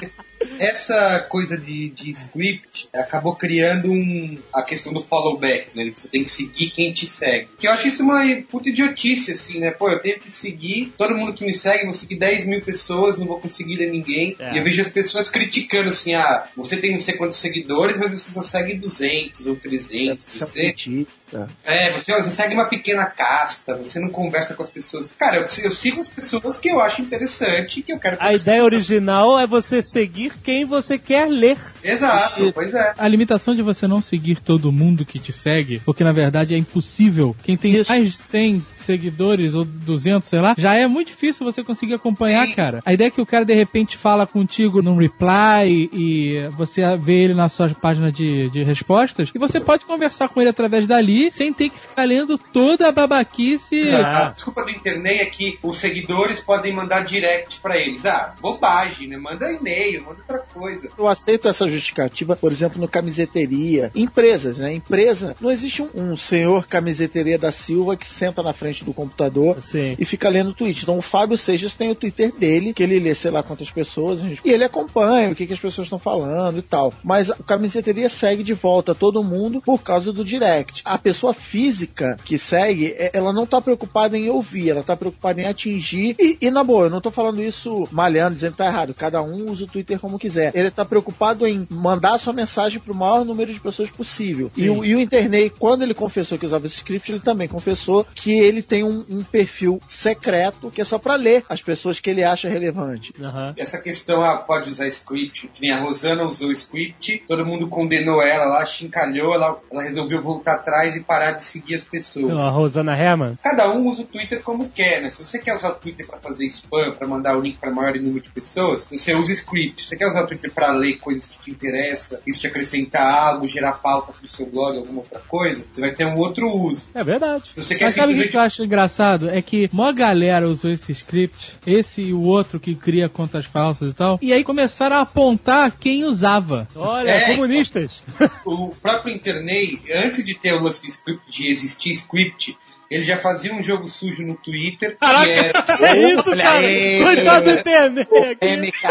isso. 0.00 0.14
Essa 0.58 1.20
coisa 1.28 1.56
de, 1.56 1.90
de 1.90 2.10
script 2.10 2.88
acabou 2.92 3.34
criando 3.34 3.90
um, 3.90 4.38
a 4.52 4.62
questão 4.62 4.92
do 4.92 5.00
follow 5.00 5.36
back, 5.38 5.68
né? 5.74 5.92
Você 5.94 6.08
tem 6.08 6.24
que 6.24 6.30
seguir 6.30 6.70
quem 6.70 6.92
te 6.92 7.06
segue. 7.06 7.48
Que 7.58 7.66
eu 7.66 7.72
acho 7.72 7.88
isso 7.88 8.02
uma 8.02 8.22
puta 8.50 8.68
idiotice, 8.68 9.32
assim, 9.32 9.60
né? 9.60 9.70
Pô, 9.70 9.90
eu 9.90 9.98
tenho 9.98 10.18
que 10.18 10.30
seguir 10.30 10.92
todo 10.96 11.16
mundo 11.16 11.32
que 11.32 11.44
me 11.44 11.54
segue, 11.54 11.84
vou 11.84 11.92
seguir 11.92 12.16
10 12.16 12.46
mil 12.46 12.62
pessoas, 12.62 13.18
não 13.18 13.26
vou 13.26 13.40
conseguir 13.40 13.76
ler 13.76 13.90
ninguém. 13.90 14.36
É. 14.38 14.54
E 14.54 14.58
eu 14.58 14.64
vejo 14.64 14.82
as 14.82 14.90
pessoas 14.90 15.28
criticando 15.28 15.88
assim, 15.88 16.14
ah, 16.14 16.46
você 16.56 16.76
tem 16.76 16.90
não 16.92 16.98
sei 16.98 17.14
quantos 17.14 17.38
seguidores, 17.38 17.98
mas 17.98 18.12
você 18.12 18.32
só 18.32 18.42
segue 18.42 18.74
200 18.74 19.46
ou 19.46 19.56
300. 19.56 20.26
Isso 20.26 20.42
é 20.42 20.46
Você, 20.46 21.06
petista. 21.34 21.48
é, 21.64 21.90
você, 21.90 22.12
você 22.12 22.30
segue 22.30 22.54
uma 22.54 22.66
pequena 22.66 23.04
casta, 23.06 23.74
você 23.74 23.98
não 23.98 24.08
conversa 24.08 24.54
com 24.54 24.62
as 24.62 24.70
pessoas. 24.70 25.10
Cara, 25.18 25.36
eu, 25.36 25.42
eu 25.42 25.70
sigo 25.70 26.00
as 26.00 26.08
pessoas 26.08 26.56
que 26.56 26.68
eu 26.68 26.80
acho 26.80 27.02
interessante 27.02 27.80
e 27.80 27.82
que 27.82 27.92
eu 27.92 27.98
quero 27.98 28.16
A 28.20 28.32
ideia 28.32 28.62
original 28.62 29.38
é 29.38 29.46
você 29.46 29.82
seguir 29.82 30.34
quem 30.42 30.64
você 30.64 30.98
quer 30.98 31.28
ler. 31.28 31.58
Exato, 31.82 32.52
pois 32.52 32.74
é. 32.74 32.94
A 32.96 33.08
limitação 33.08 33.54
de 33.54 33.62
você 33.62 33.86
não 33.86 34.00
seguir 34.00 34.40
todo 34.40 34.72
mundo 34.72 35.04
que 35.04 35.18
te 35.18 35.32
segue, 35.32 35.80
porque 35.84 36.04
na 36.04 36.12
verdade 36.12 36.54
é 36.54 36.58
impossível. 36.58 37.34
Quem 37.42 37.56
tem 37.56 37.74
Isso. 37.76 37.90
mais 37.90 38.12
de 38.12 38.18
100 38.18 38.66
seguidores 38.84 39.54
ou 39.54 39.64
200, 39.64 40.28
sei 40.28 40.40
lá, 40.40 40.54
já 40.56 40.74
é 40.74 40.86
muito 40.86 41.08
difícil 41.08 41.44
você 41.44 41.62
conseguir 41.62 41.94
acompanhar, 41.94 42.46
Sim. 42.46 42.54
cara. 42.54 42.82
A 42.84 42.92
ideia 42.92 43.08
é 43.08 43.10
que 43.10 43.20
o 43.20 43.26
cara 43.26 43.44
de 43.44 43.54
repente 43.54 43.96
fala 43.96 44.26
contigo 44.26 44.82
num 44.82 44.96
reply 44.96 45.88
e 45.92 46.48
você 46.56 46.82
vê 46.96 47.24
ele 47.24 47.34
na 47.34 47.48
sua 47.48 47.68
página 47.70 48.10
de, 48.10 48.48
de 48.50 48.62
respostas 48.62 49.30
e 49.34 49.38
você 49.38 49.60
pode 49.60 49.84
conversar 49.84 50.28
com 50.28 50.40
ele 50.40 50.50
através 50.50 50.86
dali 50.86 51.32
sem 51.32 51.52
ter 51.52 51.70
que 51.70 51.78
ficar 51.78 52.04
lendo 52.04 52.38
toda 52.38 52.88
a 52.88 52.92
babaquice. 52.92 53.90
Ah. 53.90 54.28
A 54.28 54.30
desculpa 54.30 54.62
do 54.62 54.70
internet 54.70 55.22
é 55.22 55.26
que 55.26 55.58
os 55.62 55.78
seguidores 55.78 56.40
podem 56.40 56.72
mandar 56.72 57.04
direct 57.04 57.60
pra 57.60 57.76
eles. 57.76 58.04
Ah, 58.06 58.34
bobagem, 58.40 59.08
né? 59.08 59.16
Manda 59.16 59.50
e-mail, 59.52 60.02
manda 60.02 60.18
outra 60.20 60.38
coisa. 60.38 60.90
Eu 60.96 61.06
aceito 61.06 61.48
essa 61.48 61.68
justificativa, 61.68 62.36
por 62.36 62.52
exemplo, 62.52 62.80
no 62.80 62.88
camiseteria. 62.88 63.90
Empresas, 63.94 64.58
né? 64.58 64.74
Empresa. 64.74 65.36
Não 65.40 65.50
existe 65.50 65.82
um, 65.82 65.90
um 65.94 66.16
senhor 66.16 66.66
camiseteria 66.66 67.38
da 67.38 67.52
Silva 67.52 67.96
que 67.96 68.08
senta 68.08 68.42
na 68.42 68.52
frente 68.52 68.73
do 68.82 68.94
computador 68.94 69.60
Sim. 69.60 69.94
e 69.98 70.04
fica 70.06 70.28
lendo 70.30 70.54
tweet. 70.54 70.82
Então 70.82 70.96
o 70.96 71.02
Fábio 71.02 71.36
Seixas 71.36 71.74
tem 71.74 71.90
o 71.90 71.94
Twitter 71.94 72.32
dele, 72.34 72.72
que 72.72 72.82
ele 72.82 72.98
lê 72.98 73.14
sei 73.14 73.30
lá 73.30 73.42
quantas 73.42 73.70
pessoas, 73.70 74.20
e 74.44 74.50
ele 74.50 74.64
acompanha 74.64 75.30
o 75.30 75.34
que, 75.34 75.46
que 75.46 75.52
as 75.52 75.58
pessoas 75.58 75.86
estão 75.86 75.98
falando 75.98 76.58
e 76.58 76.62
tal. 76.62 76.92
Mas 77.02 77.30
a 77.30 77.36
camiseteria 77.36 78.08
segue 78.08 78.42
de 78.42 78.54
volta 78.54 78.94
todo 78.94 79.22
mundo 79.22 79.60
por 79.60 79.82
causa 79.82 80.12
do 80.12 80.24
direct. 80.24 80.80
A 80.84 80.96
pessoa 80.96 81.34
física 81.34 82.16
que 82.24 82.38
segue, 82.38 82.94
é- 82.96 83.10
ela 83.12 83.32
não 83.32 83.46
tá 83.46 83.60
preocupada 83.60 84.16
em 84.16 84.30
ouvir, 84.30 84.70
ela 84.70 84.82
tá 84.82 84.96
preocupada 84.96 85.40
em 85.40 85.46
atingir. 85.46 86.16
E, 86.18 86.38
e 86.40 86.50
na 86.50 86.64
boa, 86.64 86.86
eu 86.86 86.90
não 86.90 87.00
tô 87.00 87.10
falando 87.10 87.42
isso 87.42 87.86
malhando, 87.90 88.34
dizendo 88.34 88.52
que 88.52 88.58
tá 88.58 88.66
errado. 88.66 88.94
Cada 88.94 89.22
um 89.22 89.50
usa 89.50 89.64
o 89.64 89.66
Twitter 89.66 89.98
como 89.98 90.18
quiser. 90.18 90.52
Ele 90.54 90.70
tá 90.70 90.84
preocupado 90.84 91.46
em 91.46 91.66
mandar 91.70 92.14
a 92.14 92.18
sua 92.18 92.32
mensagem 92.32 92.80
pro 92.80 92.94
maior 92.94 93.24
número 93.24 93.52
de 93.52 93.60
pessoas 93.60 93.90
possível. 93.90 94.50
E 94.56 94.68
o, 94.70 94.84
e 94.84 94.94
o 94.94 95.00
Internei, 95.00 95.50
quando 95.50 95.82
ele 95.82 95.94
confessou 95.94 96.38
que 96.38 96.46
usava 96.46 96.66
esse 96.66 96.76
script, 96.76 97.10
ele 97.10 97.20
também 97.20 97.48
confessou 97.48 98.06
que 98.14 98.32
ele 98.32 98.62
tem 98.64 98.82
um, 98.82 99.04
um 99.08 99.22
perfil 99.22 99.80
secreto 99.88 100.70
que 100.70 100.80
é 100.80 100.84
só 100.84 100.98
pra 100.98 101.14
ler 101.14 101.44
as 101.48 101.62
pessoas 101.62 102.00
que 102.00 102.10
ele 102.10 102.24
acha 102.24 102.48
relevante. 102.48 103.12
Aham. 103.20 103.54
Essa 103.56 103.78
questão, 103.78 104.22
ah, 104.22 104.36
pode 104.36 104.70
usar 104.70 104.86
script, 104.88 105.48
que 105.48 105.60
nem 105.60 105.70
a 105.70 105.78
Rosana 105.78 106.24
usou 106.24 106.50
script, 106.52 107.24
todo 107.26 107.44
mundo 107.46 107.68
condenou 107.68 108.22
ela, 108.22 108.44
ela 108.44 108.66
chincalhou, 108.66 109.34
ela, 109.34 109.60
ela 109.70 109.82
resolveu 109.82 110.22
voltar 110.22 110.54
atrás 110.54 110.96
e 110.96 111.00
parar 111.00 111.32
de 111.32 111.44
seguir 111.44 111.74
as 111.74 111.84
pessoas. 111.84 112.38
A 112.40 112.48
Rosana 112.48 112.96
Herman? 112.96 113.38
Cada 113.42 113.70
um 113.70 113.88
usa 113.88 114.02
o 114.02 114.06
Twitter 114.06 114.42
como 114.42 114.68
quer, 114.68 115.02
né? 115.02 115.10
Se 115.10 115.24
você 115.24 115.38
quer 115.38 115.54
usar 115.54 115.70
o 115.70 115.74
Twitter 115.74 116.06
pra 116.06 116.18
fazer 116.18 116.46
spam, 116.46 116.92
pra 116.92 117.06
mandar 117.06 117.36
o 117.36 117.40
link 117.40 117.58
pra 117.58 117.70
maior 117.70 117.94
número 117.94 118.22
de 118.24 118.30
pessoas, 118.30 118.86
você 118.90 119.14
usa 119.14 119.32
script. 119.32 119.82
Se 119.82 119.88
você 119.90 119.96
quer 119.96 120.06
usar 120.06 120.22
o 120.22 120.26
Twitter 120.26 120.52
pra 120.52 120.72
ler 120.72 120.94
coisas 120.98 121.26
que 121.26 121.38
te 121.38 121.50
interessam, 121.50 122.18
isso 122.26 122.40
te 122.40 122.46
acrescentar 122.46 123.06
algo, 123.06 123.48
gerar 123.48 123.72
pauta 123.72 124.12
pro 124.12 124.28
seu 124.28 124.46
blog, 124.46 124.78
alguma 124.78 125.00
outra 125.00 125.20
coisa, 125.20 125.64
você 125.70 125.80
vai 125.80 125.92
ter 125.92 126.04
um 126.04 126.16
outro 126.16 126.48
uso. 126.50 126.88
É 126.94 127.04
verdade. 127.04 127.44
Se 127.54 127.62
você 127.62 127.74
quer 127.74 127.84
Mas 127.86 127.94
sabe 127.94 128.12
o 128.12 128.28
que 128.28 128.36
eu 128.36 128.40
acho 128.40 128.53
engraçado? 128.62 129.28
É 129.30 129.40
que 129.42 129.68
mó 129.72 129.90
galera 129.92 130.48
usou 130.48 130.70
esse 130.70 130.92
script, 130.92 131.52
esse 131.66 132.02
e 132.02 132.12
o 132.12 132.22
outro 132.22 132.60
que 132.60 132.74
cria 132.74 133.08
contas 133.08 133.46
falsas 133.46 133.90
e 133.90 133.94
tal, 133.94 134.18
e 134.20 134.32
aí 134.32 134.44
começaram 134.44 134.96
a 134.96 135.00
apontar 135.00 135.72
quem 135.78 136.04
usava. 136.04 136.68
Olha, 136.76 137.10
É, 137.10 137.34
comunistas. 137.34 138.02
o 138.44 138.68
próprio 138.82 139.14
internet, 139.14 139.80
antes 139.92 140.24
de 140.24 140.34
ter 140.34 140.52
o 140.54 140.62
lance 140.62 140.82
de, 140.82 140.88
script, 140.88 141.22
de 141.30 141.46
existir 141.48 141.90
script, 141.92 142.56
ele 142.94 143.04
já 143.04 143.16
fazia 143.16 143.52
um 143.52 143.62
jogo 143.62 143.88
sujo 143.88 144.22
no 144.24 144.34
Twitter. 144.34 144.96
Que 144.98 145.30
era... 145.30 145.64
É 145.84 146.12
isso, 146.14 146.30
cara. 146.36 146.58
aí. 146.58 147.02
Coitado 147.02 147.44
do 147.44 147.50
internet. 147.50 148.08
MK! 148.42 148.82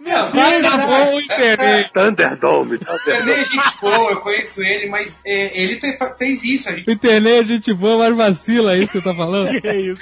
Não, 0.00 0.28
Acabou 0.28 1.14
o 1.16 1.20
internet. 1.20 1.92
Thunderdome. 1.92 2.74
Internet 2.76 3.30
é 3.40 3.44
gente 3.44 3.80
boa, 3.80 4.10
eu 4.10 4.20
conheço 4.20 4.62
ele, 4.62 4.88
mas 4.88 5.18
é, 5.24 5.60
ele 5.62 5.80
fe- 5.80 5.98
fez 6.18 6.44
isso. 6.44 6.68
A 6.68 6.72
gente 6.72 6.90
internet 6.90 7.44
é 7.44 7.54
gente 7.54 7.72
boa, 7.72 7.98
mas 8.10 8.16
vacila 8.16 8.72
aí 8.72 8.86
que 8.86 8.92
você 8.94 9.02
tá 9.02 9.14
falando. 9.14 9.52
Que 9.62 9.68
isso? 9.72 9.98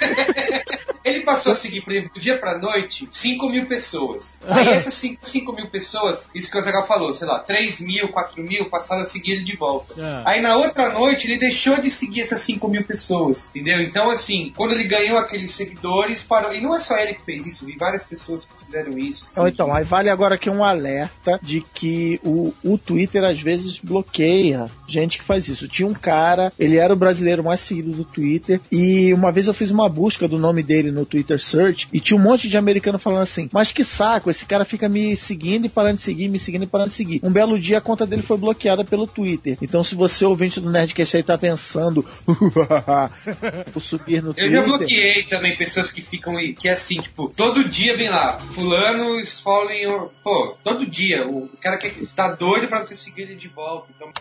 Ele 1.03 1.21
passou 1.21 1.51
a 1.51 1.55
seguir, 1.55 1.81
por 1.81 1.91
exemplo, 1.91 2.11
do 2.13 2.19
dia 2.19 2.37
pra 2.37 2.57
noite, 2.57 3.07
5 3.09 3.49
mil 3.49 3.65
pessoas. 3.65 4.37
Aí 4.47 4.69
essas 4.69 4.93
5 4.93 5.53
mil 5.53 5.67
pessoas, 5.67 6.29
isso 6.33 6.49
que 6.49 6.57
o 6.57 6.61
Zagal 6.61 6.85
falou, 6.85 7.13
sei 7.13 7.27
lá, 7.27 7.39
3 7.39 7.79
mil, 7.81 8.07
4 8.09 8.43
mil, 8.43 8.65
passaram 8.69 9.01
a 9.01 9.05
seguir 9.05 9.33
ele 9.33 9.43
de 9.43 9.55
volta. 9.55 9.93
Ah. 9.99 10.23
Aí 10.25 10.41
na 10.41 10.55
outra 10.55 10.91
noite 10.91 11.27
ele 11.27 11.37
deixou 11.37 11.79
de 11.81 11.89
seguir 11.89 12.21
essas 12.21 12.41
5 12.41 12.67
mil 12.67 12.83
pessoas, 12.83 13.49
entendeu? 13.49 13.81
Então, 13.81 14.09
assim, 14.09 14.51
quando 14.55 14.73
ele 14.73 14.83
ganhou 14.83 15.17
aqueles 15.17 15.51
seguidores, 15.51 16.23
parou. 16.23 16.53
E 16.53 16.61
não 16.61 16.75
é 16.75 16.79
só 16.79 16.97
ele 16.97 17.13
que 17.13 17.21
fez 17.21 17.45
isso, 17.45 17.65
vi 17.65 17.77
várias 17.77 18.03
pessoas 18.03 18.45
que 18.45 18.63
fizeram 18.63 18.97
isso. 18.97 19.25
Assim. 19.25 19.49
então, 19.49 19.73
aí 19.73 19.83
vale 19.83 20.09
agora 20.09 20.35
aqui 20.35 20.49
um 20.49 20.63
alerta 20.63 21.39
de 21.41 21.61
que 21.61 22.19
o, 22.23 22.53
o 22.63 22.77
Twitter 22.77 23.23
às 23.23 23.39
vezes 23.39 23.79
bloqueia 23.79 24.69
gente 24.87 25.17
que 25.17 25.23
faz 25.23 25.47
isso. 25.47 25.67
Tinha 25.67 25.87
um 25.87 25.93
cara, 25.93 26.51
ele 26.59 26.77
era 26.77 26.93
o 26.93 26.97
brasileiro 26.97 27.43
mais 27.43 27.61
seguido 27.61 27.91
do 27.91 28.05
Twitter, 28.05 28.59
e 28.71 29.13
uma 29.13 29.31
vez 29.31 29.47
eu 29.47 29.53
fiz 29.53 29.71
uma 29.71 29.87
busca 29.87 30.27
do 30.27 30.37
nome 30.37 30.61
dele 30.61 30.90
no 30.91 31.05
Twitter 31.05 31.39
Search, 31.39 31.87
e 31.91 31.99
tinha 31.99 32.17
um 32.17 32.21
monte 32.21 32.47
de 32.49 32.57
americano 32.57 32.99
falando 32.99 33.21
assim: 33.23 33.49
Mas 33.51 33.71
que 33.71 33.83
saco, 33.83 34.29
esse 34.29 34.45
cara 34.45 34.65
fica 34.65 34.87
me 34.89 35.15
seguindo 35.15 35.65
e 35.65 35.69
parando 35.69 35.97
de 35.97 36.03
seguir, 36.03 36.27
me 36.29 36.37
seguindo 36.39 36.63
e 36.63 36.67
parando 36.67 36.89
de 36.89 36.95
seguir. 36.95 37.19
Um 37.23 37.31
belo 37.31 37.59
dia 37.59 37.77
a 37.77 37.81
conta 37.81 38.05
dele 38.05 38.21
foi 38.21 38.37
bloqueada 38.37 38.83
pelo 38.83 39.07
Twitter. 39.07 39.57
Então, 39.61 39.83
se 39.83 39.95
você, 39.95 40.25
ouvinte 40.25 40.59
do 40.59 40.69
Nerdcast 40.71 41.17
aí, 41.17 41.23
tá 41.23 41.37
pensando 41.37 42.05
o 43.73 43.79
subir 43.79 44.21
no 44.21 44.29
Eu 44.29 44.33
Twitter. 44.33 44.51
já 44.51 44.61
bloqueei 44.63 45.23
também 45.23 45.55
pessoas 45.55 45.89
que 45.91 46.01
ficam 46.01 46.39
e- 46.39 46.53
que 46.53 46.67
é 46.67 46.73
assim, 46.73 47.01
tipo, 47.01 47.29
todo 47.35 47.67
dia 47.67 47.95
vem 47.95 48.09
lá, 48.09 48.37
fulano 48.39 49.19
is 49.19 49.41
your... 49.81 50.09
Pô, 50.23 50.55
todo 50.63 50.85
dia, 50.85 51.27
o 51.27 51.49
cara 51.61 51.77
que 51.77 52.05
tá 52.15 52.29
doido 52.31 52.67
pra 52.67 52.85
você 52.85 52.95
seguir 52.95 53.23
ele 53.23 53.35
de 53.35 53.47
volta. 53.47 53.87
Então... 53.95 54.11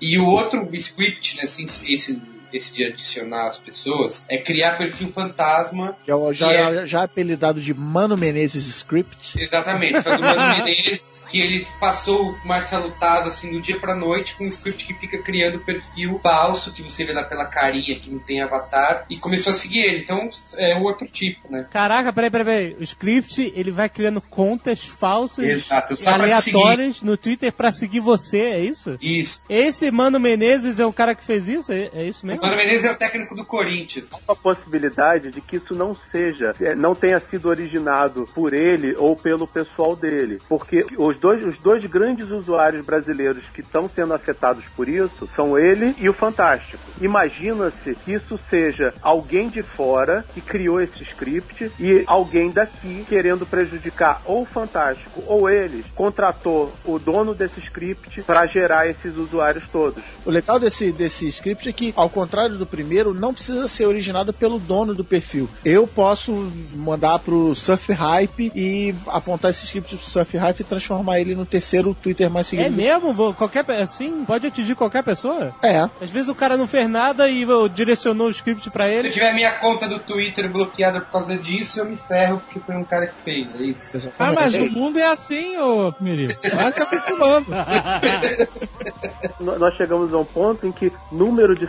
E 0.00 0.16
o 0.18 0.26
outro 0.26 0.68
script, 0.74 1.36
né, 1.36 1.42
assim, 1.42 1.64
esse, 1.64 2.20
esse 2.52 2.74
de 2.74 2.84
adicionar 2.84 3.46
as 3.46 3.58
pessoas, 3.58 4.24
é 4.28 4.38
criar 4.38 4.78
perfil 4.78 5.08
fantasma. 5.12 5.96
Que 6.04 6.10
é 6.10 6.14
o 6.14 6.32
já, 6.32 6.48
que 6.48 6.54
é- 6.54 6.86
já 6.86 7.02
apelidado 7.02 7.60
de 7.60 7.72
Mano 7.74 8.16
Menezes 8.16 8.66
Script. 8.66 9.38
Exatamente, 9.40 10.02
foi 10.02 10.16
do 10.16 10.22
Mano 10.22 10.64
Menezes, 10.64 11.24
que 11.28 11.40
ele 11.40 11.66
passou 11.80 12.30
o 12.30 12.46
Marcelo 12.46 12.90
Taz 12.98 13.26
assim 13.26 13.52
do 13.52 13.60
dia 13.60 13.78
pra 13.78 13.94
noite 13.94 14.34
com 14.36 14.44
um 14.44 14.48
script 14.48 14.84
que 14.84 14.94
fica 14.94 15.18
criando 15.18 15.58
perfil 15.60 16.18
falso, 16.22 16.72
que 16.72 16.82
você 16.82 17.04
vê 17.04 17.12
lá 17.12 17.24
pela 17.24 17.44
carinha 17.46 17.98
que 17.98 18.10
não 18.10 18.18
tem 18.18 18.40
avatar, 18.40 19.04
e 19.10 19.16
começou 19.16 19.52
a 19.52 19.54
seguir 19.56 19.80
ele. 19.80 19.98
Então 20.02 20.28
é 20.56 20.74
o 20.76 20.82
outro 20.82 21.06
tipo, 21.06 21.50
né? 21.50 21.66
Caraca, 21.70 22.12
peraí, 22.12 22.30
peraí, 22.30 22.44
peraí. 22.46 22.76
O 22.78 22.82
script, 22.82 23.52
ele 23.54 23.70
vai 23.70 23.88
criando 23.88 24.20
contas 24.20 24.84
falsas 24.84 25.44
Exato, 25.44 25.94
e 25.94 26.06
aleatórias 26.06 27.02
no 27.02 27.16
Twitter 27.16 27.52
pra 27.52 27.72
seguir 27.72 28.00
você, 28.00 28.38
é 28.38 28.60
isso? 28.60 28.96
Isso. 29.00 29.44
Esse 29.48 29.90
Mano 29.90 30.18
Menezes 30.18 30.78
é 30.78 30.86
o 30.86 30.92
cara 30.92 31.14
que 31.14 31.24
fez 31.24 31.48
isso? 31.48 31.72
É, 31.72 31.90
é 31.92 32.04
isso 32.04 32.26
mesmo? 32.26 32.37
Mano 32.40 32.56
Menezes 32.56 32.84
é 32.84 32.92
o 32.92 32.96
técnico 32.96 33.34
do 33.34 33.44
Corinthians. 33.44 34.10
a 34.28 34.34
possibilidade 34.34 35.30
de 35.30 35.40
que 35.40 35.56
isso 35.56 35.74
não 35.74 35.94
seja, 36.10 36.54
é, 36.60 36.74
não 36.74 36.94
tenha 36.94 37.18
sido 37.18 37.48
originado 37.48 38.28
por 38.34 38.54
ele 38.54 38.94
ou 38.96 39.16
pelo 39.16 39.46
pessoal 39.46 39.96
dele. 39.96 40.38
Porque 40.48 40.86
os 40.96 41.18
dois, 41.18 41.44
os 41.44 41.58
dois 41.58 41.84
grandes 41.84 42.30
usuários 42.30 42.86
brasileiros 42.86 43.46
que 43.52 43.60
estão 43.60 43.90
sendo 43.92 44.14
afetados 44.14 44.64
por 44.76 44.88
isso 44.88 45.28
são 45.34 45.58
ele 45.58 45.94
e 45.98 46.08
o 46.08 46.12
Fantástico. 46.12 46.82
Imagina-se 47.00 47.94
que 47.96 48.12
isso 48.12 48.38
seja 48.48 48.94
alguém 49.02 49.48
de 49.48 49.62
fora 49.62 50.24
que 50.34 50.40
criou 50.40 50.80
esse 50.80 51.02
script 51.02 51.70
e 51.78 52.04
alguém 52.06 52.50
daqui 52.50 53.04
querendo 53.08 53.46
prejudicar 53.46 54.22
ou 54.24 54.42
o 54.42 54.46
Fantástico 54.46 55.22
ou 55.26 55.50
eles 55.50 55.84
contratou 55.94 56.72
o 56.84 56.98
dono 56.98 57.34
desse 57.34 57.60
script 57.60 58.22
para 58.22 58.46
gerar 58.46 58.86
esses 58.88 59.16
usuários 59.16 59.68
todos. 59.70 60.02
O 60.24 60.30
legal 60.30 60.58
desse, 60.60 60.92
desse 60.92 61.26
script 61.28 61.68
é 61.68 61.72
que, 61.72 61.92
ao 61.96 62.08
contrário 62.08 62.27
do 62.58 62.66
primeiro, 62.66 63.12
não 63.14 63.32
precisa 63.34 63.66
ser 63.68 63.86
originado 63.86 64.32
pelo 64.32 64.58
dono 64.58 64.94
do 64.94 65.04
perfil. 65.04 65.48
Eu 65.64 65.86
posso 65.86 66.50
mandar 66.74 67.18
pro 67.18 67.54
Surf 67.54 67.92
Hype 67.92 68.52
e 68.54 68.94
apontar 69.06 69.50
esse 69.50 69.64
script 69.64 69.96
pro 69.96 70.04
Surf 70.04 70.36
Hype 70.36 70.60
e 70.60 70.64
transformar 70.64 71.20
ele 71.20 71.34
no 71.34 71.44
terceiro 71.46 71.94
Twitter 71.94 72.30
mais 72.30 72.46
seguido. 72.46 72.66
É 72.68 72.70
mesmo? 72.70 73.12
Vou- 73.12 73.34
Qualquer, 73.34 73.64
assim, 73.80 74.24
pode 74.24 74.46
atingir 74.46 74.74
qualquer 74.74 75.02
pessoa? 75.02 75.54
É. 75.62 75.88
Às 76.02 76.10
vezes 76.10 76.28
o 76.28 76.34
cara 76.34 76.56
não 76.56 76.66
fez 76.66 76.88
nada 76.88 77.28
e 77.28 77.46
direcionou 77.74 78.26
o 78.28 78.30
script 78.30 78.70
pra 78.70 78.84
Se 78.86 78.90
eu 78.92 78.98
ele. 79.00 79.10
tiver 79.10 79.32
minha 79.34 79.50
conta 79.52 79.86
do 79.88 79.98
Twitter 79.98 80.48
bloqueada 80.50 81.00
por 81.00 81.10
causa 81.12 81.36
disso, 81.36 81.80
eu 81.80 81.84
me 81.86 81.96
ferro 81.96 82.40
porque 82.44 82.60
foi 82.60 82.76
um 82.76 82.84
cara 82.84 83.06
que 83.06 83.14
fez, 83.24 83.58
é 83.58 83.64
isso. 83.64 84.10
Ah, 84.18 84.32
mas 84.32 84.54
o 84.54 84.66
mundo 84.70 84.98
é 84.98 85.06
assim, 85.10 85.56
ô 85.58 85.92
Miriam. 86.00 86.28
Vai 86.54 86.72
se 86.72 86.82
acostumando. 86.82 87.46
Nós 89.40 89.74
chegamos 89.76 90.12
a 90.12 90.18
um 90.18 90.24
ponto 90.24 90.66
em 90.66 90.72
que 90.72 90.92
número 91.10 91.56
de 91.56 91.66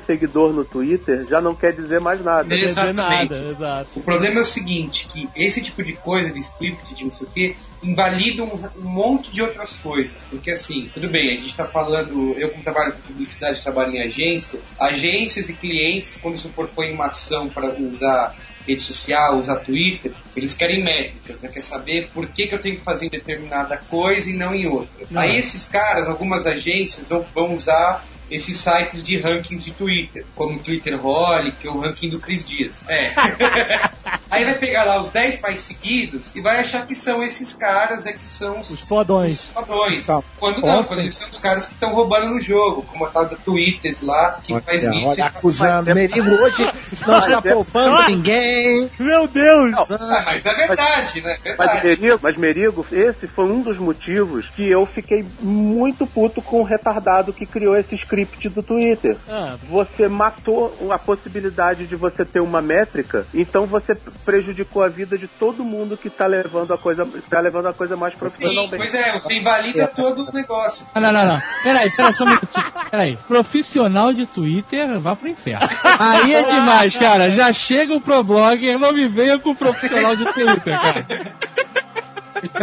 seguidor 0.49 0.53
no 0.53 0.65
Twitter 0.65 1.25
já 1.29 1.39
não 1.39 1.55
quer 1.55 1.73
dizer 1.73 1.99
mais 1.99 2.23
nada. 2.23 2.43
Não 2.43 2.55
Exatamente. 2.55 3.33
nada. 3.33 3.87
O 3.95 4.01
problema 4.01 4.39
é 4.39 4.41
o 4.41 4.45
seguinte, 4.45 5.07
que 5.07 5.29
esse 5.35 5.61
tipo 5.61 5.83
de 5.83 5.93
coisa, 5.93 6.31
de 6.31 6.39
script, 6.39 6.93
de 6.93 7.03
não 7.03 7.11
sei 7.11 7.27
o 7.27 7.29
quê, 7.29 7.55
invalida 7.81 8.43
um, 8.43 8.69
um 8.77 8.89
monte 8.89 9.31
de 9.31 9.41
outras 9.41 9.73
coisas. 9.73 10.23
Porque 10.29 10.51
assim, 10.51 10.89
tudo 10.93 11.07
bem, 11.07 11.37
a 11.37 11.41
gente 11.41 11.55
tá 11.55 11.65
falando, 11.65 12.33
eu 12.37 12.49
como 12.49 12.63
trabalho 12.63 12.93
com 12.93 13.01
publicidade, 13.01 13.61
trabalho 13.61 13.95
em 13.95 14.01
agência, 14.01 14.59
agências 14.79 15.49
e 15.49 15.53
clientes, 15.53 16.17
quando 16.21 16.37
se 16.37 16.47
propõe 16.49 16.91
uma 16.91 17.05
ação 17.05 17.47
para 17.47 17.73
usar 17.73 18.35
rede 18.67 18.81
social, 18.81 19.37
usar 19.37 19.55
Twitter, 19.57 20.11
eles 20.35 20.53
querem 20.53 20.83
métricas, 20.83 21.39
né? 21.39 21.49
Quer 21.49 21.61
saber 21.61 22.09
por 22.13 22.27
que, 22.27 22.45
que 22.45 22.53
eu 22.53 22.59
tenho 22.59 22.75
que 22.75 22.83
fazer 22.83 23.07
em 23.07 23.09
determinada 23.09 23.77
coisa 23.77 24.29
e 24.29 24.33
não 24.33 24.53
em 24.53 24.67
outra. 24.67 25.07
Aí 25.15 25.37
esses 25.37 25.65
caras, 25.65 26.07
algumas 26.07 26.45
agências 26.45 27.09
vão, 27.09 27.25
vão 27.33 27.55
usar 27.55 28.05
esses 28.29 28.57
sites 28.57 29.03
de 29.03 29.17
rankings 29.17 29.63
de 29.65 29.71
Twitter, 29.71 30.25
como 30.35 30.55
o 30.57 30.59
Twitter 30.59 31.03
Holic 31.05 31.67
ou 31.67 31.75
o 31.75 31.79
ranking 31.81 32.09
do 32.09 32.19
Cris 32.19 32.45
Dias. 32.47 32.83
É. 32.87 33.11
Aí 34.29 34.45
vai 34.45 34.53
pegar 34.55 34.83
lá 34.83 35.01
os 35.01 35.09
10 35.09 35.41
mais 35.41 35.59
seguidos 35.59 36.35
e 36.35 36.41
vai 36.41 36.59
achar 36.59 36.85
que 36.85 36.93
são 36.93 37.21
esses 37.23 37.53
caras, 37.53 38.05
é 38.05 38.13
que 38.13 38.23
são 38.27 38.59
os 38.59 38.69
Os 38.69 38.79
fodões. 38.81 39.41
padrões. 39.53 40.05
Tá. 40.05 40.21
Quando 40.39 40.61
não, 40.61 40.69
Ontem- 40.79 40.87
quando 40.87 40.99
eles 40.99 41.15
são 41.15 41.27
os 41.29 41.39
caras 41.39 41.65
que 41.65 41.73
estão 41.73 41.93
roubando 41.93 42.27
no 42.27 42.39
jogo, 42.41 42.83
como 42.83 43.05
a 43.05 43.09
tal 43.09 43.25
da 43.25 43.35
Twitters 43.35 44.03
lá, 44.03 44.39
que 44.43 44.59
faz 44.61 44.83
isso. 44.83 45.05
olha, 45.07 45.25
acusando. 45.25 45.95
Merigo 45.95 46.29
hoje 46.29 46.63
não 47.07 47.17
está 47.19 47.41
poupando 47.41 48.07
ninguém. 48.09 48.89
Meu 48.99 49.27
Deus! 49.27 49.75
Ah, 49.91 50.23
mas 50.25 50.45
é 50.45 50.53
verdade, 50.53 51.21
né? 51.21 51.37
É 51.43 51.55
Mas 51.55 51.71
verdade. 51.81 51.87
Merigo, 52.01 52.19
mas 52.21 52.37
Merigo, 52.37 52.85
esse 52.91 53.27
foi 53.27 53.45
um 53.45 53.61
dos 53.61 53.77
motivos 53.79 54.47
que 54.55 54.67
eu 54.69 54.85
fiquei 54.85 55.25
muito 55.41 56.05
puto 56.05 56.41
com 56.41 56.61
o 56.61 56.63
retardado 56.63 57.33
que 57.33 57.45
criou 57.45 57.75
esse 57.75 57.95
script 57.95 58.18
do 58.25 58.63
Twitter. 58.63 59.17
Ah, 59.29 59.55
Você 59.69 60.07
matou 60.07 60.75
a 60.91 60.97
possibilidade 60.97 61.85
de 61.87 61.95
você 61.95 62.23
ter 62.25 62.39
uma 62.39 62.61
métrica, 62.61 63.25
então 63.33 63.65
você 63.65 63.95
prejudicou 64.25 64.83
a 64.83 64.87
vida 64.87 65.17
de 65.17 65.27
todo 65.27 65.63
mundo 65.63 65.97
que 65.97 66.09
tá 66.09 66.25
levando 66.27 66.73
a 66.73 66.77
coisa, 66.77 67.07
tá 67.29 67.39
levando 67.39 67.67
a 67.67 67.73
coisa 67.73 67.95
mais 67.95 68.13
Sim, 68.13 68.19
profissionalmente. 68.19 68.77
pois 68.77 68.93
é, 68.93 69.11
você 69.13 69.35
invalida 69.35 69.87
todo 69.87 70.27
o 70.27 70.33
negócio. 70.33 70.85
Ah, 70.93 70.99
não, 70.99 71.11
não, 71.11 71.25
não. 71.25 71.41
Peraí, 71.63 71.89
peraí, 71.91 72.13
só 72.13 72.23
um 72.23 72.27
minutinho. 72.27 72.65
Peraí. 72.89 73.17
Profissional 73.27 74.13
de 74.13 74.25
Twitter, 74.25 74.99
vá 74.99 75.15
pro 75.15 75.27
inferno. 75.27 75.67
Aí 75.99 76.33
é 76.33 76.43
demais, 76.43 76.95
cara. 76.95 77.31
Já 77.31 77.51
chega 77.53 77.93
o 77.95 78.01
ProBlogger, 78.01 78.77
não 78.79 78.93
me 78.93 79.07
venha 79.07 79.37
com 79.39 79.51
o 79.51 79.55
profissional 79.55 80.15
de 80.15 80.25
Twitter, 80.33 80.79
cara. 80.79 81.05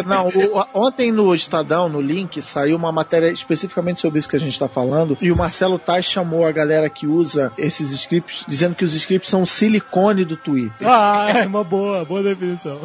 Não, 0.06 0.28
o- 0.28 0.64
ontem 0.74 1.10
no 1.12 1.34
Estadão, 1.34 1.88
no 1.88 2.00
link, 2.00 2.40
saiu 2.42 2.76
uma 2.76 2.92
matéria 2.92 3.30
especificamente 3.30 4.00
sobre 4.00 4.18
isso 4.18 4.28
que 4.28 4.36
a 4.36 4.40
gente 4.40 4.52
está 4.52 4.68
falando. 4.68 5.16
E 5.20 5.30
o 5.32 5.36
Marcelo 5.36 5.78
Tais 5.78 6.04
chamou 6.04 6.44
a 6.46 6.52
galera 6.52 6.88
que 6.88 7.06
usa 7.06 7.52
esses 7.58 7.90
scripts, 7.90 8.44
dizendo 8.46 8.74
que 8.74 8.84
os 8.84 8.94
scripts 8.94 9.30
são 9.30 9.42
o 9.42 9.46
silicone 9.46 10.24
do 10.24 10.36
Twitter. 10.36 10.86
ah, 10.88 11.28
é 11.30 11.46
uma 11.46 11.64
boa, 11.64 12.04
boa 12.04 12.22
definição. 12.22 12.80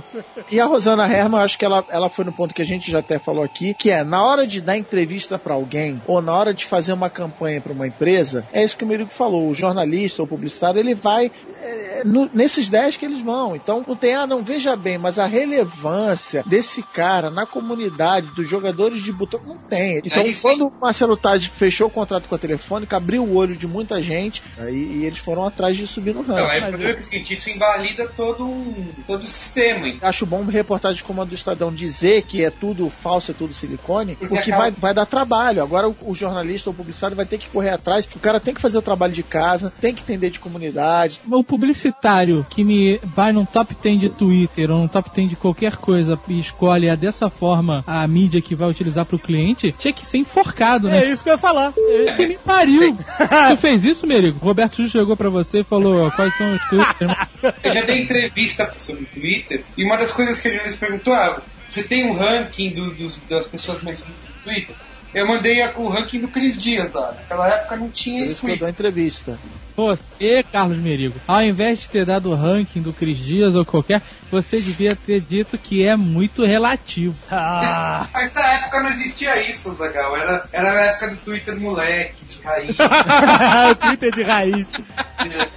E 0.50 0.60
a 0.60 0.66
Rosana 0.66 1.08
Herman, 1.12 1.42
acho 1.42 1.58
que 1.58 1.66
ela, 1.66 1.84
ela 1.90 2.10
foi 2.10 2.26
no 2.26 2.32
ponto 2.34 2.54
que 2.54 2.62
a 2.62 2.66
gente 2.66 2.90
já 2.92 3.00
até 3.00 3.18
falou 3.20 3.44
aqui, 3.44 3.74
que 3.74 3.90
é 3.90 4.04
na 4.04 4.24
hora 4.24 4.46
de 4.48 4.62
dar 4.62 4.78
entrevista 4.78 5.38
para 5.40 5.54
alguém 5.54 6.02
ou 6.08 6.22
na 6.22 6.34
hora 6.34 6.54
de 6.54 6.66
fazer 6.66 6.94
uma 6.94 7.10
campanha 7.10 7.62
para 7.62 7.74
uma 7.74 7.88
empresa, 7.88 8.46
é 8.52 8.64
isso 8.64 8.78
que 8.78 8.84
o 8.84 8.88
Merigo 8.88 9.10
falou. 9.10 9.50
O 9.50 9.54
jornalista 9.54 10.22
ou 10.22 10.28
publicitário, 10.28 10.80
ele 10.80 10.94
vai 10.96 11.32
é, 11.62 12.02
no- 12.06 12.30
nesses 12.34 12.68
10 12.70 12.98
que 12.98 13.06
eles 13.06 13.20
vão. 13.20 13.56
Então 13.56 13.84
não 13.88 13.96
tem, 13.96 14.16
ah, 14.16 14.26
não 14.28 14.44
veja 14.44 14.76
bem, 14.76 14.98
mas 14.98 15.18
a 15.20 15.26
relevância 15.26 16.44
desse 16.46 16.81
cara 16.82 17.30
na 17.30 17.46
comunidade, 17.46 18.28
dos 18.36 18.48
jogadores 18.48 19.02
de 19.02 19.12
botão, 19.12 19.40
não 19.46 19.58
tem. 19.58 20.02
Então, 20.04 20.24
quando 20.42 20.68
o 20.68 20.74
Marcelo 20.82 21.16
Taz 21.18 21.46
fechou 21.46 21.88
o 21.88 21.90
contrato 21.90 22.28
com 22.28 22.36
a 22.36 22.38
Telefônica, 22.38 22.96
abriu 22.98 23.24
o 23.24 23.36
olho 23.36 23.56
de 23.56 23.68
muita 23.68 24.02
gente 24.02 24.42
aí, 24.58 25.00
e 25.02 25.06
eles 25.06 25.18
foram 25.20 25.46
atrás 25.46 25.76
de 25.78 25.86
subir 25.88 26.14
no 26.14 26.22
ranking. 26.22 26.34
Então, 26.34 26.48
aí 26.50 26.60
o 26.60 26.68
problema 26.68 26.90
é 26.90 26.94
que 26.94 27.00
é 27.00 27.02
o 27.02 27.04
seguinte, 27.06 27.34
isso 27.34 27.50
invalida 27.50 28.08
todo, 28.16 28.46
um, 28.46 28.88
todo 29.08 29.24
o 29.24 29.28
sistema. 29.28 29.88
então. 29.88 30.08
Acho 30.10 30.26
bom 30.26 30.44
reportagem 30.46 31.04
como 31.04 31.22
a 31.22 31.26
do 31.26 31.34
Estadão 31.36 31.72
dizer 31.74 32.24
que 32.24 32.44
é 32.44 32.50
tudo 32.50 32.90
falso, 32.90 33.32
é 33.32 33.34
tudo 33.34 33.54
silicone, 33.54 34.16
Porque 34.16 34.36
porque 34.36 34.50
acaba- 34.52 34.64
vai, 34.64 34.72
vai 34.72 34.94
dar 34.94 35.06
trabalho. 35.06 35.62
Agora 35.64 35.88
o, 35.90 35.96
o 36.02 36.16
jornalista 36.16 36.70
ou 36.70 36.74
o 36.74 36.78
publicitário 36.78 37.16
vai 37.16 37.26
ter 37.26 37.38
que 37.38 37.50
correr 37.50 37.70
atrás, 37.70 38.08
o 38.16 38.20
cara 38.20 38.40
tem 38.40 38.54
que 38.54 38.62
fazer 38.62 38.78
o 38.78 38.82
trabalho 38.82 39.14
de 39.14 39.24
casa, 39.24 39.72
tem 39.82 39.94
que 39.94 40.02
entender 40.02 40.30
de 40.30 40.40
comunidade. 40.40 41.22
O 41.30 41.44
publicitário 41.44 42.46
que 42.50 42.64
me 42.64 43.00
vai 43.04 43.32
num 43.32 43.46
top 43.46 43.76
10 43.82 44.00
de 44.00 44.10
Twitter 44.10 44.70
ou 44.72 44.78
num 44.80 44.88
top 44.88 45.10
10 45.14 45.30
de 45.30 45.36
qualquer 45.36 45.78
coisa 45.78 46.20
e 46.28 46.40
escolhe 46.40 46.71
a 46.90 46.96
dessa 46.96 47.30
forma 47.30 47.84
a 47.86 48.06
mídia 48.08 48.42
que 48.42 48.56
vai 48.56 48.70
utilizar 48.70 49.06
pro 49.06 49.20
cliente, 49.20 49.74
tinha 49.78 49.94
que 49.94 50.06
ser 50.06 50.18
enforcado, 50.18 50.88
né? 50.90 51.06
É 51.06 51.12
isso 51.12 51.24
que 51.24 51.30
eu 51.30 51.34
ia 51.34 51.38
falar. 51.38 51.74
É- 51.78 52.14
Que 52.14 52.26
me 52.28 52.38
pariu! 52.38 52.98
tu 53.50 53.58
fez 53.58 53.84
isso, 53.86 54.06
Merigo? 54.08 54.40
Roberto 54.40 54.82
Ju 54.84 54.90
chegou 54.90 55.16
pra 55.18 55.30
você 55.30 55.60
e 55.60 55.64
falou 55.64 56.10
quais 56.12 56.34
são 56.38 56.56
os 56.56 56.62
Twitter. 56.66 57.18
Eu 57.64 57.74
já 57.74 57.82
dei 57.82 58.02
entrevista 58.04 58.72
sobre 58.78 59.04
o 59.04 59.06
Twitter 59.08 59.64
e 59.78 59.84
uma 59.84 59.98
das 59.98 60.12
coisas 60.12 60.40
que 60.40 60.48
a 60.48 60.52
jornalista 60.52 60.80
perguntou, 60.86 61.14
ah, 61.14 61.42
você 61.68 61.84
tem 61.84 62.06
um 62.10 62.14
ranking 62.14 62.70
do- 62.70 62.92
dos- 62.92 63.22
das 63.30 63.48
pessoas 63.48 63.82
mais 63.82 64.00
seguidas 64.00 64.22
do 64.28 64.44
Twitter? 64.44 64.76
Eu 65.14 65.28
mandei 65.28 65.62
a- 65.62 65.72
o 65.76 65.88
ranking 65.90 66.20
do 66.22 66.28
Cris 66.28 66.60
Dias 66.62 66.92
lá. 66.94 67.12
Naquela 67.14 67.48
época 67.50 67.76
não 67.76 67.90
tinha 67.90 68.24
isso 68.24 68.48
eu 68.48 68.58
tweet. 68.58 68.64
entrevista. 68.72 69.38
Você, 69.76 70.44
Carlos 70.52 70.78
Merigo, 70.78 71.16
ao 71.28 71.42
invés 71.42 71.80
de 71.80 71.90
ter 71.90 72.06
dado 72.06 72.30
o 72.30 72.36
ranking 72.36 72.82
do 72.82 72.94
Cris 72.94 73.18
Dias 73.18 73.56
ou 73.56 73.66
qualquer, 73.66 74.02
você 74.30 74.60
devia 74.60 74.96
ter 74.96 75.22
dito 75.22 75.58
que 75.58 75.84
é 75.86 75.96
muito 75.96 76.46
relativo. 76.46 77.16
Ah, 77.32 78.06
Mas 78.14 78.34
na 78.34 78.48
época 78.54 78.82
não 78.84 78.90
existia 78.90 79.50
isso, 79.50 79.74
Zagal. 79.74 80.16
Era, 80.18 80.44
era 80.52 80.72
a 80.72 80.82
época 80.88 81.08
do 81.12 81.18
Twitter 81.18 81.60
moleque, 81.60 82.24
de 82.26 82.42
raiz. 82.42 82.76
o 83.72 83.76
Twitter 83.76 84.12
de 84.14 84.24
raiz. 84.24 84.68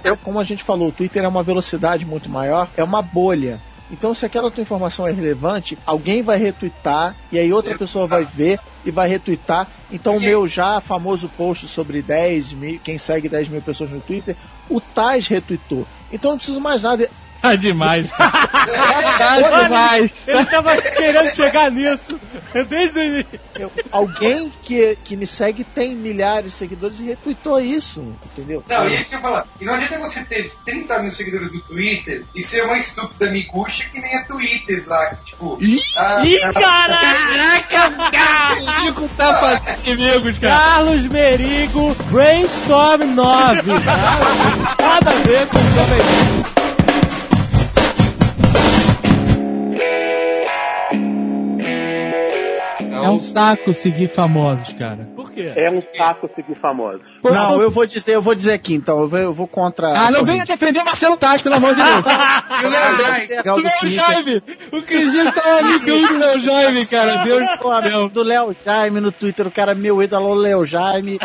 Eu, 0.03 0.17
como 0.17 0.39
a 0.39 0.43
gente 0.43 0.63
falou, 0.63 0.89
o 0.89 0.91
Twitter 0.91 1.23
é 1.23 1.27
uma 1.27 1.43
velocidade 1.43 2.05
muito 2.05 2.29
maior, 2.29 2.67
é 2.77 2.83
uma 2.83 3.01
bolha. 3.01 3.59
Então, 3.91 4.13
se 4.13 4.25
aquela 4.25 4.49
tua 4.49 4.63
informação 4.63 5.07
é 5.07 5.11
relevante, 5.11 5.77
alguém 5.85 6.23
vai 6.23 6.37
retweetar 6.37 7.15
e 7.31 7.37
aí 7.37 7.53
outra 7.53 7.77
pessoa 7.77 8.07
vai 8.07 8.25
ver 8.25 8.59
e 8.83 8.91
vai 8.91 9.07
retweetar. 9.07 9.67
Então, 9.91 10.17
o 10.17 10.19
meu 10.19 10.47
já 10.47 10.81
famoso 10.81 11.29
post 11.29 11.67
sobre 11.67 12.01
10 12.01 12.53
mil, 12.53 12.79
quem 12.83 12.97
segue 12.97 13.29
10 13.29 13.49
mil 13.49 13.61
pessoas 13.61 13.91
no 13.91 14.01
Twitter, 14.01 14.35
o 14.69 14.81
Tais 14.81 15.27
retweetou. 15.27 15.85
Então, 16.11 16.31
não 16.31 16.37
preciso 16.37 16.59
mais 16.59 16.81
nada. 16.81 17.09
Tá 17.41 17.55
demais. 17.55 18.07
tá 18.17 19.61
demais. 19.63 20.11
Ele 20.25 20.45
tava 20.45 20.81
querendo 20.81 21.35
chegar 21.35 21.69
nisso 21.69 22.19
desde 22.63 22.99
o 22.99 23.03
início. 23.03 23.39
Eu- 23.59 23.71
alguém 23.91 24.51
que, 24.63 24.97
que 25.03 25.15
me 25.17 25.27
segue 25.27 25.63
tem 25.63 25.93
milhares 25.95 26.51
de 26.51 26.57
seguidores 26.57 26.99
e 26.99 27.05
retweetou 27.05 27.59
isso, 27.59 28.01
entendeu? 28.33 28.63
Não, 28.67 28.87
e 28.87 28.93
isso 28.95 29.05
que 29.05 29.15
eu 29.15 29.19
ia 29.19 29.21
falar. 29.23 29.47
E 29.59 29.65
não 29.65 29.73
adianta 29.73 29.99
você 29.99 30.23
ter 30.23 30.51
30 30.65 30.99
mil 30.99 31.11
seguidores 31.11 31.53
no 31.53 31.61
Twitter 31.61 32.23
e 32.33 32.41
ser 32.41 32.63
uma 32.63 32.77
estúpida 32.77 33.31
miguxa 33.31 33.85
que 33.91 33.99
nem 33.99 34.15
a 34.15 34.23
Twitters 34.23 34.85
lá, 34.87 35.07
que 35.15 35.25
tipo. 35.31 35.57
ah, 35.97 36.21
Ih, 36.25 36.39
caraca! 36.53 37.89
Merigo 38.85 39.09
tá 39.17 39.39
fazendo 39.39 39.87
inimigos, 39.87 40.37
cara. 40.39 40.55
Carlos 40.55 41.01
Merigo, 41.07 41.95
Brainstorm 42.11 43.03
9. 43.13 43.61
tá? 43.81 44.75
Nada 44.79 45.11
a 45.11 45.13
ver 45.27 45.47
com 45.47 45.57
o 45.57 45.61
Jovem 45.75 46.54
um 53.15 53.19
saco 53.19 53.73
seguir 53.73 54.07
famosos, 54.07 54.73
cara. 54.73 55.07
Por 55.15 55.31
quê? 55.31 55.53
É 55.55 55.69
um 55.71 55.81
saco 55.95 56.29
seguir 56.35 56.55
famosos. 56.59 57.01
Não, 57.23 57.61
eu 57.61 57.71
vou 57.71 57.85
dizer, 57.85 58.15
eu 58.15 58.21
vou 58.21 58.35
dizer 58.35 58.53
aqui, 58.53 58.73
então, 58.73 59.01
eu 59.01 59.07
vou, 59.07 59.19
eu 59.19 59.33
vou 59.33 59.47
contra. 59.47 59.89
Ah, 59.89 60.11
não 60.11 60.23
venha 60.23 60.45
defender 60.45 60.81
o 60.81 60.85
Marcelo 60.85 61.17
Taz, 61.17 61.41
pelo 61.41 61.55
amor 61.55 61.75
de 61.75 61.81
Deus. 61.81 62.05
e 62.61 62.65
o 62.65 62.69
Léo 62.69 63.61
do. 63.61 63.89
Jaime! 63.89 64.43
O 64.71 64.81
Cristiano 64.81 65.31
tá 65.31 65.41
um 65.47 65.57
amigão 65.57 66.01
do 66.01 66.17
Léo 66.17 66.41
Jaime, 66.41 66.85
cara. 66.85 67.23
Deus 67.23 67.45
Pô, 67.59 67.71
amigo 67.71 68.09
do 68.09 68.23
Léo 68.23 68.55
Jaime 68.63 68.99
no 68.99 69.11
Twitter, 69.11 69.47
o 69.47 69.51
cara 69.51 69.73
meu 69.73 70.01
ídolo, 70.01 70.33
Léo 70.33 70.65
Jaime. 70.65 71.19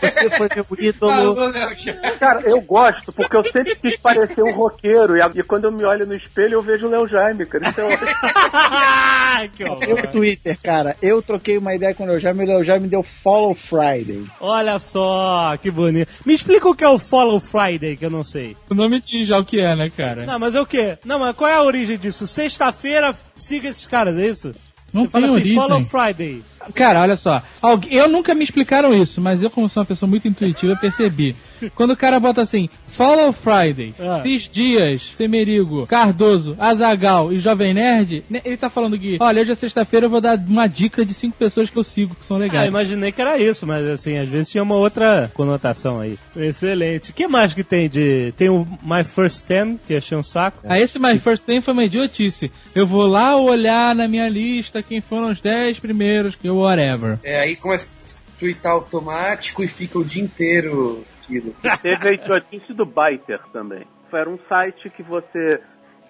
Você 0.00 0.30
foi 0.30 0.48
meu 0.54 0.66
ídolo. 0.78 1.52
Jai. 1.76 2.16
Cara, 2.18 2.40
eu 2.42 2.60
gosto 2.60 3.12
porque 3.12 3.36
eu 3.36 3.44
sempre 3.44 3.74
quis 3.76 3.96
parecer 3.96 4.42
um 4.42 4.54
roqueiro. 4.54 5.16
E, 5.16 5.22
a- 5.22 5.30
e 5.34 5.42
quando 5.42 5.64
eu 5.64 5.72
me 5.72 5.84
olho 5.84 6.06
no 6.06 6.14
espelho, 6.14 6.54
eu 6.54 6.62
vejo 6.62 6.86
o 6.86 6.90
Léo 6.90 7.06
Jaime, 7.08 7.46
cara. 7.46 7.66
Ótimo. 7.68 9.50
que 9.56 9.62
Eu 9.64 9.72
horror. 9.96 10.06
Twitter, 10.12 10.58
cara, 10.62 10.96
eu 11.02 11.20
troquei 11.22 11.58
uma 11.58 11.74
ideia 11.74 11.94
com 11.94 12.04
o 12.04 12.06
Léo 12.06 12.20
Jaime 12.20 12.40
e 12.40 12.44
o 12.44 12.48
Léo 12.48 12.64
Jaime 12.64 12.84
me 12.84 12.88
deu 12.90 13.02
Follow 13.02 13.54
Friday. 13.54 14.24
Olha 14.40 14.78
só, 14.78 15.56
que 15.60 15.70
bonito. 15.70 16.08
Me 16.24 16.34
explica 16.34 16.68
o 16.68 16.74
que 16.74 16.84
é 16.84 16.88
o 16.88 16.98
Follow 16.98 17.40
Friday, 17.40 17.96
que 17.96 18.04
eu 18.04 18.10
não 18.10 18.24
sei. 18.24 18.56
O 18.70 18.74
nome 18.74 19.00
diz 19.00 19.26
já 19.26 19.38
o 19.38 19.44
que 19.44 19.60
é, 19.60 19.74
né, 19.74 19.90
cara? 19.90 20.24
Não, 20.26 20.38
mas 20.38 20.54
é 20.54 20.60
o 20.60 20.66
quê? 20.66 20.98
Não, 21.04 21.18
mas 21.18 21.34
qual 21.36 21.50
é 21.50 21.54
a 21.54 21.62
origem 21.62 21.98
disso? 21.98 22.26
Sexta-feira, 22.26 23.14
siga 23.36 23.68
esses 23.68 23.86
caras, 23.86 24.16
é 24.18 24.26
isso? 24.26 24.52
Não 24.92 25.02
Você 25.06 25.10
fala 25.10 25.24
tem 25.26 25.30
assim, 25.34 25.40
origem. 25.42 25.60
Follow 25.60 25.82
Friday. 25.82 26.42
Cara, 26.74 27.00
olha 27.00 27.16
só. 27.16 27.42
Eu 27.90 28.08
nunca 28.08 28.34
me 28.34 28.44
explicaram 28.44 28.94
isso, 28.94 29.20
mas 29.20 29.42
eu, 29.42 29.50
como 29.50 29.68
sou 29.68 29.80
uma 29.82 29.86
pessoa 29.86 30.08
muito 30.08 30.26
intuitiva, 30.28 30.76
percebi. 30.76 31.34
Quando 31.76 31.92
o 31.92 31.96
cara 31.96 32.18
bota 32.18 32.42
assim, 32.42 32.68
Follow 32.88 33.32
Friday, 33.32 33.94
Ah. 34.00 34.22
Dias, 34.52 35.12
Semerigo, 35.16 35.86
Cardoso, 35.86 36.56
Azagal 36.58 37.32
e 37.32 37.38
Jovem 37.38 37.72
Nerd, 37.72 38.24
né, 38.28 38.40
ele 38.44 38.56
tá 38.56 38.68
falando 38.68 38.98
que, 38.98 39.16
olha, 39.20 39.40
hoje 39.42 39.52
é 39.52 39.54
sexta-feira, 39.54 40.06
eu 40.06 40.10
vou 40.10 40.20
dar 40.20 40.36
uma 40.38 40.66
dica 40.66 41.04
de 41.04 41.14
cinco 41.14 41.36
pessoas 41.38 41.70
que 41.70 41.76
eu 41.78 41.84
sigo, 41.84 42.14
que 42.16 42.24
são 42.26 42.36
Ah, 42.36 42.40
legais. 42.40 42.68
imaginei 42.68 43.12
que 43.12 43.20
era 43.22 43.38
isso, 43.38 43.64
mas 43.66 43.86
assim, 43.86 44.18
às 44.18 44.28
vezes 44.28 44.50
tinha 44.50 44.62
uma 44.62 44.74
outra 44.74 45.30
conotação 45.34 46.00
aí. 46.00 46.18
Excelente. 46.36 47.10
O 47.10 47.14
que 47.14 47.26
mais 47.28 47.54
que 47.54 47.62
tem 47.64 47.88
de. 47.88 48.32
Tem 48.36 48.48
o 48.48 48.66
My 48.82 49.04
First 49.04 49.46
Ten, 49.46 49.78
que 49.86 49.94
achei 49.94 50.18
um 50.18 50.22
saco. 50.22 50.58
Aí 50.64 50.82
esse 50.82 50.98
My 50.98 51.18
First 51.18 51.44
Ten 51.44 51.60
foi 51.60 51.72
uma 51.72 51.84
idiotice. 51.84 52.50
Eu 52.74 52.86
vou 52.86 53.06
lá 53.06 53.36
olhar 53.36 53.94
na 53.94 54.08
minha 54.08 54.28
lista 54.28 54.82
quem 54.82 55.00
foram 55.00 55.30
os 55.30 55.40
10 55.40 55.78
primeiros, 55.78 56.34
que 56.34 56.48
eu 56.52 56.58
whatever. 56.58 57.18
É, 57.22 57.40
aí 57.40 57.56
começa 57.56 57.86
a 57.86 58.38
tweetar 58.38 58.72
automático 58.72 59.62
e 59.62 59.68
fica 59.68 59.98
o 59.98 60.04
dia 60.04 60.22
inteiro 60.22 61.04
aquilo. 61.18 61.54
Teve 61.82 62.08
a 62.08 62.12
idiotice 62.12 62.72
do 62.72 62.84
Biter 62.84 63.40
também. 63.52 63.86
Era 64.12 64.28
um 64.28 64.38
site 64.46 64.90
que 64.90 65.02
você 65.02 65.60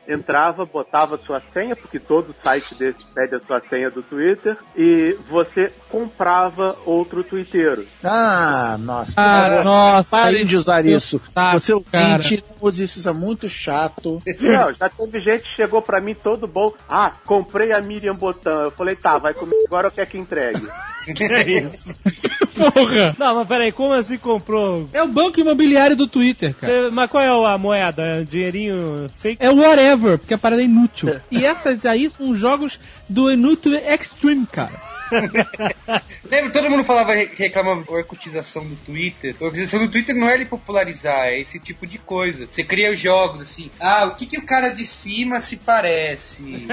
entrava, 0.07 0.65
botava 0.65 1.17
sua 1.19 1.41
senha, 1.53 1.77
porque 1.77 1.99
todo 1.99 2.35
site 2.43 2.75
desse 2.75 2.99
pede 3.15 3.35
a 3.37 3.41
sua 3.41 3.61
senha 3.69 3.91
do 3.91 4.03
Twitter, 4.03 4.57
e 4.77 5.17
você 5.29 5.73
comprava 5.89 6.77
outro 6.85 7.23
twitteiro. 7.23 7.87
Ah, 8.03 8.77
nossa. 8.81 9.13
Ah, 9.17 9.63
nossa, 9.65 10.11
Parem 10.17 10.45
de 10.45 10.57
usar 10.57 10.85
isso. 10.85 11.21
saco, 11.33 11.59
Você 11.59 11.73
ouvinte, 11.73 12.45
não 12.49 12.69
use 12.69 12.85
isso, 12.85 12.99
isso 12.99 13.09
é 13.09 13.13
muito 13.13 13.49
chato. 13.49 14.21
Não, 14.41 14.73
já 14.73 14.89
teve 14.89 15.21
gente 15.21 15.43
que 15.45 15.57
chegou 15.57 15.81
pra 15.83 16.01
mim 16.01 16.15
todo 16.15 16.47
bom. 16.47 16.73
Ah, 16.89 17.13
comprei 17.25 17.73
a 17.73 17.81
Miriam 17.81 18.15
Botão. 18.15 18.63
Eu 18.63 18.71
falei, 18.71 18.97
tá, 18.97 19.19
vai 19.19 19.35
comigo 19.35 19.63
agora 19.67 19.87
eu 19.89 19.91
quero 19.93 20.11
que 20.11 20.19
entregue. 20.19 20.67
Que 21.17 21.25
é 21.33 21.49
isso? 21.49 21.95
Porra! 22.71 23.17
Não, 23.19 23.35
mas 23.37 23.49
peraí, 23.49 23.73
como 23.73 23.93
assim 23.95 24.17
comprou? 24.19 24.89
É 24.93 25.03
o 25.03 25.09
banco 25.09 25.41
imobiliário 25.41 25.97
do 25.97 26.07
Twitter, 26.07 26.55
cara. 26.55 26.73
Você- 26.85 26.91
mas 26.91 27.11
qual 27.11 27.23
é 27.23 27.53
a 27.55 27.59
moeda? 27.59 28.03
É 28.03 28.21
um 28.21 28.25
dinheirinho 28.25 29.11
fake? 29.19 29.37
É 29.43 29.51
whatever, 29.51 30.19
porque 30.19 30.35
a 30.35 30.39
parada 30.39 30.63
é 30.63 30.65
inútil. 30.65 31.21
E 31.31 31.45
essas 31.45 31.85
aí 31.87 32.09
são 32.11 32.37
jogos 32.37 32.79
do 33.09 33.31
Inútil 33.31 33.75
Extreme, 33.77 34.47
cara. 34.47 34.73
Lembra, 36.31 36.51
todo 36.51 36.71
mundo 36.71 36.85
falava, 36.85 37.15
re- 37.15 37.31
reclamava 37.37 37.83
da 37.85 37.93
orcutização 37.93 38.65
do 38.67 38.77
Twitter. 38.77 39.35
A 39.41 39.45
orcutização 39.45 39.81
do 39.81 39.89
Twitter 39.91 40.15
não 40.15 40.29
é 40.29 40.35
ele 40.35 40.45
popularizar, 40.47 41.27
é 41.29 41.41
esse 41.41 41.59
tipo 41.59 41.87
de 41.87 41.99
coisa. 41.99 42.47
Você 42.51 42.65
cria 42.65 42.93
os 42.93 42.99
jogos 42.99 43.41
assim, 43.41 43.71
ah, 43.81 44.07
o 44.07 44.15
que, 44.15 44.27
que 44.27 44.39
o 44.39 44.47
cara 44.47 44.71
de 44.71 44.85
cima 44.87 45.41
se 45.41 45.57
parece? 45.59 46.43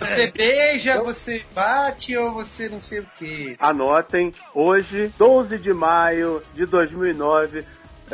Você 0.00 0.30
beija, 0.30 1.02
você 1.02 1.44
bate 1.54 2.16
ou 2.16 2.32
você 2.32 2.68
não 2.68 2.80
sei 2.80 3.00
o 3.00 3.06
quê. 3.18 3.56
Anotem, 3.58 4.32
hoje, 4.54 5.12
12 5.18 5.58
de 5.58 5.72
maio 5.72 6.42
de 6.54 6.64
2009, 6.66 7.64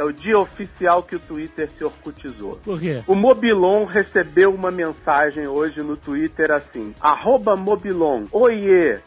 é 0.01 0.05
o 0.05 0.13
dia 0.13 0.39
oficial 0.39 1.03
que 1.03 1.17
o 1.17 1.21
Twitter 1.21 1.69
se 1.77 1.85
orcutizou. 1.85 2.59
Por 2.65 2.81
quê? 2.81 3.03
O 3.07 3.15
Mobilon 3.15 3.85
recebeu 3.85 4.53
uma 4.55 4.71
mensagem 4.71 5.47
hoje 5.47 5.83
no 5.83 5.95
Twitter 5.95 6.51
assim: 6.51 6.95
arroba 7.01 7.55
Mobilon, 7.55 8.25
oiê, 8.33 8.99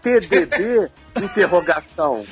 TDD? 0.00 0.90
interrogação. 1.22 2.24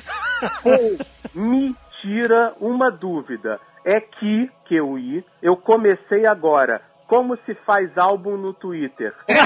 Pô, 0.63 1.05
me 1.35 1.77
tira 2.01 2.55
uma 2.59 2.91
dúvida. 2.91 3.61
É 3.85 4.01
que, 4.01 4.51
que 4.65 4.75
eu 4.75 4.99
i, 4.99 5.25
eu 5.43 5.57
comecei 5.57 6.27
agora. 6.27 6.81
Como 7.07 7.37
se 7.47 7.55
faz 7.67 7.97
álbum 7.97 8.37
no 8.37 8.53
Twitter? 8.53 9.15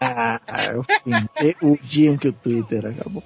Ah, 0.00 0.40
é 0.46 0.76
o 0.76 0.82
fim. 0.84 1.10
O 1.60 1.76
dia 1.82 2.10
em 2.10 2.16
que 2.16 2.28
o 2.28 2.32
Twitter 2.32 2.86
acabou. 2.86 3.22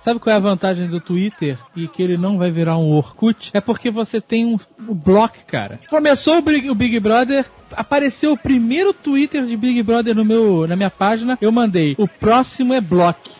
Sabe 0.00 0.18
qual 0.18 0.32
é 0.32 0.36
a 0.36 0.40
vantagem 0.40 0.88
do 0.88 0.98
Twitter 0.98 1.58
e 1.76 1.86
que 1.86 2.02
ele 2.02 2.16
não 2.16 2.38
vai 2.38 2.50
virar 2.50 2.78
um 2.78 2.90
Orkut? 2.90 3.50
É 3.52 3.60
porque 3.60 3.90
você 3.90 4.18
tem 4.18 4.46
um, 4.46 4.58
um 4.88 4.94
bloco, 4.94 5.36
cara. 5.46 5.78
Começou 5.90 6.38
o 6.38 6.42
Big, 6.42 6.70
o 6.70 6.74
Big 6.74 6.98
Brother, 6.98 7.44
apareceu 7.76 8.32
o 8.32 8.36
primeiro 8.36 8.92
Twitter 8.92 9.44
de 9.44 9.56
Big 9.56 9.82
Brother 9.82 10.14
no 10.14 10.24
meu, 10.24 10.66
na 10.66 10.76
minha 10.76 10.90
página, 10.90 11.38
eu 11.40 11.52
mandei. 11.52 11.94
O 11.98 12.06
próximo 12.06 12.74
é 12.74 12.80
block. 12.80 13.30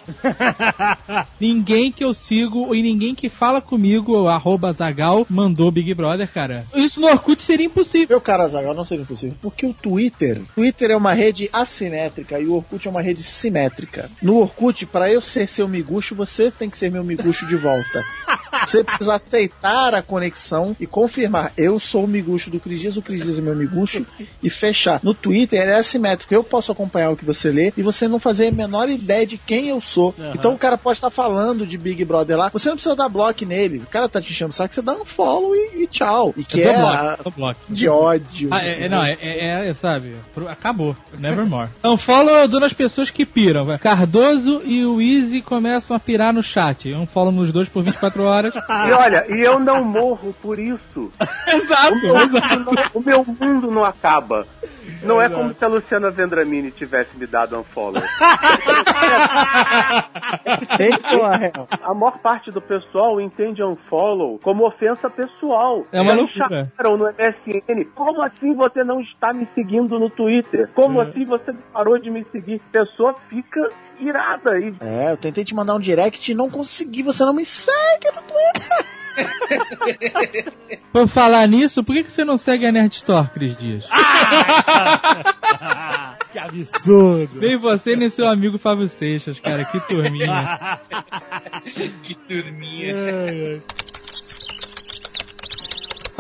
ninguém 1.41 1.93
que 1.93 2.05
eu 2.05 2.13
sigo 2.15 2.75
e 2.75 2.83
ninguém 2.83 3.15
que 3.15 3.29
fala 3.29 3.61
comigo, 3.61 4.29
arroba 4.29 4.73
Zagal, 4.73 5.27
mandou 5.29 5.71
Big 5.71 5.93
Brother, 5.95 6.31
cara. 6.31 6.65
Isso 6.75 7.01
no 7.01 7.09
Orkut 7.09 7.43
seria 7.43 7.67
impossível. 7.67 8.09
Meu 8.17 8.21
cara, 8.21 8.47
Zagal, 8.49 8.75
não 8.75 8.85
seria 8.85 9.03
impossível. 9.03 9.37
Porque 9.41 9.67
o 9.67 9.73
Twitter, 9.73 10.41
Twitter 10.55 10.91
é 10.91 10.97
uma 10.97 11.13
rede 11.13 11.49
assimétrica 11.53 12.39
e 12.39 12.47
o 12.47 12.55
Orkut 12.55 12.87
é 12.87 12.91
uma 12.91 13.03
rede 13.03 13.23
simétrica. 13.23 14.11
No 14.23 14.37
Orkut, 14.39 14.87
para 14.87 15.11
eu 15.11 15.21
ser 15.21 15.49
seu 15.49 15.69
miguxo, 15.69 16.15
você 16.15 16.51
tem 16.51 16.69
que 16.69 16.79
ser 16.79 16.91
meu 16.91 17.05
miguxo 17.05 17.47
de 17.47 17.57
volta. 17.57 18.05
Você 18.67 18.85
precisa 18.85 19.15
aceitar 19.15 19.95
a 19.95 20.03
conexão 20.03 20.77
e 20.79 20.87
confirmar. 20.87 21.53
Eu 21.57 21.81
sou 21.81 22.05
o 22.05 22.09
miguxo 22.09 22.51
do 22.51 22.61
Cris 22.61 22.81
Dias, 22.81 22.97
o 22.97 23.03
Cris 23.03 23.23
Dias 23.23 23.39
é 23.39 23.41
meu 23.41 23.57
miguxo, 23.57 24.07
e 24.43 24.51
fechar. 24.51 25.01
No 25.03 25.15
Twitter 25.15 25.61
é 25.69 25.77
assimétrico. 25.77 26.33
Eu 26.35 26.43
posso 26.45 26.73
acompanhar 26.73 27.11
o 27.11 27.17
que 27.17 27.25
você 27.25 27.51
lê 27.51 27.73
e 27.77 27.83
você 27.83 28.07
não 28.09 28.19
fazer 28.19 28.49
a 28.49 28.53
menor 28.53 28.89
ideia 28.89 29.27
de 29.27 29.37
quem 29.39 29.69
eu 29.69 29.81
sou. 29.81 30.15
Então 30.35 30.55
o 30.55 30.59
cara 30.59 30.77
pode 30.79 30.97
estar 30.99 31.11
falando 31.11 31.67
de 31.67 31.77
Big 31.79 32.05
Brother 32.05 32.37
lá. 32.37 32.49
Você 32.51 32.69
não 32.69 32.77
precisa 32.77 32.97
dar 32.97 33.09
bloco 33.09 33.45
nele. 33.45 33.79
O 33.79 33.87
cara 33.87 34.09
tá 34.09 34.21
te 34.21 34.31
enchendo 34.33 34.51
o 34.51 34.55
saco, 34.55 34.75
você 34.75 34.83
dá 34.83 34.93
um 34.95 35.05
follow 35.05 35.55
e, 35.55 35.83
e 35.83 35.87
tchau. 35.87 36.33
E 36.37 36.45
que 36.45 36.61
Eu 36.61 36.71
é 36.71 36.75
a- 36.77 37.19
bloco, 37.37 37.61
eu 37.69 37.75
de 37.75 37.89
ódio. 37.89 38.49
Ah, 38.53 38.65
é, 38.65 38.85
é, 38.85 38.89
não, 38.89 39.05
é, 39.05 39.17
é, 39.21 39.69
é, 39.69 39.75
sabe, 39.75 40.15
pro- 40.35 40.49
acabou. 40.49 40.97
Nevermore. 41.19 41.71
Então, 41.81 41.97
follow 41.97 42.35
eu 42.37 42.49
dou 42.49 42.61
nas 42.61 42.73
pessoas 42.73 43.11
que 43.11 43.25
piram. 43.25 43.65
vai. 43.65 43.79
Cardoso 43.79 44.63
e 44.65 44.85
o 44.85 45.01
Easy 45.01 45.41
começam 45.43 45.97
a 45.97 46.01
pirar 46.01 46.33
no 46.33 46.43
chat. 46.43 46.93
Um 46.93 47.07
follow 47.07 47.33
nos 47.33 47.53
dois 47.53 47.69
por 47.69 47.83
24 47.83 48.23
horas. 48.25 48.55
E 48.71 48.93
olha, 48.93 49.25
e 49.29 49.41
eu 49.41 49.59
não 49.59 49.85
morro 49.85 50.35
por 50.41 50.59
isso. 50.59 51.11
exato, 51.49 51.95
O 51.95 52.01
meu, 52.03 52.17
exato. 52.23 52.91
o 52.95 53.03
meu 53.05 53.25
mundo 53.25 53.71
não 53.71 53.85
acaba. 53.85 54.10
Não 55.03 55.21
é 55.21 55.29
como 55.29 55.53
se 55.55 55.65
a 55.65 55.69
Luciana 55.69 56.11
Vendramini 56.11 56.71
tivesse 56.71 57.17
me 57.17 57.27
dado 57.27 57.59
um 57.59 57.65
follow. 57.65 58.03
Feito 60.77 61.23
a 61.83 61.95
maior 61.95 62.19
parte 62.19 62.51
do 62.51 62.61
pessoal 62.61 63.19
entende 63.21 63.63
unfollow 63.63 64.39
como 64.41 64.67
ofensa 64.67 65.09
pessoal. 65.09 65.87
É 65.93 66.01
uma 66.01 66.13
loucura. 66.13 66.69
chamaram 66.77 66.97
no 66.97 67.07
MSN. 67.07 67.85
Como 67.95 68.23
assim 68.23 68.55
você 68.55 68.85
não 68.85 69.01
está 69.01 69.33
me 69.33 69.49
seguindo 69.55 69.99
no 69.99 70.11
Twitter? 70.11 70.69
Como 70.75 71.01
assim 71.01 71.25
você 71.25 71.53
parou 71.73 71.99
de 71.99 72.11
me 72.11 72.25
seguir? 72.31 72.61
A 72.69 72.73
pessoa 72.73 73.15
fica 73.29 73.71
irada 74.01 74.59
e 74.59 74.75
É, 74.81 75.13
eu 75.13 75.17
tentei 75.17 75.45
te 75.45 75.55
mandar 75.55 75.75
um 75.75 75.81
direct 75.81 76.31
e 76.31 76.35
não 76.35 76.51
consegui. 76.51 77.03
Você 77.03 77.25
não 77.25 77.33
me 77.33 77.45
segue 77.45 78.11
no 78.15 78.23
Twitter. 78.23 79.01
Por 80.93 81.09
falar 81.09 81.47
nisso, 81.47 81.85
por 81.85 81.95
que, 81.95 82.11
você 82.11 82.25
não 82.25 82.39
segue 82.39 82.67
a 82.67 82.73
Nerd 82.73 82.95
Store, 82.95 83.29
Cris 83.29 83.57
Dias? 83.57 83.87
que 86.33 86.39
absurdo. 86.39 87.41
Nem 87.41 87.59
você 87.59 87.97
nem 87.97 88.11
seu 88.11 88.27
amigo 88.27 88.59
Fábio 88.59 88.89
Seixas, 88.89 89.39
cara. 89.41 89.65
Que 89.65 89.81
turminha. 89.81 90.81
que 92.03 92.15
turminha. 92.15 93.63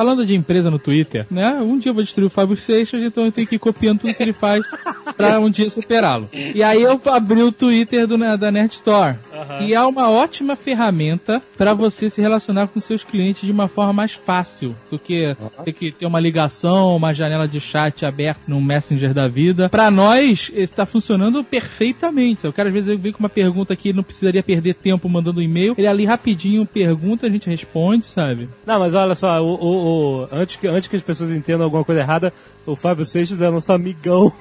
Falando 0.01 0.25
de 0.25 0.35
empresa 0.35 0.71
no 0.71 0.79
Twitter, 0.79 1.27
né? 1.31 1.61
Um 1.61 1.79
dia 1.79 1.91
eu 1.91 1.95
vou 1.95 2.03
destruir 2.03 2.25
o 2.27 2.31
Fábio 2.31 2.57
Seixas, 2.57 3.03
então 3.03 3.23
eu 3.27 3.31
tenho 3.31 3.47
que 3.47 3.57
ir 3.57 3.59
copiando 3.59 3.99
tudo 4.01 4.15
que 4.15 4.23
ele 4.23 4.33
faz 4.33 4.65
pra 5.15 5.39
um 5.39 5.51
dia 5.51 5.69
superá-lo. 5.69 6.27
E 6.33 6.63
aí 6.63 6.81
eu 6.81 6.99
abri 7.05 7.43
o 7.43 7.53
Twitter 7.53 8.07
do, 8.07 8.17
da 8.39 8.51
Nerd 8.51 8.73
Store. 8.73 9.19
E 9.61 9.75
é 9.75 9.83
uma 9.83 10.09
ótima 10.11 10.57
ferramenta 10.57 11.43
para 11.59 11.75
você 11.75 12.09
se 12.09 12.19
relacionar 12.19 12.69
com 12.69 12.81
seus 12.81 13.05
clientes 13.05 13.43
de 13.43 13.53
uma 13.53 13.69
forma 13.69 13.93
mais 13.93 14.13
fácil 14.13 14.75
do 14.91 14.99
que 14.99 15.37
ter 15.67 15.73
que 15.75 15.93
ter 15.93 16.07
uma 16.07 16.19
ligação, 16.19 16.97
uma 16.97 17.13
janela 17.13 17.47
de 17.47 17.61
chat 17.61 18.07
aberta 18.07 18.41
no 18.49 18.59
Messenger 18.59 19.13
da 19.13 19.29
vida. 19.29 19.69
Para 19.69 19.91
nós, 19.91 20.51
está 20.55 20.87
funcionando 20.87 21.45
perfeitamente. 21.45 22.47
O 22.47 22.53
cara 22.55 22.69
às 22.71 22.75
vezes 22.75 22.99
vem 22.99 23.13
com 23.13 23.19
uma 23.19 23.29
pergunta 23.29 23.77
que 23.77 23.93
não 23.93 24.03
precisaria 24.03 24.43
perder 24.43 24.75
tempo 24.77 25.07
mandando 25.11 25.41
um 25.41 25.43
e-mail. 25.43 25.75
Ele 25.77 25.87
ali 25.87 26.07
rapidinho 26.07 26.65
pergunta, 26.65 27.27
a 27.27 27.31
gente 27.31 27.51
responde, 27.51 28.07
sabe? 28.07 28.49
Não, 28.65 28.79
mas 28.79 28.95
olha 28.95 29.15
só, 29.15 29.43
o, 29.45 29.55
o- 29.55 29.90
o- 29.91 30.29
antes, 30.33 30.57
que, 30.57 30.67
antes 30.67 30.89
que 30.89 30.97
as 30.97 31.03
pessoas 31.03 31.31
entendam 31.31 31.65
alguma 31.65 31.85
coisa 31.85 32.01
errada, 32.01 32.33
o 32.67 32.75
Fábio 32.77 33.05
Seixas 33.05 33.41
é 33.41 33.51
nosso 33.51 33.73
amigão. 33.73 34.33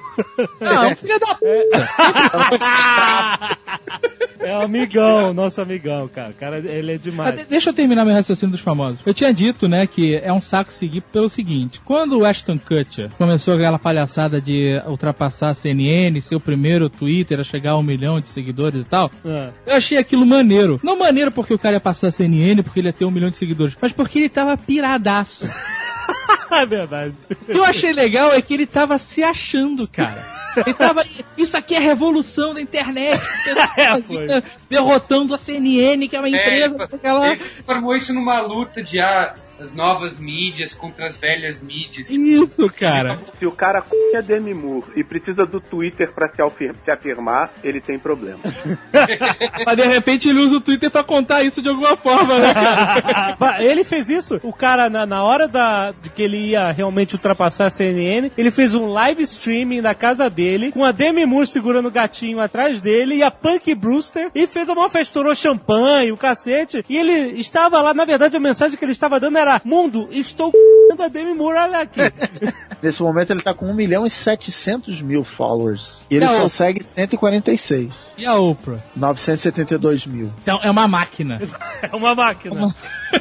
Não, 0.60 0.96
filha 0.96 1.18
da 1.18 1.38
É 4.42 4.56
um 4.56 4.62
amigão, 4.62 5.34
nosso 5.34 5.60
amigão, 5.60 6.08
cara. 6.08 6.32
Cara, 6.32 6.58
ele 6.58 6.92
é 6.92 6.98
demais. 6.98 7.36
de- 7.36 7.44
deixa 7.44 7.68
eu 7.70 7.74
terminar 7.74 8.06
meu 8.06 8.14
raciocínio 8.14 8.52
dos 8.52 8.60
famosos. 8.62 8.98
Eu 9.06 9.12
tinha 9.12 9.32
dito, 9.34 9.68
né, 9.68 9.86
que 9.86 10.16
é 10.16 10.32
um 10.32 10.40
saco 10.40 10.72
seguir 10.72 11.02
pelo 11.12 11.28
seguinte: 11.28 11.78
quando 11.84 12.18
o 12.18 12.24
Ashton 12.24 12.56
Kutcher 12.58 13.10
começou 13.18 13.54
aquela 13.54 13.78
palhaçada 13.78 14.40
de 14.40 14.80
ultrapassar 14.86 15.50
a 15.50 15.54
CNN, 15.54 16.18
ser 16.22 16.36
o 16.36 16.40
primeiro 16.40 16.88
Twitter 16.88 17.38
a 17.38 17.44
chegar 17.44 17.72
a 17.72 17.76
um 17.78 17.82
milhão 17.82 18.18
de 18.18 18.28
seguidores 18.30 18.86
e 18.86 18.88
tal, 18.88 19.10
É. 19.24 19.50
eu 19.66 19.76
achei 19.76 19.98
aquilo 19.98 20.24
maneiro. 20.24 20.80
Não 20.82 20.98
maneiro 20.98 21.30
porque 21.30 21.52
o 21.52 21.58
cara 21.58 21.76
ia 21.76 21.80
passar 21.80 22.08
a 22.08 22.10
CNN, 22.12 22.62
porque 22.62 22.80
ele 22.80 22.88
ia 22.88 22.92
ter 22.94 23.04
um 23.04 23.10
milhão 23.10 23.28
de 23.30 23.36
seguidores, 23.36 23.76
mas 23.80 23.92
porque 23.92 24.20
ele 24.20 24.28
tava 24.30 24.56
piradaço. 24.56 25.39
É 26.50 26.66
verdade. 26.66 27.14
O 27.30 27.44
que 27.44 27.58
eu 27.58 27.64
achei 27.64 27.92
legal 27.92 28.32
é 28.32 28.42
que 28.42 28.52
ele 28.52 28.66
tava 28.66 28.98
se 28.98 29.22
achando, 29.22 29.86
cara. 29.86 30.26
Ele 30.56 30.74
tava. 30.74 31.04
Isso 31.36 31.56
aqui 31.56 31.74
é 31.74 31.78
a 31.78 31.80
revolução 31.80 32.52
da 32.52 32.60
internet. 32.60 33.20
É, 33.76 34.02
foi. 34.02 34.26
derrotando 34.68 35.34
a 35.34 35.38
CNN, 35.38 36.08
que 36.08 36.16
é 36.16 36.18
uma 36.18 36.28
empresa. 36.28 36.76
É, 36.78 36.96
aquela... 36.96 37.32
Ele 37.32 37.36
transformou 37.38 37.96
isso 37.96 38.12
numa 38.12 38.40
luta 38.40 38.82
de 38.82 38.98
ah, 39.00 39.34
as 39.60 39.74
novas 39.74 40.18
mídias 40.18 40.72
contra 40.72 41.06
as 41.06 41.18
velhas 41.18 41.60
mídias. 41.62 42.08
Isso, 42.10 42.68
cara. 42.70 43.18
se 43.38 43.46
o 43.46 43.52
cara 43.52 43.84
é 44.14 44.22
Demi 44.22 44.54
Moore 44.54 44.86
e 44.96 45.04
precisa 45.04 45.44
do 45.44 45.60
Twitter 45.60 46.10
pra 46.12 46.28
se, 46.34 46.40
afir- 46.42 46.74
se 46.84 46.90
afirmar, 46.90 47.52
ele 47.62 47.80
tem 47.80 47.98
problema. 47.98 48.38
Mas 49.66 49.76
de 49.76 49.86
repente 49.86 50.28
ele 50.28 50.40
usa 50.40 50.56
o 50.56 50.60
Twitter 50.60 50.90
pra 50.90 51.02
contar 51.04 51.42
isso 51.42 51.60
de 51.62 51.68
alguma 51.68 51.96
forma, 51.96 52.38
né, 52.38 52.54
cara? 52.54 53.56
Ele 53.60 53.84
fez 53.84 54.08
isso. 54.08 54.40
O 54.42 54.52
cara, 54.52 54.88
na, 54.88 55.04
na 55.06 55.22
hora 55.24 55.46
da, 55.46 55.92
de 55.92 56.08
que 56.10 56.22
ele 56.22 56.50
ia 56.50 56.70
realmente 56.72 57.14
ultrapassar 57.14 57.66
a 57.66 57.70
CNN, 57.70 58.30
ele 58.36 58.50
fez 58.50 58.74
um 58.74 58.86
live 58.88 59.22
streaming 59.22 59.80
na 59.80 59.94
casa 59.94 60.28
dele, 60.30 60.72
com 60.72 60.84
a 60.84 60.92
Demi 60.92 61.24
Moore 61.26 61.46
segurando 61.46 61.86
o 61.86 61.90
gatinho 61.90 62.40
atrás 62.40 62.80
dele 62.80 63.16
e 63.16 63.22
a 63.22 63.30
Punk 63.30 63.74
Brewster, 63.74 64.30
e 64.34 64.46
fez 64.46 64.68
uma 64.68 64.84
festa, 64.88 65.00
estourou 65.10 65.34
champanhe, 65.34 66.12
o 66.12 66.16
cacete. 66.16 66.84
E 66.88 66.96
ele 66.96 67.40
estava 67.40 67.80
lá, 67.80 67.92
na 67.94 68.04
verdade, 68.04 68.36
a 68.36 68.40
mensagem 68.40 68.78
que 68.78 68.84
ele 68.84 68.92
estava 68.92 69.18
dando 69.20 69.38
era: 69.38 69.49
Mundo, 69.64 70.08
estou 70.10 70.50
c***ando 70.50 71.02
a 71.02 71.08
Demi 71.08 71.34
Moore, 71.34 71.58
olha 71.58 71.78
aqui. 71.80 72.00
Nesse 72.82 73.02
momento 73.02 73.30
ele 73.32 73.42
tá 73.42 73.52
com 73.52 73.66
1 73.70 73.74
milhão 73.74 74.06
e 74.06 74.10
700 74.10 75.02
mil 75.02 75.22
followers. 75.22 76.04
E 76.10 76.16
ele 76.16 76.24
Não. 76.24 76.36
só 76.36 76.48
segue 76.48 76.82
146. 76.82 78.14
E 78.16 78.24
a 78.24 78.34
Oprah? 78.36 78.78
972 78.96 80.06
mil. 80.06 80.32
Então 80.42 80.58
é 80.62 80.70
uma 80.70 80.88
máquina. 80.88 81.40
É 81.82 81.96
uma 81.96 82.14
máquina. 82.14 82.74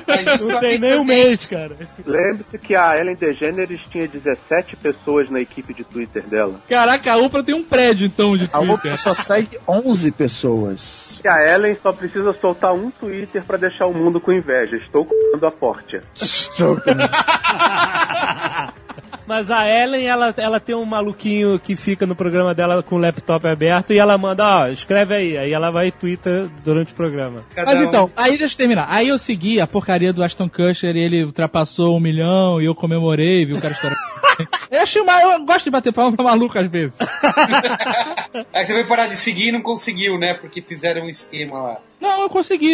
Mas 0.06 0.42
Não 0.44 0.60
tem 0.60 0.78
nem 0.78 1.00
um 1.00 1.04
mês, 1.06 1.46
cara. 1.46 1.78
Lembre-se 2.06 2.58
que 2.58 2.76
a 2.76 2.98
Ellen 3.00 3.16
DeGeneres 3.16 3.80
tinha 3.90 4.06
17 4.06 4.76
pessoas 4.76 5.30
na 5.30 5.40
equipe 5.40 5.74
de 5.74 5.86
Twitter 5.86 6.22
dela. 6.24 6.60
Caraca, 6.68 7.14
a 7.14 7.16
Oprah 7.18 7.42
tem 7.42 7.56
um 7.56 7.64
prédio 7.64 8.06
então 8.06 8.36
de 8.36 8.50
A 8.52 8.60
outra 8.60 8.76
Twitter. 8.78 8.98
só 9.00 9.14
segue 9.14 9.58
11 9.66 10.12
pessoas. 10.12 11.09
E 11.24 11.28
a 11.28 11.54
Ellen 11.54 11.78
só 11.82 11.92
precisa 11.92 12.32
soltar 12.34 12.74
um 12.74 12.90
Twitter 12.92 13.44
pra 13.44 13.58
deixar 13.58 13.86
o 13.88 13.94
mundo 13.94 14.20
com 14.22 14.32
inveja. 14.32 14.78
Estou 14.78 15.06
c***ando 15.06 15.46
a 15.46 15.52
Portia. 15.52 16.02
Mas 19.28 19.52
a 19.52 19.68
Ellen, 19.70 20.08
ela, 20.08 20.34
ela 20.38 20.60
tem 20.60 20.74
um 20.74 20.84
maluquinho 20.86 21.60
que 21.60 21.76
fica 21.76 22.08
no 22.08 22.16
programa 22.16 22.56
dela 22.56 22.82
com 22.82 22.96
o 22.96 22.98
laptop 22.98 23.48
aberto 23.48 23.94
e 23.94 24.00
ela 24.00 24.18
manda, 24.18 24.44
ó, 24.44 24.68
escreve 24.70 25.14
aí. 25.14 25.38
Aí 25.38 25.54
ela 25.54 25.70
vai 25.70 25.88
e 25.88 25.92
twitta 25.92 26.50
durante 26.66 26.94
o 26.94 26.96
programa. 26.96 27.44
cada 27.54 27.72
Mas 27.72 27.80
um- 27.82 27.84
então, 27.86 28.10
aí 28.16 28.38
deixa 28.40 28.56
eu 28.56 28.58
terminar. 28.58 28.88
Aí 28.90 29.08
eu 29.10 29.20
segui 29.20 29.62
a 29.62 29.68
porcaria 29.68 30.12
do 30.12 30.24
Ashton 30.24 30.50
Kutcher 30.50 30.96
e 30.96 31.00
ele 31.04 31.24
ultrapassou 31.26 31.96
um 31.96 32.00
milhão 32.00 32.60
e 32.60 32.66
eu 32.66 32.74
comemorei, 32.74 33.46
vi 33.46 33.54
o 33.54 33.62
cara 33.62 33.74
estourar. 33.76 33.98
Eu 34.72 34.82
achei 34.82 35.02
uma, 35.02 35.22
eu 35.22 35.46
gosto 35.46 35.66
de 35.66 35.72
bater 35.72 35.92
palma 35.92 36.16
pra 36.16 36.26
maluco 36.26 36.58
às 36.58 36.70
vezes. 36.70 36.98
Aí 38.54 38.66
você 38.66 38.74
vai 38.74 38.84
parar 38.84 39.08
de 39.08 39.16
seguir 39.16 39.48
e 39.48 39.52
não 39.52 39.62
conseguiu, 39.62 40.18
né? 40.18 40.34
Porque 40.34 40.62
fizeram 40.62 41.04
um 41.04 41.10
esquema 41.10 41.62
lá. 41.62 41.78
Não, 42.00 42.22
eu 42.22 42.30
consegui. 42.30 42.74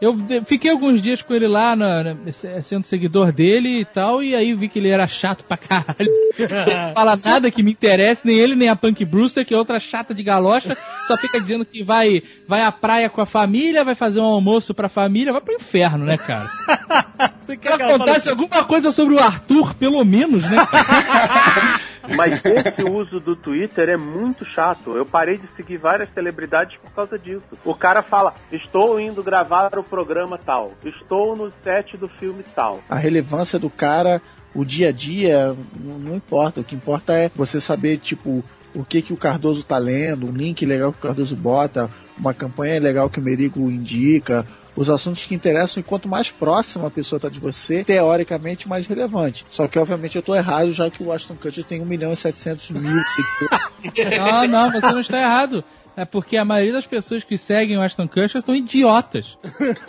Eu 0.00 0.16
fiquei 0.46 0.70
alguns 0.70 1.02
dias 1.02 1.20
com 1.22 1.34
ele 1.34 1.48
lá, 1.48 1.74
na- 1.74 2.04
na- 2.04 2.14
sendo 2.62 2.84
seguidor 2.84 3.32
dele 3.32 3.80
e 3.80 3.84
tal, 3.84 4.22
e 4.22 4.34
aí 4.34 4.54
vi 4.54 4.68
que 4.68 4.78
ele 4.78 4.88
era 4.90 5.06
chato 5.08 5.44
pra 5.44 5.56
caralho. 5.56 6.10
Não 6.38 6.94
fala 6.94 7.18
nada 7.24 7.50
que 7.50 7.62
me 7.64 7.72
interesse, 7.72 8.24
nem 8.24 8.36
ele, 8.36 8.54
nem 8.54 8.68
a 8.68 8.76
Punk 8.76 9.04
Brewster, 9.04 9.44
que 9.44 9.52
é 9.52 9.58
outra 9.58 9.80
chata 9.80 10.14
de 10.14 10.22
galocha, 10.22 10.76
só 11.08 11.16
fica 11.16 11.40
dizendo 11.40 11.64
que 11.64 11.82
vai, 11.82 12.22
vai 12.46 12.62
à 12.62 12.70
praia 12.70 13.08
com 13.10 13.20
a 13.20 13.26
família, 13.26 13.82
vai 13.84 13.94
fazer 13.96 14.20
um 14.20 14.24
almoço 14.24 14.72
pra 14.72 14.88
família, 14.88 15.32
vai 15.32 15.40
pro 15.42 15.54
inferno, 15.54 16.04
né, 16.04 16.16
cara? 16.16 16.48
Você 17.40 17.52
Se 17.52 17.58
quer 17.58 17.76
que 17.76 17.82
acontece 17.82 18.28
alguma 18.28 18.64
coisa 18.64 18.90
sobre 18.92 19.14
o 19.14 19.18
Arthur, 19.18 19.74
pelo 19.74 20.02
menos, 20.04 20.42
né? 20.44 20.56
Mas 22.16 22.42
esse 22.44 22.82
uso 22.82 23.20
do 23.20 23.36
Twitter 23.36 23.88
é 23.88 23.96
muito 23.96 24.44
chato. 24.44 24.96
Eu 24.96 25.06
parei 25.06 25.38
de 25.38 25.48
seguir 25.56 25.76
várias 25.76 26.12
celebridades 26.12 26.78
por 26.78 26.90
causa 26.90 27.18
disso. 27.18 27.44
O 27.64 27.74
cara 27.74 28.02
fala: 28.02 28.34
Estou 28.52 29.00
indo 29.00 29.22
gravar 29.22 29.78
o 29.78 29.82
programa 29.82 30.38
tal. 30.38 30.72
Estou 30.84 31.36
no 31.36 31.52
set 31.62 31.96
do 31.96 32.08
filme 32.08 32.44
tal. 32.54 32.82
A 32.88 32.96
relevância 32.96 33.58
do 33.58 33.70
cara, 33.70 34.20
o 34.54 34.64
dia 34.64 34.88
a 34.88 34.92
dia, 34.92 35.56
não, 35.80 36.14
importa. 36.14 36.60
O 36.60 36.64
que 36.64 36.74
importa 36.74 37.12
é 37.12 37.30
você 37.34 37.60
saber, 37.60 37.98
tipo, 37.98 38.44
o 38.74 38.84
que, 38.84 39.02
que 39.02 39.12
o 39.12 39.16
Cardoso 39.16 39.64
tá 39.64 39.78
lendo, 39.78 40.26
um 40.26 40.32
link 40.32 40.64
legal 40.66 40.92
que 40.92 40.98
o 40.98 41.02
Cardoso 41.02 41.36
bota, 41.36 41.90
uma 42.18 42.34
campanha 42.34 42.80
legal 42.80 43.08
que 43.08 43.18
o 43.18 43.22
Merigo 43.22 43.70
indica, 43.70 44.46
os 44.76 44.90
assuntos 44.90 45.24
que 45.24 45.34
interessam, 45.34 45.80
e 45.80 45.84
quanto 45.84 46.08
mais 46.08 46.30
próxima 46.30 46.88
a 46.88 46.90
pessoa 46.90 47.20
tá 47.20 47.28
de 47.28 47.38
você, 47.38 47.84
teoricamente 47.84 48.68
mais 48.68 48.86
relevante. 48.86 49.46
Só 49.50 49.68
que, 49.68 49.78
obviamente, 49.78 50.16
eu 50.16 50.22
tô 50.22 50.34
errado, 50.34 50.72
já 50.72 50.90
que 50.90 51.02
o 51.02 51.12
Ashton 51.12 51.36
Kutcher 51.36 51.64
tem 51.64 51.80
1 51.80 51.84
milhão 51.84 52.12
e 52.12 52.16
700 52.16 52.70
mil 52.70 52.82
seguidores. 52.82 54.18
Não, 54.18 54.48
não, 54.48 54.72
você 54.72 54.92
não 54.92 55.00
está 55.00 55.20
errado. 55.20 55.64
É 55.96 56.04
porque 56.04 56.36
a 56.36 56.44
maioria 56.44 56.72
das 56.72 56.86
pessoas 56.86 57.22
que 57.22 57.38
seguem 57.38 57.78
o 57.78 57.82
Ashton 57.82 58.08
Kutcher 58.08 58.38
estão 58.38 58.54
idiotas. 58.54 59.38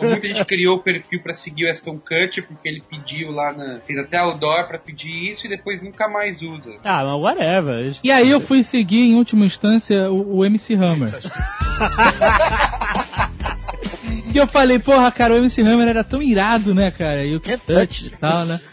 Muita 0.00 0.28
gente 0.28 0.44
criou 0.44 0.76
o 0.76 0.80
perfil 0.80 1.20
pra 1.20 1.34
seguir 1.34 1.66
o 1.66 1.70
Aston 1.70 1.98
Kutcher 1.98 2.46
porque 2.46 2.68
ele 2.68 2.80
pediu 2.88 3.32
lá 3.32 3.52
na. 3.52 3.80
fez 3.80 3.98
até 3.98 4.18
outdoor 4.18 4.68
pra 4.68 4.78
pedir 4.78 5.10
isso 5.10 5.46
e 5.46 5.48
depois 5.48 5.82
nunca 5.82 6.08
mais 6.08 6.40
usa. 6.42 6.78
Ah, 6.84 7.04
mas 7.04 7.20
whatever. 7.20 7.92
E 8.04 8.12
aí 8.12 8.30
eu 8.30 8.40
fui 8.40 8.62
seguir, 8.62 9.00
em 9.00 9.16
última 9.16 9.44
instância, 9.44 10.08
o, 10.08 10.36
o 10.36 10.44
MC 10.44 10.74
Hammer. 10.74 11.10
E 14.32 14.36
eu 14.36 14.46
falei, 14.46 14.78
porra, 14.78 15.10
cara, 15.10 15.34
o 15.34 15.36
MC 15.38 15.62
Hammer 15.62 15.88
era 15.88 16.04
tão 16.04 16.22
irado, 16.22 16.74
né, 16.74 16.90
cara? 16.90 17.24
E 17.24 17.34
o 17.36 17.40
que 17.40 17.56
touch 17.56 18.06
e 18.06 18.10
tal, 18.10 18.44
né? 18.44 18.60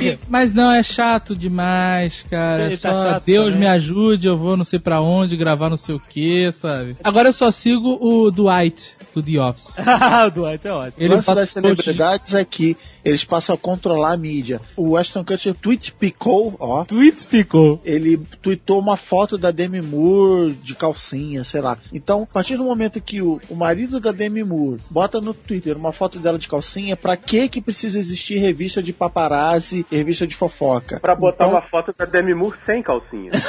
E- 0.00 0.18
mas 0.26 0.54
não, 0.54 0.70
é 0.72 0.82
chato 0.82 1.36
demais, 1.36 2.24
cara. 2.30 2.64
Ele 2.64 2.74
É 2.74 2.76
tá 2.78 2.94
só 2.94 3.02
chato 3.10 3.24
Deus 3.26 3.46
também. 3.48 3.60
me 3.60 3.66
ajude, 3.66 4.26
eu 4.26 4.38
vou 4.38 4.56
não 4.56 4.64
sei 4.64 4.78
pra 4.78 5.02
onde, 5.02 5.36
gravar 5.36 5.68
não 5.68 5.76
sei 5.76 5.94
o 5.94 6.00
que, 6.00 6.50
sabe? 6.52 6.96
Agora 7.04 7.28
eu 7.28 7.32
só 7.34 7.50
sigo 7.50 7.98
o 8.00 8.30
Dwight, 8.30 8.94
do 9.14 9.22
The 9.22 9.38
Office. 9.38 9.74
O 10.26 10.30
Dwight 10.30 10.66
é 10.66 10.72
ótimo. 10.72 10.94
O 10.96 11.02
Ele 11.02 11.14
lance 11.14 11.26
bota 11.26 11.40
das 11.42 11.50
celebridades 11.50 12.34
é 12.34 12.42
que 12.42 12.74
eles 13.04 13.24
passam 13.24 13.54
a 13.54 13.58
controlar 13.58 14.12
a 14.12 14.16
mídia. 14.16 14.60
O 14.76 14.96
Ashton 14.96 15.24
Kutcher 15.24 15.54
tweet 15.54 15.92
picou, 15.92 16.54
ó. 16.58 16.84
Tweets 16.84 17.24
ficou. 17.24 17.80
Ele 17.84 18.18
tweetou 18.42 18.78
uma 18.78 18.96
foto 18.96 19.38
da 19.38 19.50
Demi 19.50 19.80
Moore 19.80 20.52
de 20.52 20.74
calcinha, 20.74 21.44
sei 21.44 21.60
lá. 21.60 21.78
Então, 21.92 22.22
a 22.22 22.26
partir 22.26 22.56
do 22.56 22.64
momento 22.64 23.00
que 23.00 23.22
o, 23.22 23.40
o 23.48 23.54
marido 23.54 24.00
da 24.00 24.12
Demi 24.12 24.44
Moore 24.44 24.80
bota 24.90 25.20
no 25.20 25.34
Twitter 25.34 25.76
uma 25.76 25.92
foto 25.92 26.18
dela 26.18 26.38
de 26.38 26.48
calcinha, 26.48 26.96
pra 26.96 27.16
que 27.16 27.48
que 27.48 27.60
precisa 27.60 27.98
existir 27.98 28.38
revista 28.38 28.82
de 28.82 28.92
paparazzi 28.92 29.86
e 29.90 29.96
revista 29.96 30.26
de 30.26 30.36
fofoca? 30.36 31.00
Pra 31.00 31.14
botar 31.14 31.46
Então, 31.46 31.56
uma 31.56 31.62
foto 31.62 31.94
da 31.96 32.04
Demi 32.04 32.34
Moore 32.34 32.56
sem 32.66 32.82
calcinha. 32.82 33.30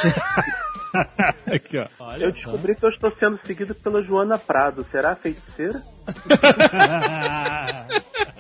Aqui, 1.46 1.78
ó. 1.78 1.88
Olha 2.00 2.26
Eu 2.26 2.32
descobri 2.32 2.76
que 2.76 2.84
eu 2.84 2.90
estou 2.90 3.12
sendo 3.18 3.40
seguido 3.46 3.74
pela 3.76 4.04
Joana 4.04 4.38
Prado. 4.38 4.86
Será 4.92 5.16
feiticeira? 5.16 5.82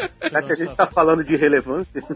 Já 0.31 0.41
que 0.41 0.53
a 0.53 0.55
gente 0.55 0.75
tá 0.75 0.87
falando 0.87 1.23
de 1.23 1.35
relevância. 1.35 2.01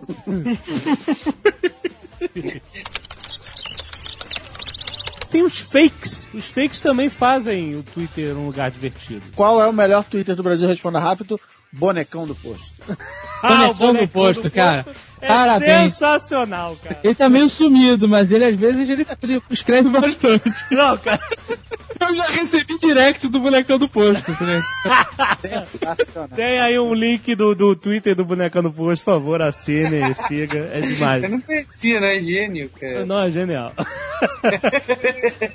Tem 5.29 5.43
os 5.43 5.59
fakes. 5.59 6.29
Os 6.33 6.45
fakes 6.45 6.81
também 6.81 7.09
fazem 7.09 7.75
o 7.75 7.83
Twitter 7.83 8.37
um 8.37 8.45
lugar 8.45 8.71
divertido. 8.71 9.21
Qual 9.35 9.61
é 9.61 9.67
o 9.67 9.73
melhor 9.73 10.05
Twitter 10.05 10.33
do 10.33 10.41
Brasil? 10.41 10.65
Responda 10.65 10.97
rápido. 10.97 11.37
Bonecão 11.73 12.25
do 12.25 12.33
posto. 12.35 12.73
Ah, 13.43 13.69
o 13.69 13.75
Bonecão 13.75 13.93
do 13.93 14.07
posto, 14.07 14.49
cara. 14.49 14.85
É 15.25 15.27
Parabéns. 15.27 15.93
sensacional, 15.93 16.77
cara. 16.83 16.99
Ele 17.03 17.15
tá 17.15 17.27
meio 17.29 17.49
sumido, 17.49 18.07
mas 18.07 18.31
ele 18.31 18.45
às 18.45 18.55
vezes 18.55 18.89
ele, 18.89 19.05
ele 19.23 19.41
escreve 19.49 19.89
bastante. 19.89 20.51
Não, 20.71 20.97
cara. 20.97 21.19
Eu 21.99 22.15
já 22.15 22.25
recebi 22.27 22.77
direct 22.79 23.27
do 23.27 23.39
bonecão 23.39 23.79
do 23.79 23.87
posto, 23.89 24.31
né? 24.43 24.61
Sensacional. 25.41 26.29
Tem 26.35 26.61
aí 26.61 26.77
um 26.77 26.93
link 26.93 27.33
do, 27.35 27.55
do 27.55 27.75
Twitter 27.75 28.15
do 28.15 28.25
Bonecão 28.25 28.61
do 28.61 28.71
Posto, 28.71 29.03
por 29.03 29.13
favor, 29.13 29.41
assine, 29.41 30.13
siga. 30.27 30.69
É 30.73 30.81
demais. 30.81 31.23
Eu 31.23 31.29
não 31.29 31.41
conhecia, 31.41 31.99
né? 31.99 32.19
Gênio, 32.21 32.69
cara. 32.69 33.05
Não, 33.05 33.19
é 33.21 33.31
genial. 33.31 33.71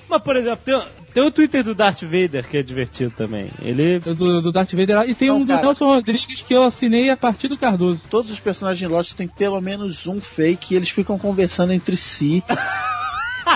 Mas, 0.08 0.22
por 0.22 0.36
exemplo, 0.36 0.60
tem, 0.64 0.82
tem 1.12 1.22
o 1.22 1.30
Twitter 1.30 1.62
do 1.62 1.74
Darth 1.74 2.02
Vader, 2.02 2.46
que 2.48 2.56
é 2.58 2.62
divertido 2.62 3.12
também. 3.16 3.48
Ele. 3.62 3.98
Do, 3.98 4.40
do 4.40 4.52
Darth 4.52 4.72
Vader. 4.72 5.08
E 5.08 5.14
tem 5.14 5.28
Não, 5.28 5.38
um 5.38 5.44
do 5.44 5.48
cara. 5.52 5.62
Nelson 5.62 5.86
Rodrigues 5.86 6.42
que 6.42 6.54
eu 6.54 6.62
assinei 6.64 7.10
a 7.10 7.16
partir 7.16 7.48
do 7.48 7.58
Cardoso. 7.58 8.00
Todos 8.10 8.30
os 8.30 8.40
personagens 8.40 8.78
de 8.78 8.86
Lost 8.86 9.14
têm 9.14 9.28
pelo 9.28 9.59
menos 9.60 10.06
um 10.06 10.20
fake 10.20 10.74
e 10.74 10.76
eles 10.76 10.90
ficam 10.90 11.18
conversando 11.18 11.72
entre 11.72 11.96
si. 11.96 12.42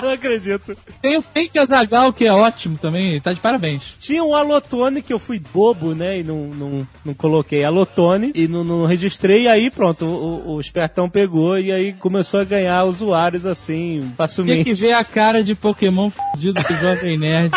não 0.02 0.10
acredito. 0.10 0.76
Tem 1.00 1.16
o 1.16 1.22
Fake 1.22 1.58
Azagal, 1.58 2.12
que 2.12 2.26
é 2.26 2.32
ótimo 2.32 2.78
também, 2.78 3.20
tá 3.20 3.32
de 3.32 3.40
parabéns. 3.40 3.94
Tinha 3.98 4.22
um 4.22 4.34
Alotone 4.34 5.02
que 5.02 5.12
eu 5.12 5.18
fui 5.18 5.38
bobo, 5.38 5.94
né? 5.94 6.20
E 6.20 6.24
não, 6.24 6.46
não, 6.48 6.88
não 7.04 7.14
coloquei 7.14 7.64
Alotone 7.64 8.32
e 8.34 8.48
não, 8.48 8.64
não 8.64 8.86
registrei. 8.86 9.44
E 9.44 9.48
aí, 9.48 9.70
pronto, 9.70 10.04
o, 10.04 10.54
o, 10.54 10.60
espertão 10.60 11.08
pegou 11.08 11.58
e 11.58 11.72
aí 11.72 11.92
começou 11.92 12.40
a 12.40 12.44
ganhar 12.44 12.84
usuários 12.84 13.46
assim, 13.46 14.00
Tem 14.00 14.12
facilmente. 14.16 14.64
que 14.64 14.74
ver 14.74 14.92
a 14.92 15.04
cara 15.04 15.42
de 15.42 15.54
Pokémon 15.54 16.10
fudido 16.10 16.62
do 16.62 16.74
Jovem 16.74 17.16
Nerd. 17.18 17.54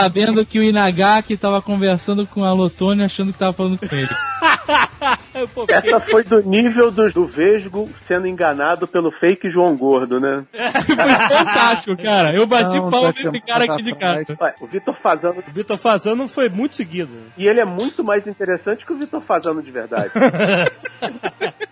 Sabendo 0.00 0.44
que 0.44 0.58
o 0.58 0.62
Inagaki 0.62 1.36
tava 1.36 1.60
conversando 1.60 2.26
com 2.26 2.44
a 2.44 2.52
Lotone 2.52 3.02
achando 3.02 3.32
que 3.32 3.38
tava 3.38 3.52
falando 3.52 3.78
com 3.78 3.94
ele. 3.94 4.08
Essa 5.68 6.00
foi 6.00 6.24
do 6.24 6.42
nível 6.42 6.90
do, 6.90 7.10
do 7.12 7.26
Vesgo 7.26 7.88
sendo 8.06 8.26
enganado 8.26 8.86
pelo 8.86 9.10
fake 9.12 9.50
João 9.50 9.76
Gordo, 9.76 10.18
né? 10.18 10.44
Foi 10.52 11.36
fantástico, 11.36 11.96
cara. 12.02 12.34
Eu 12.34 12.46
bati 12.46 12.76
Não, 12.76 12.90
pau 12.90 13.02
tá 13.02 13.08
nesse 13.08 13.40
cara 13.40 13.64
aqui 13.64 13.82
de 13.82 13.94
casa. 13.94 14.36
Ué, 14.40 14.54
o 14.60 14.66
Vitor 14.66 14.96
Fazano. 15.00 15.44
O 15.46 15.52
Vitor 15.52 15.78
Fazano 15.78 16.28
foi 16.28 16.48
muito 16.48 16.74
seguido. 16.76 17.12
E 17.36 17.46
ele 17.46 17.60
é 17.60 17.64
muito 17.64 18.02
mais 18.02 18.26
interessante 18.26 18.84
que 18.84 18.92
o 18.92 18.98
Vitor 18.98 19.20
Fazano 19.22 19.62
de 19.62 19.70
verdade. 19.70 20.10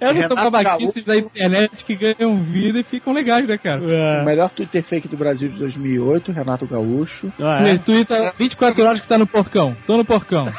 Essas 0.00 0.26
são 0.28 0.36
babaquices 0.36 1.04
da 1.04 1.16
internet 1.16 1.84
que 1.84 1.94
ganham 1.94 2.36
vida 2.38 2.78
e 2.78 2.82
ficam 2.82 3.12
legais, 3.12 3.46
né, 3.46 3.58
cara? 3.58 3.80
O 3.80 3.90
É. 3.90 4.24
melhor 4.24 4.50
Twitter 4.50 4.82
fake 4.82 5.08
do 5.08 5.16
Brasil 5.16 5.48
de 5.48 5.58
2008, 5.58 6.32
Renato 6.32 6.66
Gaúcho. 6.66 7.32
Ah, 7.40 7.60
Ele 7.60 7.76
é? 7.76 7.78
twitta 7.78 8.32
24 8.38 8.84
horas 8.84 9.00
que 9.00 9.08
tá 9.08 9.18
no 9.18 9.26
porcão. 9.26 9.76
Tô 9.86 9.96
no 9.96 10.04
porcão. 10.04 10.46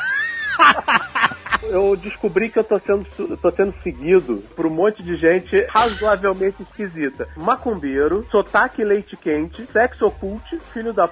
Eu 1.68 1.96
descobri 1.96 2.50
que 2.50 2.60
eu 2.60 2.64
tô 2.64 2.80
sendo, 2.86 3.06
tô 3.38 3.52
sendo 3.52 3.74
seguido 3.84 4.42
por 4.56 4.68
um 4.68 4.70
monte 4.70 5.02
de 5.02 5.18
gente 5.18 5.66
razoavelmente 5.70 6.62
esquisita. 6.62 7.28
Macumbeiro, 7.36 8.26
sotaque 8.30 8.84
leite 8.84 9.18
quente, 9.18 9.68
sexo 9.74 10.06
oculte, 10.06 10.60
filho 10.72 10.94
da 10.94 11.08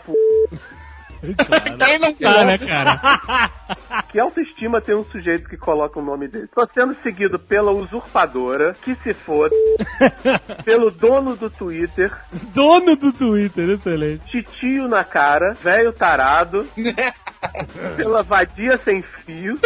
puta. 1.23 1.85
Aí 1.85 1.97
não 1.99 2.13
tá, 2.13 2.45
né, 2.45 2.57
cara? 2.57 3.51
Que 4.09 4.19
autoestima 4.19 4.79
tem 4.81 4.93
um 4.95 5.03
sujeito 5.05 5.49
que 5.49 5.57
coloca 5.57 5.99
o 5.99 6.03
nome 6.03 6.27
dele? 6.27 6.47
Tô 6.53 6.67
sendo 6.73 6.95
seguido 7.01 7.39
pela 7.39 7.71
usurpadora, 7.71 8.75
que 8.81 8.95
se 9.01 9.13
foda, 9.13 9.55
pelo 10.63 10.91
dono 10.91 11.35
do 11.35 11.49
Twitter, 11.49 12.11
Dono 12.53 12.95
do 12.95 13.11
Twitter, 13.11 13.69
excelente. 13.69 14.23
titio 14.29 14.87
na 14.87 15.03
cara, 15.03 15.53
velho 15.53 15.91
tarado, 15.91 16.67
pela 17.97 18.21
vadia 18.21 18.77
sem 18.77 19.01
fio. 19.01 19.57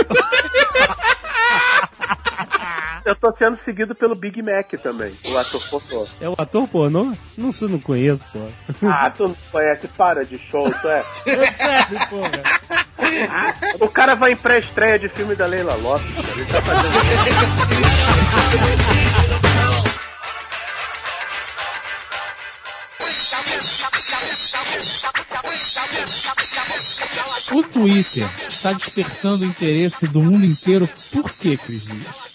Eu 3.05 3.15
tô 3.15 3.33
sendo 3.37 3.57
seguido 3.63 3.95
pelo 3.95 4.15
Big 4.15 4.41
Mac 4.41 4.71
também, 4.81 5.13
o 5.25 5.37
ator 5.37 5.61
pornô. 5.69 6.07
É 6.19 6.27
o 6.29 6.35
ator 6.37 6.67
pornô? 6.67 7.13
Não 7.37 7.51
sei, 7.51 7.67
não 7.67 7.79
conheço, 7.79 8.21
pô. 8.33 8.39
Ah, 8.87 9.09
tu 9.09 9.27
não 9.27 9.35
conhece, 9.51 9.87
para 9.89 10.25
de 10.25 10.37
show, 10.37 10.69
tu 10.71 10.87
é? 10.87 11.03
É 11.27 11.51
sério, 11.53 11.99
porra. 12.09 12.43
O 13.79 13.87
cara 13.87 14.15
vai 14.15 14.33
em 14.33 14.35
pré-estreia 14.35 14.99
de 14.99 15.07
filme 15.09 15.35
da 15.35 15.45
Leila 15.45 15.75
Lopes, 15.75 16.07
cara. 16.15 16.27
Ele 16.35 16.45
tá 16.45 16.61
fazendo... 16.61 16.97
O 27.53 27.63
Twitter 27.63 28.29
está 28.49 28.73
despertando 28.73 29.43
o 29.43 29.47
interesse 29.47 30.05
do 30.07 30.21
mundo 30.21 30.45
inteiro. 30.45 30.87
Por 31.11 31.31
quê, 31.31 31.55
Cris 31.55 31.83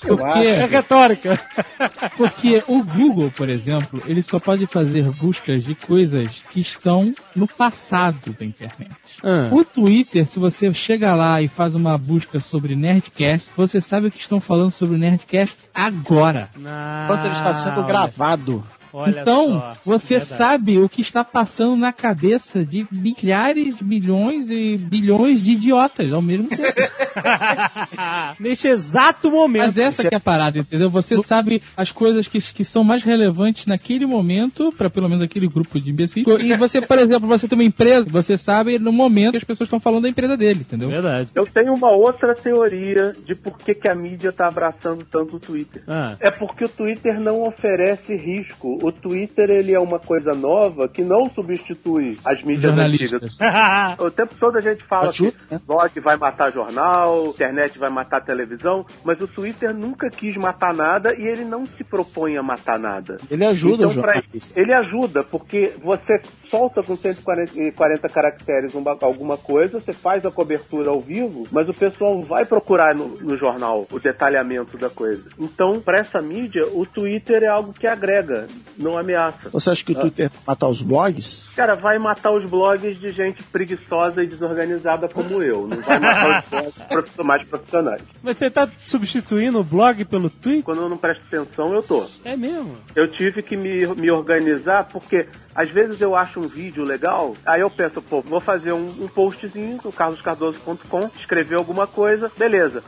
Porque, 0.00 0.38
É 0.46 0.64
retórica. 0.66 1.38
porque 2.16 2.62
o 2.66 2.82
Google, 2.82 3.30
por 3.30 3.48
exemplo, 3.48 4.02
ele 4.06 4.22
só 4.22 4.40
pode 4.40 4.66
fazer 4.66 5.04
buscas 5.10 5.62
de 5.64 5.74
coisas 5.74 6.42
que 6.50 6.60
estão 6.60 7.14
no 7.36 7.46
passado 7.46 8.34
da 8.38 8.44
internet. 8.44 8.90
Ah. 9.22 9.48
O 9.52 9.64
Twitter, 9.64 10.26
se 10.26 10.38
você 10.38 10.72
chega 10.72 11.12
lá 11.14 11.42
e 11.42 11.48
faz 11.48 11.74
uma 11.74 11.98
busca 11.98 12.40
sobre 12.40 12.74
Nerdcast, 12.74 13.50
você 13.56 13.80
sabe 13.80 14.06
o 14.06 14.10
que 14.10 14.20
estão 14.20 14.40
falando 14.40 14.70
sobre 14.70 14.94
o 14.94 14.98
Nerdcast 14.98 15.56
agora. 15.74 16.48
Enquanto 16.56 17.24
ele 17.26 17.34
está 17.34 17.52
sendo 17.52 17.78
olha- 17.78 17.86
gravado. 17.86 18.64
Olha 18.92 19.20
então, 19.20 19.60
só, 19.60 19.72
você 19.84 20.18
verdade. 20.18 20.36
sabe 20.36 20.78
o 20.78 20.88
que 20.88 21.00
está 21.00 21.24
passando 21.24 21.76
na 21.76 21.92
cabeça 21.92 22.64
de 22.64 22.86
milhares, 22.90 23.80
milhões 23.80 24.50
e 24.50 24.76
bilhões 24.76 25.42
de 25.42 25.52
idiotas 25.52 26.12
ao 26.12 26.20
mesmo 26.20 26.48
tempo. 26.48 26.62
Neste 28.38 28.68
exato 28.68 29.30
momento. 29.30 29.66
Mas 29.66 29.78
essa 29.78 30.08
que 30.08 30.14
é 30.14 30.18
a 30.18 30.20
parada, 30.20 30.58
entendeu? 30.58 30.90
Você 30.90 31.18
sabe 31.18 31.62
as 31.76 31.90
coisas 31.90 32.28
que, 32.28 32.38
que 32.40 32.64
são 32.64 32.84
mais 32.84 33.02
relevantes 33.02 33.66
naquele 33.66 34.06
momento, 34.06 34.70
para 34.76 34.90
pelo 34.90 35.08
menos 35.08 35.24
aquele 35.24 35.48
grupo 35.48 35.80
de 35.80 35.90
imbecis. 35.90 36.24
E 36.42 36.56
você, 36.56 36.80
por 36.80 36.98
exemplo, 36.98 37.28
você 37.28 37.48
tem 37.48 37.58
uma 37.58 37.64
empresa, 37.64 38.06
você 38.08 38.36
sabe 38.36 38.78
no 38.78 38.92
momento 38.92 39.32
que 39.32 39.38
as 39.38 39.44
pessoas 39.44 39.66
estão 39.66 39.80
falando 39.80 40.02
da 40.02 40.08
empresa 40.08 40.36
dele, 40.36 40.60
entendeu? 40.60 40.88
Verdade. 40.88 41.30
Eu 41.34 41.46
tenho 41.46 41.74
uma 41.74 41.90
outra 41.90 42.34
teoria 42.34 43.14
de 43.24 43.34
por 43.34 43.58
que, 43.58 43.74
que 43.74 43.88
a 43.88 43.94
mídia 43.94 44.32
tá 44.32 44.46
abraçando 44.46 45.04
tanto 45.04 45.36
o 45.36 45.40
Twitter. 45.40 45.82
Ah. 45.86 46.16
É 46.20 46.30
porque 46.30 46.64
o 46.64 46.68
Twitter 46.68 47.20
não 47.20 47.42
oferece 47.42 48.14
risco. 48.16 48.78
O 48.82 48.92
Twitter 48.92 49.50
ele 49.50 49.72
é 49.72 49.78
uma 49.80 49.98
coisa 49.98 50.32
nova 50.32 50.88
que 50.88 51.02
não 51.02 51.28
substitui 51.30 52.18
as 52.24 52.42
mídias 52.42 52.72
antigas. 52.76 53.10
Jornalistas. 53.10 53.36
O 53.98 54.10
tempo 54.10 54.34
todo 54.38 54.56
a 54.58 54.60
gente 54.60 54.84
fala 54.84 55.08
Ajuda, 55.08 55.32
que 55.32 55.54
né? 55.54 55.60
blog 55.66 56.00
vai 56.00 56.16
matar 56.16 56.52
jornal, 56.52 57.28
internet 57.28 57.78
vai 57.78 57.90
matar 57.90 58.20
televisão, 58.20 58.84
mas 59.04 59.20
o 59.20 59.28
Twitter 59.28 59.74
nunca 59.74 60.10
quis 60.10 60.36
matar 60.36 60.74
nada 60.74 61.14
e 61.14 61.22
ele 61.22 61.44
não 61.44 61.64
se 61.66 61.84
propõe 61.84 62.36
a 62.36 62.42
matar 62.42 62.78
nada. 62.78 63.18
Ele 63.30 63.44
ajuda 63.44 63.84
Então, 63.86 64.02
pra- 64.02 64.22
ele 64.56 64.72
ajuda, 64.72 65.22
porque 65.22 65.72
você 65.82 66.20
solta 66.48 66.82
com 66.82 66.96
140 66.96 68.08
caracteres 68.08 68.74
uma- 68.74 68.96
alguma 69.00 69.36
coisa, 69.36 69.78
você 69.80 69.92
faz 69.92 70.24
a 70.26 70.30
cobertura 70.30 70.90
ao 70.90 71.00
vivo, 71.00 71.46
mas 71.50 71.68
o 71.68 71.74
pessoal 71.74 72.22
vai 72.22 72.44
procurar 72.44 72.94
no, 72.94 73.08
no 73.20 73.36
jornal 73.36 73.86
o 73.90 73.98
detalhamento 74.00 74.76
da 74.78 74.88
coisa. 74.90 75.24
Então, 75.38 75.80
para 75.80 75.98
essa 76.00 76.20
mídia, 76.20 76.64
o 76.72 76.84
Twitter 76.86 77.42
é 77.42 77.48
algo 77.48 77.72
que 77.72 77.86
agrega, 77.86 78.46
não 78.78 78.98
ameaça. 78.98 79.50
Você 79.50 79.70
acha 79.70 79.84
que 79.84 79.92
o 79.92 79.94
Twitter 79.94 80.28
vai 80.30 80.40
matar 80.48 80.68
os 80.68 80.82
blogs? 80.82 81.50
Cara, 81.54 81.74
vai 81.74 81.98
matar 81.98 82.30
os 82.30 82.44
blogs 82.44 82.98
de 82.98 83.10
gente 83.12 83.42
preguiçosa 83.42 84.22
e 84.22 84.26
desorganizada 84.26 85.08
como 85.08 85.42
eu. 85.42 85.66
Não 85.66 85.80
vai 85.80 85.98
matar 85.98 86.42
os 86.66 86.74
blogs 86.88 87.16
mais 87.22 87.42
profissionais. 87.44 88.02
Mas 88.22 88.36
você 88.36 88.50
tá 88.50 88.68
substituindo 88.84 89.60
o 89.60 89.64
blog 89.64 90.04
pelo 90.04 90.30
Twitter? 90.30 90.64
Quando 90.64 90.82
eu 90.82 90.88
não 90.88 90.96
presto 90.96 91.22
atenção, 91.26 91.72
eu 91.72 91.82
tô. 91.82 92.04
É 92.24 92.36
mesmo. 92.36 92.76
Eu 92.94 93.10
tive 93.10 93.42
que 93.42 93.56
me, 93.56 93.86
me 93.94 94.10
organizar 94.10 94.84
porque 94.84 95.26
às 95.54 95.68
vezes 95.68 96.00
eu 96.00 96.16
acho 96.16 96.40
um 96.40 96.46
vídeo 96.46 96.82
legal, 96.82 97.36
aí 97.44 97.60
eu 97.60 97.70
penso, 97.70 98.00
pô, 98.00 98.22
vou 98.22 98.40
fazer 98.40 98.72
um, 98.72 99.04
um 99.04 99.08
postzinho 99.08 99.78
no 99.84 99.92
carloscardoso.com, 99.92 101.10
escrever 101.18 101.56
alguma 101.56 101.86
coisa, 101.86 102.30
beleza. 102.38 102.82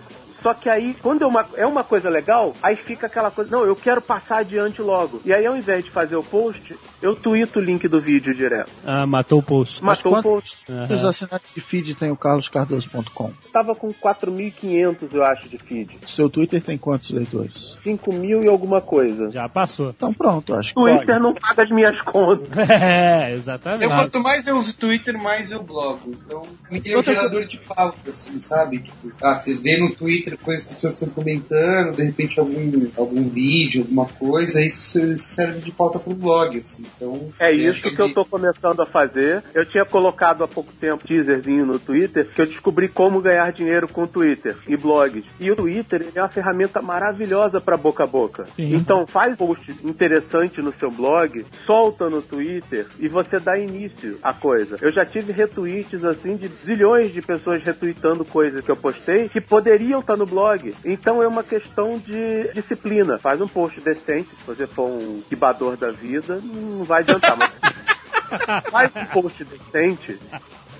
Só 0.44 0.52
que 0.52 0.68
aí, 0.68 0.94
quando 1.00 1.24
é 1.24 1.26
uma, 1.26 1.46
é 1.56 1.64
uma 1.66 1.82
coisa 1.82 2.10
legal, 2.10 2.54
aí 2.62 2.76
fica 2.76 3.06
aquela 3.06 3.30
coisa, 3.30 3.50
não, 3.50 3.64
eu 3.64 3.74
quero 3.74 4.02
passar 4.02 4.40
adiante 4.40 4.82
logo. 4.82 5.22
E 5.24 5.32
aí, 5.32 5.46
ao 5.46 5.56
invés 5.56 5.82
de 5.82 5.90
fazer 5.90 6.16
o 6.16 6.22
post, 6.22 6.76
eu 7.00 7.16
tweeto 7.16 7.60
o 7.60 7.62
link 7.62 7.88
do 7.88 7.98
vídeo 7.98 8.34
direto. 8.34 8.70
Ah, 8.86 9.06
matou 9.06 9.38
o 9.38 9.42
post. 9.42 9.82
Matou 9.82 10.12
o 10.12 10.14
quantos- 10.22 10.60
post. 10.60 10.92
Os 10.92 11.02
assinantes 11.02 11.54
de 11.54 11.62
feed 11.62 11.94
tem 11.94 12.10
o 12.10 12.16
carloscardoso.com. 12.16 13.32
Tava 13.50 13.74
com 13.74 13.90
4.500, 13.94 15.14
eu 15.14 15.24
acho, 15.24 15.48
de 15.48 15.56
feed. 15.56 15.98
Seu 16.04 16.28
Twitter 16.28 16.60
tem 16.62 16.76
quantos 16.76 17.08
leitores? 17.10 17.78
5 17.82 18.12
mil 18.12 18.44
e 18.44 18.46
alguma 18.48 18.82
coisa. 18.82 19.30
Já 19.30 19.48
passou. 19.48 19.90
Então 19.96 20.12
pronto, 20.12 20.52
acho 20.54 20.68
que 20.68 20.74
Twitter 20.74 21.06
pode. 21.06 21.20
não 21.20 21.32
paga 21.34 21.62
as 21.62 21.70
minhas 21.70 21.98
contas. 22.02 22.48
É, 22.84 23.32
exatamente. 23.32 23.84
Eu, 23.84 23.90
quanto 23.90 24.20
mais 24.20 24.46
eu 24.46 24.58
uso 24.58 24.76
Twitter, 24.76 25.16
mais 25.20 25.50
eu 25.50 25.62
blogo. 25.62 26.10
Então, 26.26 26.42
me 26.70 26.80
tem 26.80 26.98
um 26.98 27.02
gerador 27.02 27.46
de 27.46 27.56
pauta, 27.58 28.10
assim, 28.10 28.38
sabe? 28.40 28.80
Tipo, 28.80 29.12
ah, 29.22 29.34
você 29.34 29.54
vê 29.54 29.76
no 29.78 29.94
Twitter 29.94 30.33
coisas 30.36 30.64
que 30.64 30.70
as 30.70 30.76
pessoas 30.76 30.92
estão 30.94 31.08
comentando, 31.08 31.96
de 31.96 32.02
repente 32.04 32.38
algum, 32.38 32.86
algum 32.96 33.28
vídeo, 33.28 33.82
alguma 33.82 34.06
coisa, 34.06 34.62
isso 34.62 34.82
se- 34.82 35.18
serve 35.18 35.60
de 35.60 35.70
pauta 35.70 35.98
pro 35.98 36.14
blog, 36.14 36.58
assim. 36.58 36.84
Então, 36.96 37.32
É 37.38 37.50
eu 37.52 37.72
isso 37.72 37.86
acho 37.86 37.96
que 37.96 38.02
eu 38.02 38.12
tô 38.12 38.24
começando 38.24 38.80
a 38.80 38.86
fazer. 38.86 39.42
Eu 39.54 39.64
tinha 39.64 39.84
colocado 39.84 40.44
há 40.44 40.48
pouco 40.48 40.72
tempo 40.72 41.06
teaserzinho 41.06 41.66
no 41.66 41.78
Twitter 41.78 42.28
que 42.34 42.40
eu 42.42 42.46
descobri 42.46 42.88
como 42.88 43.20
ganhar 43.20 43.52
dinheiro 43.52 43.88
com 43.88 44.02
o 44.02 44.06
Twitter 44.08 44.56
e 44.68 44.76
blogs. 44.76 45.24
E 45.40 45.50
o 45.50 45.56
Twitter 45.56 46.06
é 46.14 46.20
uma 46.22 46.28
ferramenta 46.28 46.80
maravilhosa 46.82 47.60
para 47.60 47.76
boca 47.76 48.04
a 48.04 48.06
boca. 48.06 48.46
Sim. 48.56 48.74
Então 48.74 49.06
faz 49.06 49.36
post 49.36 49.74
interessante 49.84 50.60
no 50.60 50.72
seu 50.78 50.90
blog, 50.90 51.44
solta 51.66 52.08
no 52.08 52.20
Twitter 52.22 52.86
e 52.98 53.08
você 53.08 53.38
dá 53.38 53.58
início 53.58 54.18
à 54.22 54.32
coisa. 54.32 54.78
Eu 54.80 54.90
já 54.90 55.04
tive 55.04 55.32
retweets 55.32 56.02
assim 56.04 56.36
de 56.36 56.48
zilhões 56.64 57.12
de 57.12 57.22
pessoas 57.22 57.62
retweetando 57.62 58.24
coisas 58.24 58.64
que 58.64 58.70
eu 58.70 58.76
postei 58.76 59.28
que 59.28 59.40
poderiam 59.40 60.00
estar 60.00 60.16
no 60.16 60.23
blog. 60.26 60.74
Então 60.84 61.22
é 61.22 61.28
uma 61.28 61.42
questão 61.42 61.98
de 61.98 62.52
disciplina. 62.52 63.18
Faz 63.18 63.40
um 63.40 63.48
post 63.48 63.80
decente, 63.80 64.30
se 64.30 64.46
você 64.46 64.66
for 64.66 64.88
um 64.88 65.22
quibador 65.28 65.76
da 65.76 65.90
vida, 65.90 66.40
não 66.42 66.84
vai 66.84 67.00
adiantar. 67.02 67.36
Mas 67.36 67.50
faz 68.70 68.90
um 68.96 69.04
post 69.06 69.44
decente 69.44 70.18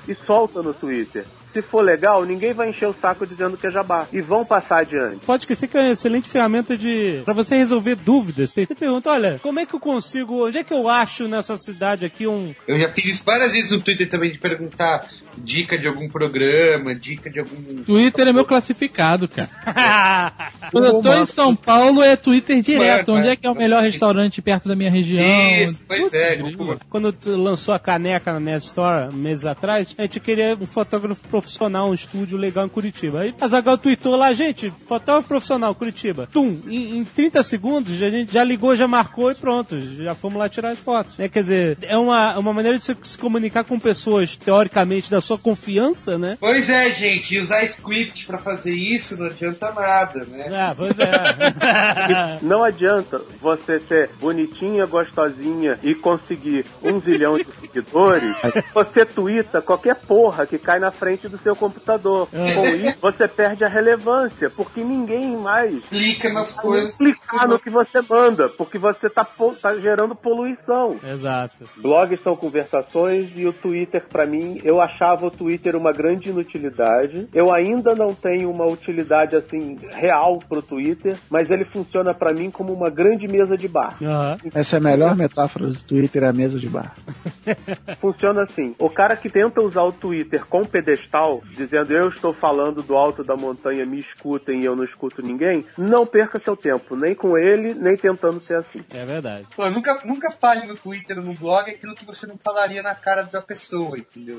e 0.08 0.14
solta 0.14 0.62
no 0.62 0.74
Twitter. 0.74 1.24
Se 1.52 1.62
for 1.62 1.82
legal, 1.82 2.24
ninguém 2.24 2.52
vai 2.52 2.70
encher 2.70 2.88
o 2.88 2.92
saco 2.92 3.24
dizendo 3.24 3.56
que 3.56 3.66
é 3.68 3.70
jabá. 3.70 4.08
E 4.12 4.20
vão 4.20 4.44
passar 4.44 4.80
adiante. 4.80 5.24
Pode 5.24 5.44
esquecer 5.44 5.68
que 5.68 5.76
é 5.76 5.80
uma 5.80 5.92
excelente 5.92 6.28
ferramenta 6.28 6.76
de 6.76 7.22
para 7.24 7.32
você 7.32 7.56
resolver 7.56 7.94
dúvidas. 7.94 8.50
Você 8.50 8.66
pergunta, 8.66 9.10
olha, 9.10 9.38
como 9.40 9.60
é 9.60 9.66
que 9.66 9.74
eu 9.74 9.80
consigo, 9.80 10.46
onde 10.46 10.58
é 10.58 10.64
que 10.64 10.74
eu 10.74 10.88
acho 10.88 11.28
nessa 11.28 11.56
cidade 11.56 12.04
aqui 12.04 12.26
um 12.26 12.52
Eu 12.66 12.78
já 12.80 12.88
fiz 12.90 13.04
isso 13.04 13.24
várias 13.24 13.52
vezes 13.52 13.70
no 13.70 13.80
Twitter 13.80 14.08
também, 14.08 14.32
de 14.32 14.38
perguntar 14.38 15.08
dica 15.38 15.78
de 15.78 15.86
algum 15.86 16.08
programa, 16.08 16.94
dica 16.94 17.30
de 17.30 17.40
algum... 17.40 17.82
Twitter 17.84 18.28
é 18.28 18.32
meu 18.32 18.44
classificado, 18.44 19.28
cara. 19.28 19.50
Quando 20.70 20.84
eu 20.86 21.00
tô 21.00 21.12
em 21.14 21.26
São 21.26 21.54
Paulo 21.54 22.02
é 22.02 22.16
Twitter 22.16 22.60
direto. 22.60 23.08
Mano, 23.08 23.20
Onde 23.20 23.28
é 23.28 23.36
que 23.36 23.46
é 23.46 23.50
o 23.50 23.54
melhor 23.54 23.82
restaurante 23.82 24.42
perto 24.42 24.68
da 24.68 24.76
minha 24.76 24.90
região? 24.90 25.24
Isso, 25.24 25.80
pois 25.86 26.12
é. 26.12 26.36
Tipo, 26.36 26.78
Quando 26.88 27.12
tu 27.12 27.36
lançou 27.36 27.74
a 27.74 27.78
caneca 27.78 28.32
na 28.32 28.40
Net 28.40 28.64
Store 28.64 29.14
meses 29.14 29.46
atrás, 29.46 29.94
a 29.96 30.02
gente 30.02 30.20
queria 30.20 30.56
um 30.60 30.66
fotógrafo 30.66 31.26
profissional, 31.28 31.90
um 31.90 31.94
estúdio 31.94 32.38
legal 32.38 32.66
em 32.66 32.68
Curitiba. 32.68 33.20
Aí 33.20 33.34
a 33.40 33.48
Zagal 33.48 33.78
tweetou 33.78 34.16
lá, 34.16 34.32
gente, 34.32 34.72
fotógrafo 34.86 35.28
profissional, 35.28 35.74
Curitiba. 35.74 36.28
Tum, 36.32 36.58
em, 36.66 36.98
em 36.98 37.04
30 37.04 37.42
segundos 37.42 38.02
a 38.02 38.10
gente 38.10 38.32
já 38.32 38.44
ligou, 38.44 38.74
já 38.76 38.88
marcou 38.88 39.30
e 39.30 39.34
pronto, 39.34 39.80
já 39.80 40.14
fomos 40.14 40.38
lá 40.38 40.48
tirar 40.48 40.70
as 40.70 40.78
fotos. 40.78 41.18
É, 41.18 41.28
quer 41.28 41.40
dizer, 41.40 41.78
é 41.82 41.96
uma, 41.96 42.38
uma 42.38 42.52
maneira 42.52 42.78
de 42.78 42.84
você 42.84 42.96
se 43.02 43.18
comunicar 43.18 43.64
com 43.64 43.78
pessoas, 43.78 44.36
teoricamente, 44.36 45.10
da 45.10 45.20
sua 45.24 45.38
confiança, 45.38 46.16
né? 46.18 46.36
Pois 46.38 46.68
é, 46.70 46.90
gente, 46.90 47.38
usar 47.38 47.62
script 47.64 48.26
pra 48.26 48.38
fazer 48.38 48.74
isso 48.74 49.16
não 49.16 49.26
adianta 49.26 49.72
nada, 49.72 50.24
né? 50.26 50.46
Ah, 50.52 50.72
pois 50.76 50.92
é. 50.98 52.38
Não 52.42 52.62
adianta 52.62 53.20
você 53.40 53.78
ser 53.80 54.10
bonitinha, 54.20 54.86
gostosinha 54.86 55.78
e 55.82 55.94
conseguir 55.94 56.64
um 56.82 57.00
zilhão 57.00 57.36
de 57.38 57.46
seguidores. 57.60 58.36
Você 58.72 59.04
twitta 59.04 59.62
qualquer 59.62 59.94
porra 59.96 60.46
que 60.46 60.58
cai 60.58 60.78
na 60.78 60.90
frente 60.90 61.28
do 61.28 61.38
seu 61.38 61.54
computador. 61.56 62.28
Com 62.28 62.66
isso, 62.66 62.98
você 63.00 63.26
perde 63.28 63.64
a 63.64 63.68
relevância, 63.68 64.50
porque 64.50 64.82
ninguém 64.82 65.36
mais 65.36 65.82
Clica 65.88 66.32
nas 66.32 66.54
coisas. 66.54 66.96
clicar 66.96 67.48
no 67.48 67.58
que 67.58 67.70
você 67.70 68.00
manda, 68.08 68.48
porque 68.50 68.78
você 68.78 69.08
tá, 69.08 69.24
tá 69.60 69.76
gerando 69.78 70.14
poluição. 70.14 70.98
Exato. 71.02 71.68
Blogs 71.76 72.20
são 72.22 72.36
conversações 72.36 73.30
e 73.34 73.46
o 73.46 73.52
Twitter, 73.52 74.04
pra 74.08 74.26
mim, 74.26 74.60
eu 74.64 74.80
achava 74.80 75.13
o 75.22 75.30
Twitter 75.30 75.76
uma 75.76 75.92
grande 75.92 76.30
inutilidade. 76.30 77.28
Eu 77.32 77.52
ainda 77.52 77.94
não 77.94 78.14
tenho 78.14 78.50
uma 78.50 78.66
utilidade 78.66 79.36
assim 79.36 79.78
real 79.90 80.38
pro 80.38 80.62
Twitter, 80.62 81.16
mas 81.30 81.50
ele 81.50 81.64
funciona 81.64 82.14
pra 82.14 82.32
mim 82.32 82.50
como 82.50 82.72
uma 82.72 82.90
grande 82.90 83.28
mesa 83.28 83.56
de 83.56 83.68
bar. 83.68 83.96
Aham. 84.02 84.38
Essa 84.54 84.76
é 84.76 84.78
a 84.78 84.82
melhor 84.82 85.16
metáfora 85.16 85.66
do 85.66 85.82
Twitter, 85.82 86.24
é 86.24 86.28
a 86.28 86.32
mesa 86.32 86.58
de 86.58 86.68
bar. 86.68 86.94
Funciona 88.00 88.42
assim: 88.42 88.74
o 88.78 88.90
cara 88.90 89.16
que 89.16 89.30
tenta 89.30 89.60
usar 89.60 89.82
o 89.82 89.92
Twitter 89.92 90.44
com 90.46 90.64
pedestal, 90.64 91.42
dizendo 91.52 91.92
eu 91.92 92.08
estou 92.08 92.32
falando 92.32 92.82
do 92.82 92.96
alto 92.96 93.22
da 93.22 93.36
montanha, 93.36 93.84
me 93.84 93.98
escutem 93.98 94.60
e 94.60 94.64
eu 94.64 94.76
não 94.76 94.84
escuto 94.84 95.22
ninguém, 95.22 95.64
não 95.76 96.06
perca 96.06 96.38
seu 96.38 96.56
tempo, 96.56 96.96
nem 96.96 97.14
com 97.14 97.36
ele, 97.36 97.74
nem 97.74 97.96
tentando 97.96 98.40
ser 98.42 98.56
assim. 98.56 98.84
É 98.90 99.04
verdade. 99.04 99.46
Pô, 99.54 99.68
nunca, 99.70 100.00
nunca 100.04 100.30
fale 100.30 100.66
no 100.66 100.76
Twitter 100.76 101.20
no 101.20 101.34
blog 101.34 101.70
aquilo 101.70 101.94
que 101.94 102.04
você 102.04 102.26
não 102.26 102.36
falaria 102.38 102.82
na 102.82 102.94
cara 102.94 103.22
da 103.22 103.40
pessoa, 103.40 103.98
entendeu? 103.98 104.38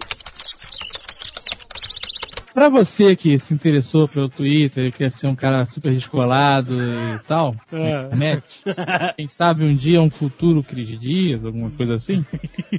Pra 2.56 2.70
você 2.70 3.18
que 3.18 3.38
se 3.38 3.54
interessou 3.54 4.08
pelo 4.08 4.30
Twitter 4.30 4.86
e 4.86 4.92
quer 4.94 5.12
ser 5.12 5.28
um 5.28 5.36
cara 5.36 5.66
super 5.66 5.94
descolado 5.94 6.74
e 6.74 7.20
tal, 7.28 7.54
É. 7.70 7.78
na 7.78 8.06
internet, 8.06 8.62
quem 9.18 9.28
sabe 9.28 9.66
um 9.66 9.76
dia, 9.76 10.02
um 10.02 10.10
futuro 10.10 10.64
Cris 10.64 10.98
Dias, 10.98 11.44
alguma 11.44 11.70
coisa 11.70 11.96
assim, 11.96 12.26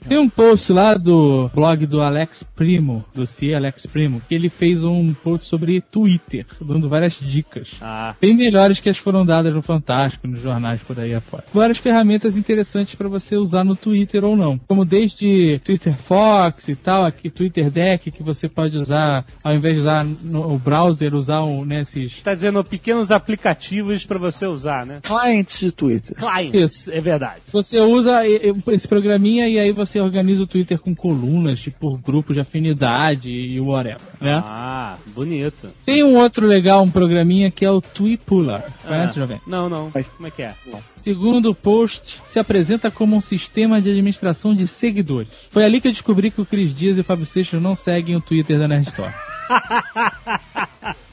tem 0.08 0.16
um 0.18 0.30
post 0.30 0.72
lá 0.72 0.94
do 0.94 1.50
blog 1.54 1.84
do 1.84 2.00
Alex 2.00 2.42
Primo, 2.42 3.04
do 3.14 3.26
C 3.26 3.52
Alex 3.52 3.84
Primo, 3.84 4.22
que 4.26 4.34
ele 4.34 4.48
fez 4.48 4.82
um 4.82 5.12
post 5.12 5.46
sobre 5.46 5.82
Twitter, 5.82 6.46
dando 6.58 6.88
várias 6.88 7.12
dicas. 7.20 7.72
Ah. 7.82 8.14
Bem 8.18 8.32
melhores 8.34 8.80
que 8.80 8.88
as 8.88 8.96
foram 8.96 9.26
dadas 9.26 9.54
no 9.54 9.60
Fantástico, 9.60 10.26
nos 10.26 10.40
jornais 10.40 10.80
por 10.82 10.98
aí 10.98 11.14
afora. 11.14 11.44
Várias 11.52 11.76
ferramentas 11.76 12.34
interessantes 12.38 12.94
para 12.94 13.08
você 13.10 13.36
usar 13.36 13.62
no 13.62 13.76
Twitter 13.76 14.24
ou 14.24 14.34
não. 14.36 14.58
Como 14.66 14.86
desde 14.86 15.58
Twitter 15.58 15.94
Fox 15.98 16.66
e 16.68 16.74
tal, 16.76 17.04
aqui 17.04 17.28
Twitter 17.28 17.70
Deck, 17.70 18.10
que 18.10 18.22
você 18.22 18.48
pode 18.48 18.78
usar, 18.78 19.22
ao 19.44 19.52
invés 19.54 19.65
de 19.72 19.80
usar 19.80 20.04
no 20.04 20.54
o 20.54 20.58
browser, 20.58 21.14
usar 21.14 21.42
um, 21.42 21.64
nesses. 21.64 22.20
Tá 22.22 22.34
dizendo 22.34 22.62
pequenos 22.64 23.10
aplicativos 23.10 24.04
pra 24.04 24.18
você 24.18 24.46
usar, 24.46 24.84
né? 24.86 25.00
Clientes 25.02 25.58
de 25.60 25.72
Twitter. 25.72 26.16
Clients, 26.16 26.88
é 26.88 27.00
verdade. 27.00 27.40
Você 27.52 27.80
usa 27.80 28.20
esse 28.26 28.86
programinha 28.88 29.48
e 29.48 29.58
aí 29.58 29.72
você 29.72 30.00
organiza 30.00 30.42
o 30.42 30.46
Twitter 30.46 30.78
com 30.78 30.94
colunas, 30.94 31.58
tipo 31.60 31.96
grupos 31.98 32.34
de 32.34 32.40
afinidade 32.40 33.30
e 33.30 33.60
whatever, 33.60 34.00
né? 34.20 34.42
Ah, 34.46 34.96
bonito. 35.14 35.68
Tem 35.84 36.02
um 36.02 36.16
outro 36.16 36.46
legal, 36.46 36.82
um 36.82 36.90
programinha 36.90 37.50
que 37.50 37.64
é 37.64 37.70
o 37.70 37.80
Tweetpula. 37.80 38.64
Conhece, 38.86 39.18
Ah, 39.18 39.20
Jovem? 39.20 39.40
Não, 39.46 39.68
não. 39.68 39.88
Vai. 39.90 40.04
Como 40.04 40.26
é 40.26 40.30
que 40.30 40.42
é? 40.42 40.54
Segundo 40.84 41.50
o 41.50 41.54
post, 41.54 42.20
se 42.26 42.38
apresenta 42.38 42.90
como 42.90 43.16
um 43.16 43.20
sistema 43.20 43.80
de 43.80 43.90
administração 43.90 44.54
de 44.54 44.66
seguidores. 44.66 45.28
Foi 45.50 45.64
ali 45.64 45.80
que 45.80 45.88
eu 45.88 45.92
descobri 45.92 46.30
que 46.30 46.40
o 46.40 46.46
Cris 46.46 46.74
Dias 46.74 46.96
e 46.96 47.00
o 47.00 47.04
Fábio 47.04 47.26
Seixas 47.26 47.60
não 47.60 47.74
seguem 47.74 48.16
o 48.16 48.20
Twitter 48.20 48.58
da 48.58 48.66
Nerd 48.68 48.88
Store. 48.88 49.12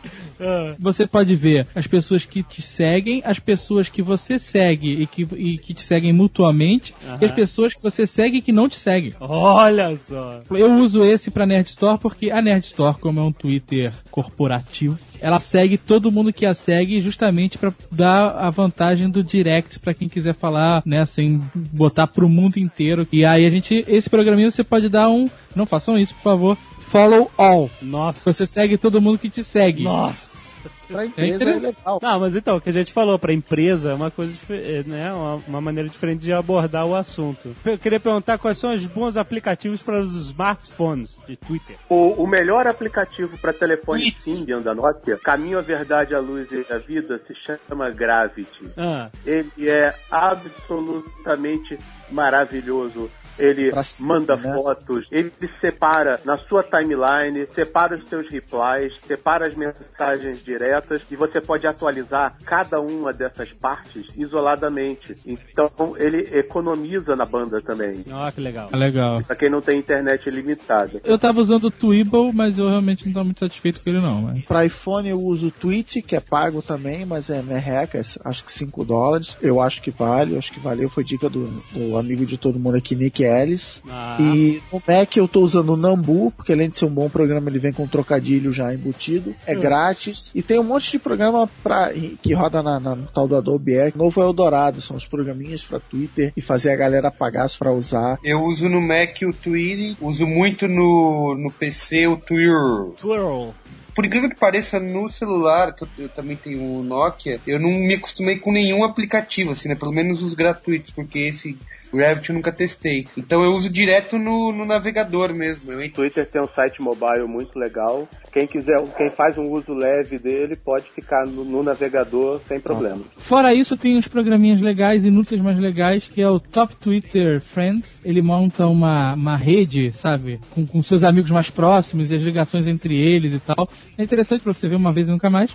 Você 0.80 1.08
pode 1.08 1.36
ver 1.36 1.68
as 1.74 1.88
pessoas 1.88 2.26
que 2.26 2.44
te 2.44 2.62
seguem, 2.62 3.22
as 3.26 3.40
pessoas 3.40 3.90
que 3.90 4.02
você 4.02 4.38
segue 4.38 4.94
e 4.94 5.08
que, 5.08 5.28
e 5.36 5.58
que 5.58 5.74
te 5.74 5.82
seguem 5.82 6.12
mutuamente, 6.12 6.94
e 7.22 7.26
as 7.26 7.32
pessoas 7.32 7.74
que 7.74 7.82
você 7.82 8.06
segue 8.06 8.38
e 8.38 8.42
que 8.42 8.52
não 8.52 8.68
te 8.68 8.78
seguem. 8.80 9.14
olha 9.20 9.96
só. 9.96 10.42
Eu 10.52 10.74
uso 10.76 11.04
esse 11.04 11.32
pra 11.32 11.46
Nerd 11.46 11.70
Store 11.70 11.98
porque 11.98 12.32
a 12.32 12.42
Nerd 12.42 12.66
Store, 12.66 13.00
como 13.00 13.20
é 13.20 13.24
um 13.24 13.32
Twitter 13.32 13.94
corporativo, 14.12 14.98
ela 15.22 15.40
segue 15.40 15.78
todo 15.78 16.12
mundo 16.12 16.34
que 16.34 16.46
a 16.46 16.54
segue 16.54 17.02
justamente 17.02 17.58
pra 17.58 17.74
dar 17.92 18.28
a 18.38 18.50
vantagem 18.50 19.10
do 19.10 19.24
direct 19.24 19.80
pra 19.80 19.94
quem 19.94 20.10
quiser 20.10 20.36
falar, 20.36 20.82
né, 20.86 21.06
sem 21.06 21.42
botar 21.56 22.08
pro 22.08 22.30
mundo 22.30 22.58
inteiro. 22.58 23.08
E 23.12 23.24
aí 23.24 23.46
a 23.46 23.50
gente, 23.50 23.86
esse 23.88 24.10
programinha 24.10 24.52
você 24.52 24.64
pode 24.64 24.90
dar 24.90 25.10
um, 25.10 25.30
não 25.56 25.66
façam 25.66 25.98
isso, 25.98 26.14
por 26.16 26.22
favor, 26.22 26.58
follow 26.94 27.32
all. 27.38 27.70
Nossa. 27.82 28.32
Você 28.32 28.46
segue 28.46 28.78
todo 28.78 29.02
mundo 29.02 29.18
que 29.18 29.30
te 29.30 29.44
segue. 29.44 29.84
Nossa. 29.84 30.44
Pra 30.88 31.06
empresa 31.06 31.50
é 31.50 31.60
legal. 31.60 32.00
Não, 32.02 32.20
mas 32.20 32.36
então, 32.36 32.58
o 32.58 32.62
que 32.62 32.70
a 32.70 32.74
gente 32.74 32.94
falou 32.94 33.18
pra 33.18 33.34
empresa 33.34 33.92
é 33.92 33.94
uma 33.96 34.12
coisa, 34.12 34.34
é, 34.52 34.84
né, 34.86 35.12
uma, 35.12 35.36
uma 35.48 35.62
maneira 35.62 35.90
diferente 35.90 36.22
de 36.22 36.32
abordar 36.32 36.86
o 36.86 36.96
assunto. 36.96 37.56
Eu 37.66 37.78
queria 37.80 38.00
perguntar 38.00 38.38
quais 38.38 38.60
são 38.60 38.74
os 38.74 38.86
bons 38.86 39.18
aplicativos 39.18 39.82
para 39.82 40.00
os 40.00 40.14
smartphones 40.14 41.20
de 41.28 41.36
Twitter. 41.36 41.78
O, 41.90 42.24
o 42.24 42.28
melhor 42.28 42.68
aplicativo 42.68 43.38
para 43.40 43.52
telefone 43.52 44.16
Symbian 44.20 44.62
da 44.62 44.76
Nokia, 44.76 45.18
Caminho 45.18 45.58
à 45.58 45.62
Verdade, 45.62 46.14
à 46.14 46.20
Luz 46.20 46.52
e 46.52 46.66
à 46.72 46.78
Vida, 46.78 47.20
se 47.28 47.34
chama 47.68 47.90
Gravity. 47.90 48.70
Ah, 48.78 49.10
Ele 49.26 49.68
é 49.68 49.96
absolutamente 50.12 51.78
maravilhoso. 52.12 53.10
Ele 53.38 53.72
manda 54.02 54.36
né? 54.36 54.54
fotos, 54.54 55.08
ele 55.12 55.32
separa 55.60 56.20
na 56.24 56.38
sua 56.38 56.64
timeline, 56.64 57.48
separa 57.54 57.96
os 57.96 58.04
seus 58.08 58.30
replies, 58.30 59.00
separa 59.00 59.48
as 59.48 59.56
mensagens 59.56 60.44
diretas 60.44 61.02
e 61.10 61.16
você 61.16 61.42
pode 61.42 61.66
atualizar 61.66 62.36
cada 62.46 62.80
uma 62.80 63.12
dessas 63.12 63.52
partes 63.54 64.12
isoladamente. 64.16 65.16
Então 65.26 65.96
ele 65.98 66.38
economiza 66.38 67.16
na 67.16 67.26
banda 67.26 67.62
também. 67.62 68.04
ó, 68.12 68.32
que 68.32 68.42
legal. 68.42 68.70
É 68.72 68.76
legal. 68.76 69.24
Pra 69.24 69.36
quem 69.36 69.50
não 69.50 69.62
tem 69.62 69.80
internet 69.80 70.30
limitada. 70.30 71.02
Eu 71.04 71.18
tava 71.18 71.42
usando 71.42 71.66
o 71.66 71.72
Tweeble, 71.72 72.32
mas 72.34 72.58
eu 72.58 72.70
realmente 72.70 73.06
não 73.06 73.14
tô 73.14 73.24
muito 73.24 73.40
satisfeito 73.40 73.80
com 73.80 73.90
ele 73.90 74.02
não, 74.02 74.22
mas... 74.22 74.42
Pra 74.44 74.66
iPhone 74.66 75.10
eu 75.10 75.18
uso 75.18 75.48
o 75.48 75.52
Twitch, 75.52 76.04
que 76.06 76.16
é 76.16 76.20
pago 76.20 76.62
também, 76.62 77.06
mas 77.06 77.30
é 77.30 77.42
merreca, 77.42 77.98
é, 77.98 78.02
acho 78.26 78.44
que 78.44 78.52
5 78.52 78.86
dólares. 78.86 79.38
Eu 79.42 79.62
acho 79.62 79.82
que 79.82 79.92
vale, 79.92 80.34
eu 80.34 80.38
acho 80.38 80.52
que 80.52 80.60
valeu. 80.60 80.90
Foi 80.90 81.04
dica 81.04 81.30
do, 81.30 81.46
do 81.72 81.98
amigo 81.98 82.26
de 82.26 82.38
todo 82.38 82.60
mundo 82.60 82.78
aqui, 82.78 82.96
Nick 82.96 83.23
Ellis. 83.24 83.82
Ah, 83.90 84.18
E 84.20 84.62
no 84.72 84.82
Mac 84.88 85.16
eu 85.18 85.28
tô 85.28 85.42
usando 85.42 85.74
o 85.74 85.78
Nambu, 85.78 86.32
porque 86.36 86.54
além 86.54 86.70
de 86.70 86.78
ser 86.78 86.86
um 86.86 86.90
bom 86.94 87.10
programa, 87.10 87.50
ele 87.50 87.60
vem 87.60 87.74
com 87.74 87.84
um 87.84 87.88
trocadilho 87.88 88.52
já 88.52 88.74
embutido. 88.74 89.34
É 89.46 89.56
Hum. 89.56 89.60
grátis. 89.60 90.32
E 90.36 90.42
tem 90.42 90.60
um 90.60 90.64
monte 90.64 90.92
de 90.92 91.00
programa 91.00 91.50
pra, 91.64 91.92
que 92.22 92.34
roda 92.34 92.62
na, 92.64 92.80
na- 92.80 92.96
no 92.96 93.08
tal 93.08 93.28
do 93.28 93.36
Adobe 93.36 93.78
Air. 93.80 93.94
O 93.96 93.98
novo 93.98 94.22
é 94.22 94.26
o 94.26 94.34
Dourado, 94.34 94.82
são 94.82 94.96
os 94.96 95.06
programinhas 95.06 95.64
pra 95.64 95.80
Twitter 95.80 96.32
e 96.36 96.42
fazer 96.42 96.72
a 96.72 96.76
galera 96.76 97.10
pagar 97.12 97.48
pra 97.60 97.72
usar. 97.72 98.18
Eu 98.24 98.42
uso 98.44 98.70
no 98.70 98.80
Mac 98.82 99.18
o 99.24 99.34
Tweety, 99.34 99.98
uso 100.02 100.26
muito 100.26 100.68
no, 100.68 101.36
no 101.36 101.52
PC 101.52 102.08
o 102.08 102.18
Twirl. 102.18 102.92
Twirl. 103.00 103.50
Por 103.96 104.06
incrível 104.06 104.28
que 104.30 104.40
pareça, 104.40 104.80
no 104.80 105.08
celular, 105.08 105.76
que 105.76 105.84
eu, 105.84 105.88
eu 106.00 106.10
também 106.10 106.36
tenho 106.36 106.64
o 106.64 106.84
Nokia, 106.84 107.40
eu 107.46 107.60
não 107.60 107.70
me 107.70 107.94
acostumei 107.94 108.38
com 108.40 108.52
nenhum 108.52 108.84
aplicativo, 108.84 109.52
assim, 109.52 109.70
né? 109.70 109.76
Pelo 109.76 109.92
menos 109.92 110.24
os 110.24 110.34
gratuitos, 110.34 110.90
porque 110.92 111.20
esse 111.20 111.56
Gravity 111.98 112.30
eu 112.30 112.36
nunca 112.36 112.52
testei. 112.52 113.08
Então 113.18 113.44
eu 113.44 113.52
uso 113.52 113.70
direto 113.70 114.18
no, 114.18 114.52
no 114.52 114.66
navegador 114.66 115.34
mesmo. 115.34 115.72
Eu 115.72 115.80
O 115.80 115.92
Twitter 115.92 116.28
tem 116.30 116.42
um 116.42 116.48
site 116.48 116.82
mobile 116.82 117.28
muito 117.28 117.58
legal. 117.58 118.08
Quem 118.32 118.48
quiser, 118.48 118.82
quem 118.98 119.10
faz 119.10 119.38
um 119.38 119.52
uso 119.52 119.74
leve 119.74 120.18
dele 120.18 120.56
pode 120.56 120.86
ficar 120.92 121.26
no, 121.28 121.44
no 121.44 121.62
navegador 121.62 122.42
sem 122.48 122.60
problema. 122.60 123.02
Fora 123.18 123.54
isso, 123.54 123.78
tem 123.78 123.98
uns 123.98 124.08
programinhas 124.08 124.60
legais, 124.60 125.06
inúteis, 125.06 125.44
mas 125.44 125.58
legais, 125.58 126.08
que 126.08 126.22
é 126.22 126.28
o 126.28 126.40
Top 126.40 126.76
Twitter 126.76 127.42
Friends. 127.42 128.02
Ele 128.04 128.22
monta 128.22 128.66
uma, 128.66 129.14
uma 129.14 129.38
rede, 129.38 129.92
sabe? 129.94 130.40
Com, 130.50 130.66
com 130.66 130.82
seus 130.82 131.04
amigos 131.04 131.30
mais 131.30 131.50
próximos 131.50 132.10
e 132.10 132.16
as 132.16 132.24
ligações 132.24 132.66
entre 132.68 132.96
eles 132.96 133.34
e 133.34 133.40
tal. 133.40 133.70
É 133.98 134.04
interessante 134.04 134.42
pra 134.42 134.54
você 134.54 134.68
ver 134.68 134.78
uma 134.78 134.92
vez 134.92 135.08
e 135.08 135.12
nunca 135.12 135.30
mais. 135.30 135.52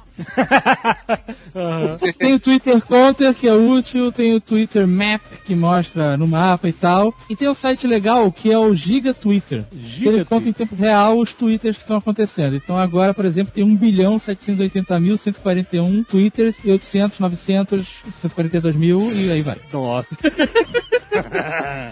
Aham. 1.56 1.98
Tem 2.16 2.34
o 2.34 2.40
Twitter 2.40 2.80
Counter, 2.80 3.34
que 3.34 3.48
é 3.48 3.54
útil. 3.54 4.12
Tem 4.12 4.34
o 4.34 4.40
Twitter 4.40 4.86
Map, 4.86 5.22
que 5.44 5.54
mostra 5.56 6.16
no 6.16 6.27
mapa 6.28 6.68
e 6.68 6.72
tal. 6.72 7.14
E 7.28 7.34
tem 7.34 7.48
o 7.48 7.54
site 7.54 7.86
legal, 7.86 8.30
que 8.30 8.52
é 8.52 8.58
o 8.58 8.74
Giga 8.74 9.14
Twitter. 9.14 9.64
Giga 9.72 10.10
Ele 10.10 10.24
conta 10.24 10.48
em 10.48 10.52
tempo 10.52 10.76
real 10.76 11.18
os 11.18 11.32
twitters 11.32 11.76
que 11.76 11.82
estão 11.82 11.96
acontecendo. 11.96 12.56
Então 12.56 12.78
agora, 12.78 13.14
por 13.14 13.24
exemplo, 13.24 13.52
tem 13.52 13.64
1 13.64 13.76
bilhão 13.76 14.18
780 14.18 15.00
mil 15.00 15.16
141 15.16 16.04
twitters 16.04 16.58
e 16.64 16.70
800, 16.70 17.18
900, 17.18 17.88
142 18.20 18.76
mil 18.76 18.98
e 19.12 19.30
aí 19.30 19.42
vai. 19.42 19.56
Nossa. 19.72 20.08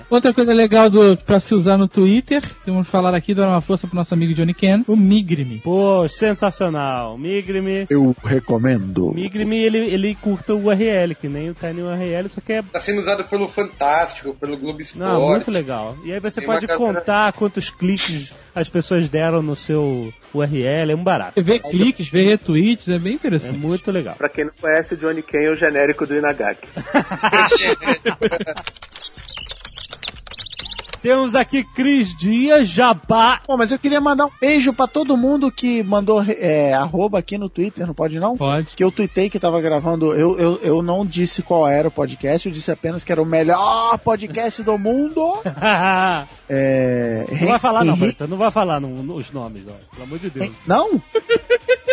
Outra 0.08 0.32
coisa 0.32 0.52
legal 0.52 0.88
do, 0.88 1.16
pra 1.16 1.40
se 1.40 1.54
usar 1.54 1.76
no 1.76 1.88
Twitter, 1.88 2.42
que 2.64 2.70
vamos 2.70 2.88
falar 2.88 3.14
aqui, 3.14 3.34
dar 3.34 3.48
uma 3.48 3.60
força 3.60 3.86
pro 3.86 3.96
nosso 3.96 4.14
amigo 4.14 4.34
Johnny 4.34 4.54
Ken, 4.54 4.82
o 4.86 4.96
Migrime. 4.96 5.60
Pô, 5.64 6.06
sensacional. 6.08 7.18
Migrime. 7.18 7.86
Eu 7.88 8.14
recomendo. 8.22 9.12
Migrime, 9.12 9.58
ele, 9.58 9.78
ele 9.78 10.14
curta 10.14 10.54
o 10.54 10.66
URL, 10.66 11.14
que 11.14 11.28
nem 11.28 11.50
o 11.50 11.54
Tiny 11.54 11.82
URL, 11.82 12.28
só 12.28 12.40
que 12.40 12.52
é 12.52 12.62
Tá 12.62 12.80
sendo 12.80 13.00
usado 13.00 13.24
pelo 13.24 13.48
Fantástico, 13.48 14.25
pelo 14.34 14.56
Globo 14.56 14.80
Esporte. 14.80 14.98
Não, 14.98 15.28
muito 15.28 15.50
legal. 15.50 15.96
E 16.04 16.12
aí 16.12 16.20
você 16.20 16.40
Tem 16.40 16.46
pode 16.48 16.66
contar 16.68 17.32
quantos 17.32 17.70
cliques 17.70 18.32
as 18.54 18.68
pessoas 18.68 19.08
deram 19.08 19.42
no 19.42 19.54
seu 19.56 20.12
URL, 20.34 20.92
é 20.92 20.94
um 20.94 21.02
barato. 21.04 21.34
Você 21.34 21.42
vê 21.42 21.58
cliques, 21.58 22.08
vê 22.08 22.22
retweets, 22.22 22.88
é 22.88 22.98
bem 22.98 23.12
É 23.12 23.16
interessante. 23.16 23.58
muito 23.58 23.90
legal. 23.90 24.14
Pra 24.16 24.28
quem 24.28 24.44
não 24.46 24.52
conhece, 24.60 24.94
o 24.94 24.96
Johnny 24.96 25.22
Ken 25.22 25.44
é 25.44 25.50
o 25.50 25.54
genérico 25.54 26.06
do 26.06 26.14
Inagaki. 26.14 26.68
Temos 31.06 31.36
aqui 31.36 31.62
Cris 31.62 32.12
Dias, 32.16 32.66
Jabá. 32.66 33.40
Bom, 33.46 33.56
mas 33.56 33.70
eu 33.70 33.78
queria 33.78 34.00
mandar 34.00 34.26
um 34.26 34.30
beijo 34.40 34.72
pra 34.72 34.88
todo 34.88 35.16
mundo 35.16 35.52
que 35.52 35.80
mandou 35.84 36.20
é, 36.20 36.74
arroba 36.74 37.20
aqui 37.20 37.38
no 37.38 37.48
Twitter, 37.48 37.86
não 37.86 37.94
pode 37.94 38.18
não? 38.18 38.36
Pode. 38.36 38.74
Que 38.74 38.82
eu 38.82 38.90
tuitei 38.90 39.30
que 39.30 39.38
tava 39.38 39.60
gravando, 39.60 40.12
eu, 40.12 40.36
eu, 40.36 40.58
eu 40.64 40.82
não 40.82 41.06
disse 41.06 41.44
qual 41.44 41.68
era 41.68 41.86
o 41.86 41.92
podcast, 41.92 42.48
eu 42.48 42.52
disse 42.52 42.72
apenas 42.72 43.04
que 43.04 43.12
era 43.12 43.22
o 43.22 43.24
melhor 43.24 43.96
podcast 43.98 44.64
do 44.64 44.76
mundo. 44.76 45.14
não 45.46 46.26
É, 46.48 47.24
vai 47.46 47.60
falar 47.60 47.84
não, 47.84 47.96
Bartô, 47.96 48.26
não 48.26 48.36
vai 48.36 48.50
falar 48.50 48.80
não, 48.80 49.14
os 49.14 49.30
nomes, 49.30 49.62
ó. 49.68 49.74
Pelo 49.94 50.02
amor 50.08 50.18
de 50.18 50.28
Deus. 50.28 50.50
Não? 50.66 51.00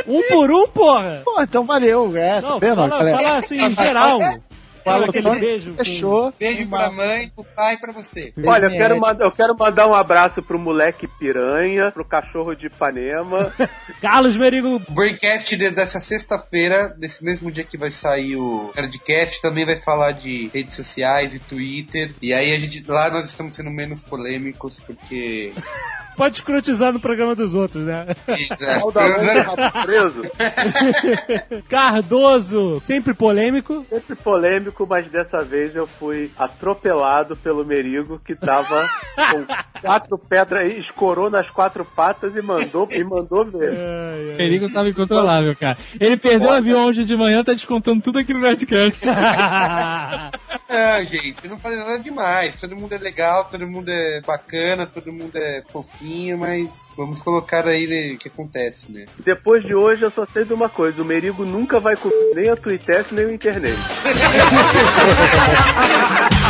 Um 0.07 0.28
por 0.28 0.49
um, 0.49 0.68
porra! 0.70 1.22
Pô, 1.24 1.39
então 1.39 1.66
valeu, 1.68 2.18
é, 2.18 2.41
Não, 2.41 2.59
tá 2.59 2.66
vendo? 2.66 2.76
fala, 2.89 3.11
fala 3.11 3.38
assim, 3.38 3.64
em 3.64 3.70
geral. 3.70 4.20
Fala 4.84 5.05
aquele 5.05 5.29
que 5.31 5.39
beijo. 5.39 5.71
com- 5.71 5.77
Fechou. 5.77 6.34
Beijo 6.39 6.67
pra 6.67 6.91
mãe, 6.91 7.29
pro 7.29 7.43
pai 7.43 7.73
e 7.75 7.77
pra 7.77 7.91
você. 7.93 8.34
Beijo, 8.36 8.49
Olha, 8.49 8.65
eu 8.65 8.71
quero, 8.71 8.99
mandar, 8.99 9.25
eu 9.25 9.31
quero 9.31 9.57
mandar 9.57 9.88
um 9.88 9.93
abraço 9.93 10.41
pro 10.41 10.59
moleque 10.59 11.07
piranha, 11.07 11.91
pro 11.91 12.03
cachorro 12.05 12.53
de 12.55 12.67
Ipanema. 12.67 13.53
Carlos 14.01 14.38
Merigo. 14.38 14.75
O 14.88 14.91
Braincast 14.91 15.55
de- 15.55 15.69
dessa 15.71 15.99
sexta-feira, 15.99 16.89
desse 16.97 17.23
mesmo 17.23 17.51
dia 17.51 17.63
que 17.63 17.77
vai 17.77 17.91
sair 17.91 18.36
o 18.36 18.71
Nerdcast, 18.75 19.41
também 19.41 19.65
vai 19.65 19.75
falar 19.75 20.11
de 20.11 20.49
redes 20.53 20.75
sociais 20.75 21.34
e 21.34 21.39
Twitter. 21.39 22.11
E 22.21 22.34
aí 22.34 22.53
a 22.53 22.59
gente 22.59 22.84
lá 22.88 23.09
nós 23.09 23.27
estamos 23.27 23.55
sendo 23.55 23.69
menos 23.69 24.01
polêmicos 24.01 24.79
porque 24.79 25.53
Pode 26.16 26.38
escrotizar 26.38 26.93
no 26.93 26.99
programa 26.99 27.36
dos 27.36 27.53
outros, 27.53 27.86
né? 27.86 28.05
Mal 28.80 28.91
da 28.91 29.09
mãe, 29.09 29.39
rabo 29.39 29.86
preso. 29.86 30.24
Cardoso, 31.70 32.82
sempre 32.86 33.14
polêmico. 33.14 33.86
Sempre 33.89 34.16
polêmico, 34.16 34.86
mas 34.89 35.07
dessa 35.07 35.43
vez 35.43 35.76
eu 35.76 35.88
fui 35.88 36.32
atropelado 36.38 37.36
pelo 37.36 37.66
Merigo 37.66 38.20
que 38.26 38.36
tava 38.36 38.88
com 39.32 39.45
quatro 39.82 40.18
pedras 40.18 40.61
aí, 40.61 40.80
escorou 40.80 41.30
nas 41.30 41.49
quatro 41.49 41.84
patas 41.84 42.36
e 42.36 42.41
mandou, 42.41 42.88
e 42.91 43.03
mandou 43.03 43.45
ver. 43.45 43.74
Ai, 43.76 44.34
O 44.34 44.38
perigo 44.38 44.72
tava 44.72 44.89
incontrolável, 44.89 45.55
cara. 45.55 45.78
Ele 45.99 46.18
perdeu 46.18 46.49
o 46.49 46.53
avião 46.53 46.86
hoje 46.86 47.03
de 47.03 47.16
manhã, 47.16 47.43
tá 47.43 47.53
descontando 47.53 48.01
tudo 48.01 48.20
aqui 48.20 48.34
no 48.34 48.39
Nerdcast. 48.39 48.99
Não, 49.05 51.03
gente, 51.05 51.43
eu 51.43 51.49
não 51.49 51.59
falei 51.59 51.78
nada 51.78 51.99
demais. 51.99 52.55
Todo 52.55 52.76
mundo 52.76 52.93
é 52.93 52.97
legal, 52.97 53.45
todo 53.45 53.68
mundo 53.68 53.89
é 53.89 54.22
bacana, 54.22 54.86
todo 54.86 55.11
mundo 55.11 55.36
é 55.36 55.64
fofinho, 55.72 56.02
mas 56.37 56.91
vamos 56.97 57.21
colocar 57.21 57.65
aí 57.65 57.87
né, 57.87 58.15
o 58.15 58.17
que 58.17 58.27
acontece, 58.27 58.91
né? 58.91 59.05
Depois 59.23 59.63
de 59.63 59.73
hoje 59.73 60.03
eu 60.03 60.11
só 60.11 60.25
sei 60.25 60.43
de 60.43 60.53
uma 60.53 60.67
coisa, 60.67 61.01
o 61.01 61.05
Merigo 61.05 61.45
nunca 61.45 61.79
vai 61.79 61.95
comer 61.95 62.35
nem 62.35 62.49
a 62.49 62.55
Twitter 62.55 63.05
nem 63.11 63.25
o 63.25 63.33
internet. 63.33 63.77